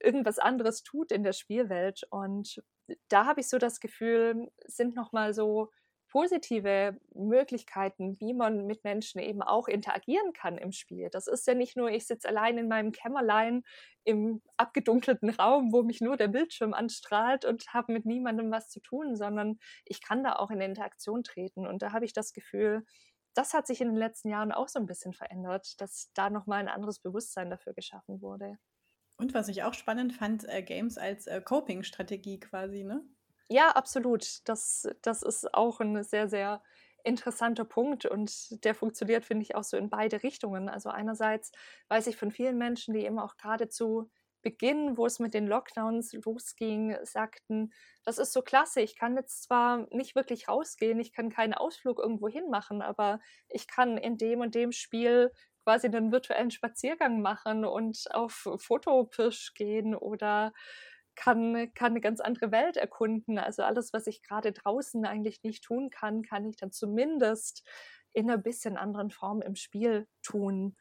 irgendwas 0.00 0.38
anderes 0.38 0.82
tut 0.82 1.12
in 1.12 1.22
der 1.22 1.32
Spielwelt. 1.32 2.02
Und 2.10 2.62
da 3.08 3.26
habe 3.26 3.40
ich 3.40 3.48
so 3.48 3.58
das 3.58 3.80
Gefühl, 3.80 4.50
sind 4.66 4.94
nochmal 4.94 5.34
so 5.34 5.70
positive 6.08 6.98
Möglichkeiten, 7.14 8.18
wie 8.20 8.32
man 8.32 8.66
mit 8.66 8.84
Menschen 8.84 9.20
eben 9.20 9.42
auch 9.42 9.68
interagieren 9.68 10.32
kann 10.32 10.58
im 10.58 10.72
Spiel. 10.72 11.08
Das 11.10 11.26
ist 11.26 11.46
ja 11.46 11.54
nicht 11.54 11.76
nur, 11.76 11.90
ich 11.90 12.06
sitze 12.06 12.28
allein 12.28 12.58
in 12.58 12.68
meinem 12.68 12.92
Kämmerlein 12.92 13.62
im 14.04 14.40
abgedunkelten 14.56 15.30
Raum, 15.30 15.72
wo 15.72 15.82
mich 15.82 16.00
nur 16.00 16.16
der 16.16 16.28
Bildschirm 16.28 16.74
anstrahlt 16.74 17.44
und 17.44 17.72
habe 17.74 17.92
mit 17.92 18.06
niemandem 18.06 18.50
was 18.50 18.68
zu 18.68 18.80
tun, 18.80 19.16
sondern 19.16 19.58
ich 19.84 20.00
kann 20.00 20.22
da 20.22 20.36
auch 20.36 20.50
in 20.50 20.60
Interaktion 20.60 21.24
treten. 21.24 21.66
Und 21.66 21.82
da 21.82 21.92
habe 21.92 22.04
ich 22.04 22.12
das 22.12 22.32
Gefühl, 22.32 22.84
das 23.34 23.52
hat 23.52 23.66
sich 23.66 23.80
in 23.80 23.88
den 23.88 23.96
letzten 23.96 24.30
Jahren 24.30 24.52
auch 24.52 24.68
so 24.68 24.78
ein 24.78 24.86
bisschen 24.86 25.12
verändert, 25.12 25.80
dass 25.80 26.10
da 26.14 26.30
nochmal 26.30 26.60
ein 26.60 26.68
anderes 26.68 27.00
Bewusstsein 27.00 27.50
dafür 27.50 27.74
geschaffen 27.74 28.22
wurde. 28.22 28.58
Und 29.18 29.34
was 29.34 29.48
ich 29.48 29.62
auch 29.62 29.74
spannend 29.74 30.12
fand, 30.12 30.48
äh, 30.48 30.62
Games 30.62 30.98
als 30.98 31.26
äh, 31.26 31.40
Coping-Strategie 31.40 32.40
quasi, 32.40 32.84
ne? 32.84 33.02
Ja, 33.50 33.70
absolut. 33.70 34.40
Das, 34.48 34.88
das 35.02 35.22
ist 35.22 35.54
auch 35.54 35.80
ein 35.80 36.02
sehr, 36.02 36.28
sehr 36.28 36.62
interessanter 37.04 37.64
Punkt 37.64 38.04
und 38.04 38.64
der 38.64 38.74
funktioniert, 38.74 39.24
finde 39.24 39.44
ich, 39.44 39.54
auch 39.54 39.62
so 39.62 39.76
in 39.76 39.88
beide 39.90 40.22
Richtungen. 40.24 40.68
Also 40.68 40.88
einerseits 40.90 41.52
weiß 41.88 42.08
ich 42.08 42.16
von 42.16 42.32
vielen 42.32 42.58
Menschen, 42.58 42.94
die 42.94 43.04
eben 43.04 43.20
auch 43.20 43.36
gerade 43.36 43.68
zu 43.68 44.10
Beginn, 44.42 44.96
wo 44.96 45.06
es 45.06 45.18
mit 45.20 45.32
den 45.34 45.46
Lockdowns 45.46 46.12
losging, 46.12 46.96
sagten, 47.04 47.72
das 48.04 48.18
ist 48.18 48.32
so 48.32 48.42
klasse, 48.42 48.80
ich 48.80 48.96
kann 48.96 49.16
jetzt 49.16 49.42
zwar 49.44 49.86
nicht 49.94 50.14
wirklich 50.14 50.48
rausgehen, 50.48 51.00
ich 51.00 51.12
kann 51.12 51.30
keinen 51.30 51.54
Ausflug 51.54 51.98
irgendwo 51.98 52.28
hin 52.28 52.48
machen, 52.50 52.82
aber 52.82 53.20
ich 53.48 53.66
kann 53.68 53.96
in 53.96 54.16
dem 54.18 54.40
und 54.40 54.54
dem 54.54 54.70
Spiel 54.72 55.32
quasi 55.64 55.88
einen 55.88 56.12
virtuellen 56.12 56.50
Spaziergang 56.52 57.22
machen 57.22 57.64
und 57.64 58.04
auf 58.12 58.46
Fotopirsch 58.58 59.54
gehen 59.54 59.96
oder 59.96 60.52
kann, 61.16 61.72
kann 61.74 61.92
eine 61.92 62.00
ganz 62.00 62.20
andere 62.20 62.52
Welt 62.52 62.76
erkunden. 62.76 63.38
Also 63.38 63.62
alles, 63.62 63.92
was 63.92 64.06
ich 64.06 64.22
gerade 64.22 64.52
draußen 64.52 65.04
eigentlich 65.04 65.42
nicht 65.42 65.64
tun 65.64 65.90
kann, 65.90 66.22
kann 66.22 66.46
ich 66.46 66.56
dann 66.56 66.72
zumindest 66.72 67.66
in 68.12 68.30
einer 68.30 68.38
bisschen 68.38 68.76
anderen 68.76 69.10
Form 69.10 69.42
im 69.42 69.56
Spiel 69.56 70.06
tun 70.22 70.76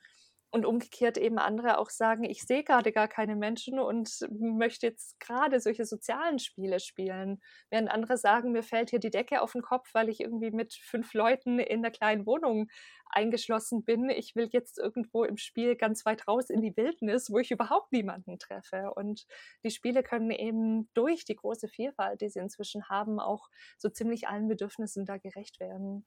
und 0.55 0.65
umgekehrt 0.65 1.17
eben 1.17 1.37
andere 1.37 1.79
auch 1.79 1.89
sagen, 1.89 2.23
ich 2.23 2.43
sehe 2.43 2.63
gerade 2.63 2.93
gar 2.93 3.09
keine 3.09 3.35
Menschen 3.35 3.77
und 3.77 4.25
möchte 4.29 4.87
jetzt 4.87 5.19
gerade 5.19 5.59
solche 5.59 5.83
sozialen 5.83 6.39
Spiele 6.39 6.79
spielen. 6.79 7.41
Während 7.69 7.91
andere 7.91 8.15
sagen, 8.15 8.53
mir 8.53 8.63
fällt 8.63 8.89
hier 8.89 8.99
die 8.99 9.09
Decke 9.09 9.41
auf 9.41 9.51
den 9.51 9.61
Kopf, 9.61 9.89
weil 9.93 10.07
ich 10.07 10.21
irgendwie 10.21 10.51
mit 10.51 10.73
fünf 10.73 11.13
Leuten 11.13 11.59
in 11.59 11.81
der 11.81 11.91
kleinen 11.91 12.25
Wohnung 12.25 12.69
eingeschlossen 13.09 13.83
bin. 13.83 14.09
Ich 14.09 14.33
will 14.37 14.47
jetzt 14.49 14.79
irgendwo 14.79 15.25
im 15.25 15.35
Spiel 15.35 15.75
ganz 15.75 16.05
weit 16.05 16.25
raus 16.25 16.49
in 16.49 16.61
die 16.61 16.77
Wildnis, 16.77 17.29
wo 17.29 17.39
ich 17.39 17.51
überhaupt 17.51 17.91
niemanden 17.91 18.39
treffe. 18.39 18.93
Und 18.95 19.25
die 19.65 19.71
Spiele 19.71 20.03
können 20.03 20.31
eben 20.31 20.89
durch 20.93 21.25
die 21.25 21.35
große 21.35 21.67
Vielfalt, 21.67 22.21
die 22.21 22.29
sie 22.29 22.39
inzwischen 22.39 22.87
haben, 22.87 23.19
auch 23.19 23.49
so 23.77 23.89
ziemlich 23.89 24.29
allen 24.29 24.47
Bedürfnissen 24.47 25.05
da 25.05 25.17
gerecht 25.17 25.59
werden. 25.59 26.05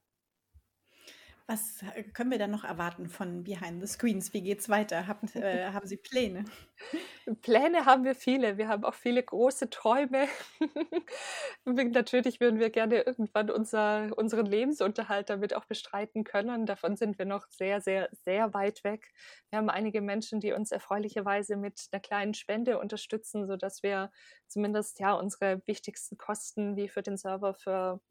Was 1.49 1.81
äh, 1.95 2.03
können 2.03 2.29
wir 2.29 2.37
dann 2.37 2.51
noch 2.51 2.63
erwarten 2.63 3.09
von 3.09 3.43
Behind 3.43 3.81
the 3.81 3.87
Screens? 3.87 4.35
Wie 4.35 4.43
geht's 4.43 4.69
weiter? 4.69 5.07
Haben, 5.07 5.27
äh, 5.33 5.65
haben 5.73 5.87
Sie 5.87 5.97
Pläne? 5.97 6.45
Pläne 7.41 7.85
haben 7.87 8.03
wir 8.03 8.13
viele. 8.13 8.59
Wir 8.59 8.67
haben 8.67 8.83
auch 8.83 8.93
viele 8.93 9.23
große 9.23 9.71
Träume. 9.71 10.27
Natürlich 11.65 12.39
würden 12.39 12.59
wir 12.59 12.69
gerne 12.69 13.01
irgendwann 13.01 13.49
unser, 13.49 14.15
unseren 14.15 14.45
Lebensunterhalt 14.45 15.31
damit 15.31 15.55
auch 15.55 15.65
bestreiten 15.65 16.23
können. 16.23 16.67
Davon 16.67 16.95
sind 16.95 17.17
wir 17.17 17.25
noch 17.25 17.47
sehr, 17.49 17.81
sehr, 17.81 18.09
sehr 18.11 18.53
weit 18.53 18.83
weg. 18.83 19.11
Wir 19.49 19.57
haben 19.57 19.71
einige 19.71 20.01
Menschen, 20.01 20.39
die 20.39 20.53
uns 20.53 20.71
erfreulicherweise 20.71 21.55
mit 21.55 21.87
einer 21.91 21.99
kleinen 21.99 22.35
Spende 22.35 22.77
unterstützen, 22.77 23.47
sodass 23.47 23.81
wir 23.81 24.11
zumindest 24.47 24.99
ja 24.99 25.13
unsere 25.13 25.63
wichtigsten 25.65 26.15
Kosten 26.19 26.75
wie 26.75 26.89
für 26.89 27.01
den 27.01 27.17
Server, 27.17 27.55
für 27.55 28.01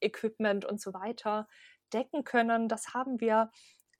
Equipment 0.00 0.64
und 0.64 0.80
so 0.80 0.94
weiter 0.94 1.46
decken 1.92 2.24
können. 2.24 2.68
Das 2.68 2.94
haben 2.94 3.20
wir. 3.20 3.50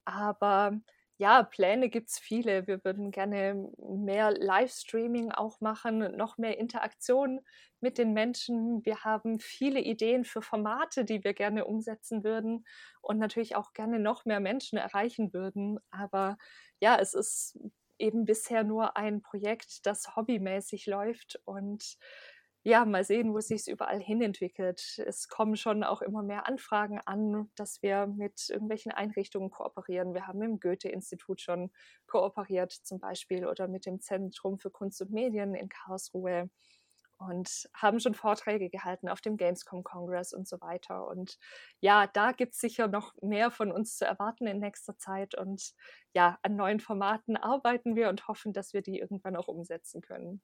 Aber 0.05 0.79
ja, 1.17 1.43
Pläne 1.43 1.89
gibt 1.89 2.09
es 2.09 2.17
viele. 2.17 2.65
Wir 2.65 2.83
würden 2.83 3.11
gerne 3.11 3.69
mehr 3.77 4.31
Livestreaming 4.31 5.31
auch 5.31 5.61
machen, 5.61 6.15
noch 6.17 6.37
mehr 6.39 6.57
Interaktion 6.57 7.41
mit 7.79 7.99
den 7.99 8.13
Menschen. 8.13 8.83
Wir 8.85 9.03
haben 9.03 9.39
viele 9.39 9.79
Ideen 9.81 10.25
für 10.25 10.41
Formate, 10.41 11.05
die 11.05 11.23
wir 11.23 11.33
gerne 11.35 11.65
umsetzen 11.65 12.23
würden 12.23 12.65
und 13.01 13.19
natürlich 13.19 13.55
auch 13.55 13.73
gerne 13.73 13.99
noch 13.99 14.25
mehr 14.25 14.39
Menschen 14.39 14.79
erreichen 14.79 15.31
würden. 15.31 15.79
Aber 15.91 16.37
ja, 16.79 16.97
es 16.99 17.13
ist 17.13 17.59
eben 17.99 18.25
bisher 18.25 18.63
nur 18.63 18.97
ein 18.97 19.21
Projekt, 19.21 19.85
das 19.85 20.15
hobbymäßig 20.15 20.87
läuft 20.87 21.39
und 21.45 21.97
ja, 22.63 22.85
mal 22.85 23.03
sehen, 23.03 23.33
wo 23.33 23.39
es 23.39 23.47
sich 23.47 23.67
überall 23.67 23.99
hin 23.99 24.21
entwickelt. 24.21 25.01
Es 25.05 25.27
kommen 25.27 25.55
schon 25.55 25.83
auch 25.83 26.01
immer 26.01 26.21
mehr 26.21 26.47
Anfragen 26.47 26.99
an, 27.05 27.49
dass 27.55 27.81
wir 27.81 28.05
mit 28.07 28.49
irgendwelchen 28.49 28.91
Einrichtungen 28.91 29.49
kooperieren. 29.49 30.13
Wir 30.13 30.27
haben 30.27 30.39
dem 30.39 30.59
Goethe-Institut 30.59 31.41
schon 31.41 31.71
kooperiert 32.05 32.71
zum 32.71 32.99
Beispiel 32.99 33.47
oder 33.47 33.67
mit 33.67 33.85
dem 33.85 33.99
Zentrum 33.99 34.59
für 34.59 34.69
Kunst 34.69 35.01
und 35.01 35.11
Medien 35.11 35.55
in 35.55 35.69
Karlsruhe 35.69 36.49
und 37.17 37.69
haben 37.73 37.99
schon 37.99 38.13
Vorträge 38.13 38.69
gehalten 38.69 39.09
auf 39.09 39.21
dem 39.21 39.37
Gamescom 39.37 39.83
Congress 39.83 40.33
und 40.33 40.47
so 40.47 40.59
weiter. 40.61 41.07
Und 41.07 41.37
ja, 41.79 42.07
da 42.07 42.31
gibt 42.31 42.53
es 42.53 42.59
sicher 42.59 42.87
noch 42.87 43.13
mehr 43.21 43.51
von 43.51 43.71
uns 43.71 43.97
zu 43.97 44.05
erwarten 44.05 44.47
in 44.47 44.59
nächster 44.59 44.97
Zeit. 44.97 45.35
Und 45.35 45.73
ja, 46.13 46.39
an 46.43 46.55
neuen 46.55 46.79
Formaten 46.79 47.37
arbeiten 47.37 47.95
wir 47.95 48.09
und 48.09 48.27
hoffen, 48.27 48.53
dass 48.53 48.73
wir 48.73 48.81
die 48.81 48.99
irgendwann 48.99 49.35
auch 49.35 49.47
umsetzen 49.47 50.01
können. 50.01 50.41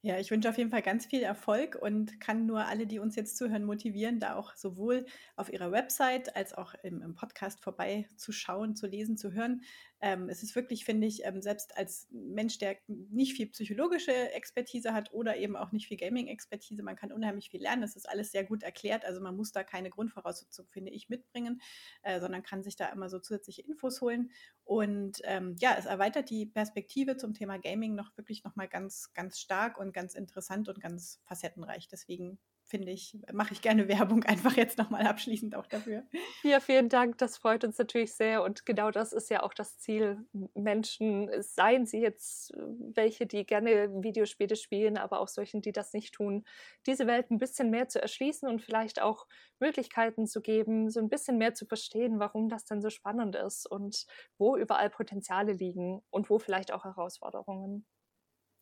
Ja, 0.00 0.16
ich 0.20 0.30
wünsche 0.30 0.48
auf 0.48 0.56
jeden 0.56 0.70
Fall 0.70 0.82
ganz 0.82 1.06
viel 1.06 1.22
Erfolg 1.22 1.74
und 1.74 2.20
kann 2.20 2.46
nur 2.46 2.66
alle, 2.66 2.86
die 2.86 3.00
uns 3.00 3.16
jetzt 3.16 3.36
zuhören, 3.36 3.64
motivieren, 3.64 4.20
da 4.20 4.36
auch 4.36 4.54
sowohl 4.54 5.06
auf 5.34 5.52
ihrer 5.52 5.72
Website 5.72 6.36
als 6.36 6.54
auch 6.54 6.74
im, 6.84 7.02
im 7.02 7.16
Podcast 7.16 7.60
vorbeizuschauen, 7.60 8.76
zu 8.76 8.86
lesen, 8.86 9.16
zu 9.16 9.32
hören. 9.32 9.62
Ähm, 10.00 10.28
es 10.28 10.44
ist 10.44 10.54
wirklich, 10.54 10.84
finde 10.84 11.08
ich, 11.08 11.24
ähm, 11.24 11.42
selbst 11.42 11.76
als 11.76 12.06
Mensch, 12.12 12.58
der 12.58 12.76
nicht 12.86 13.34
viel 13.34 13.48
psychologische 13.48 14.12
Expertise 14.32 14.94
hat 14.94 15.12
oder 15.12 15.36
eben 15.36 15.56
auch 15.56 15.72
nicht 15.72 15.88
viel 15.88 15.96
Gaming-Expertise, 15.96 16.84
man 16.84 16.94
kann 16.94 17.10
unheimlich 17.10 17.50
viel 17.50 17.60
lernen. 17.60 17.82
Es 17.82 17.96
ist 17.96 18.08
alles 18.08 18.30
sehr 18.30 18.44
gut 18.44 18.62
erklärt. 18.62 19.04
Also 19.04 19.20
man 19.20 19.36
muss 19.36 19.50
da 19.50 19.64
keine 19.64 19.90
Grundvoraussetzung, 19.90 20.68
finde 20.68 20.92
ich, 20.92 21.08
mitbringen, 21.08 21.60
äh, 22.02 22.20
sondern 22.20 22.44
kann 22.44 22.62
sich 22.62 22.76
da 22.76 22.86
immer 22.90 23.10
so 23.10 23.18
zusätzliche 23.18 23.62
Infos 23.62 24.00
holen. 24.00 24.30
Und 24.62 25.20
ähm, 25.24 25.56
ja, 25.58 25.74
es 25.76 25.86
erweitert 25.86 26.30
die 26.30 26.46
Perspektive 26.46 27.16
zum 27.16 27.34
Thema 27.34 27.58
Gaming 27.58 27.96
noch 27.96 28.16
wirklich 28.16 28.44
nochmal 28.44 28.68
ganz, 28.68 29.12
ganz 29.14 29.40
stark 29.40 29.57
und 29.78 29.92
ganz 29.92 30.14
interessant 30.14 30.68
und 30.68 30.80
ganz 30.80 31.20
facettenreich. 31.24 31.88
Deswegen 31.88 32.38
finde 32.68 32.92
ich, 32.92 33.16
mache 33.32 33.52
ich 33.52 33.62
gerne 33.62 33.88
Werbung 33.88 34.24
einfach 34.24 34.56
jetzt 34.56 34.78
nochmal 34.78 35.06
abschließend 35.06 35.56
auch 35.56 35.66
dafür. 35.66 36.04
Ja, 36.42 36.60
vielen 36.60 36.88
Dank. 36.88 37.18
Das 37.18 37.38
freut 37.38 37.64
uns 37.64 37.78
natürlich 37.78 38.14
sehr. 38.14 38.42
Und 38.42 38.66
genau 38.66 38.90
das 38.90 39.12
ist 39.12 39.30
ja 39.30 39.42
auch 39.42 39.54
das 39.54 39.78
Ziel. 39.78 40.24
Menschen, 40.54 41.30
seien 41.42 41.86
sie 41.86 42.00
jetzt 42.00 42.54
äh, 42.54 42.58
welche, 42.94 43.26
die 43.26 43.44
gerne 43.44 43.90
Videospiele 44.02 44.56
spielen, 44.56 44.98
aber 44.98 45.20
auch 45.20 45.28
solchen, 45.28 45.62
die 45.62 45.72
das 45.72 45.92
nicht 45.92 46.14
tun, 46.14 46.44
diese 46.86 47.06
Welt 47.06 47.30
ein 47.30 47.38
bisschen 47.38 47.70
mehr 47.70 47.88
zu 47.88 48.00
erschließen 48.00 48.48
und 48.48 48.62
vielleicht 48.62 49.00
auch 49.00 49.26
Möglichkeiten 49.58 50.26
zu 50.26 50.40
geben, 50.40 50.90
so 50.90 51.00
ein 51.00 51.08
bisschen 51.08 51.38
mehr 51.38 51.54
zu 51.54 51.66
verstehen, 51.66 52.20
warum 52.20 52.48
das 52.48 52.64
denn 52.64 52.82
so 52.82 52.90
spannend 52.90 53.34
ist 53.34 53.66
und 53.66 54.06
wo 54.36 54.56
überall 54.56 54.90
Potenziale 54.90 55.52
liegen 55.52 56.02
und 56.10 56.30
wo 56.30 56.38
vielleicht 56.38 56.72
auch 56.72 56.84
Herausforderungen. 56.84 57.86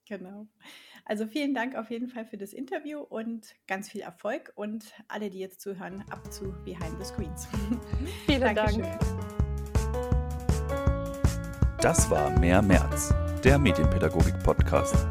Genau. 0.09 0.47
Also 1.05 1.27
vielen 1.27 1.55
Dank 1.55 1.77
auf 1.77 1.91
jeden 1.91 2.09
Fall 2.09 2.25
für 2.25 2.37
das 2.37 2.53
Interview 2.53 3.01
und 3.01 3.55
ganz 3.69 3.89
viel 3.89 4.01
Erfolg 4.01 4.53
und 4.57 4.93
alle, 5.09 5.31
die 5.31 5.39
jetzt 5.39 5.61
zuhören, 5.61 6.05
ab 6.11 6.33
zu 6.33 6.53
Behind 6.65 6.97
the 6.99 7.05
Screens. 7.05 7.49
Vielen 8.27 8.55
Dank. 8.55 8.83
Das 11.81 12.11
war 12.11 12.37
Mehr 12.41 12.63
März, 12.63 13.15
der 13.45 13.59
Medienpädagogik-Podcast. 13.59 15.07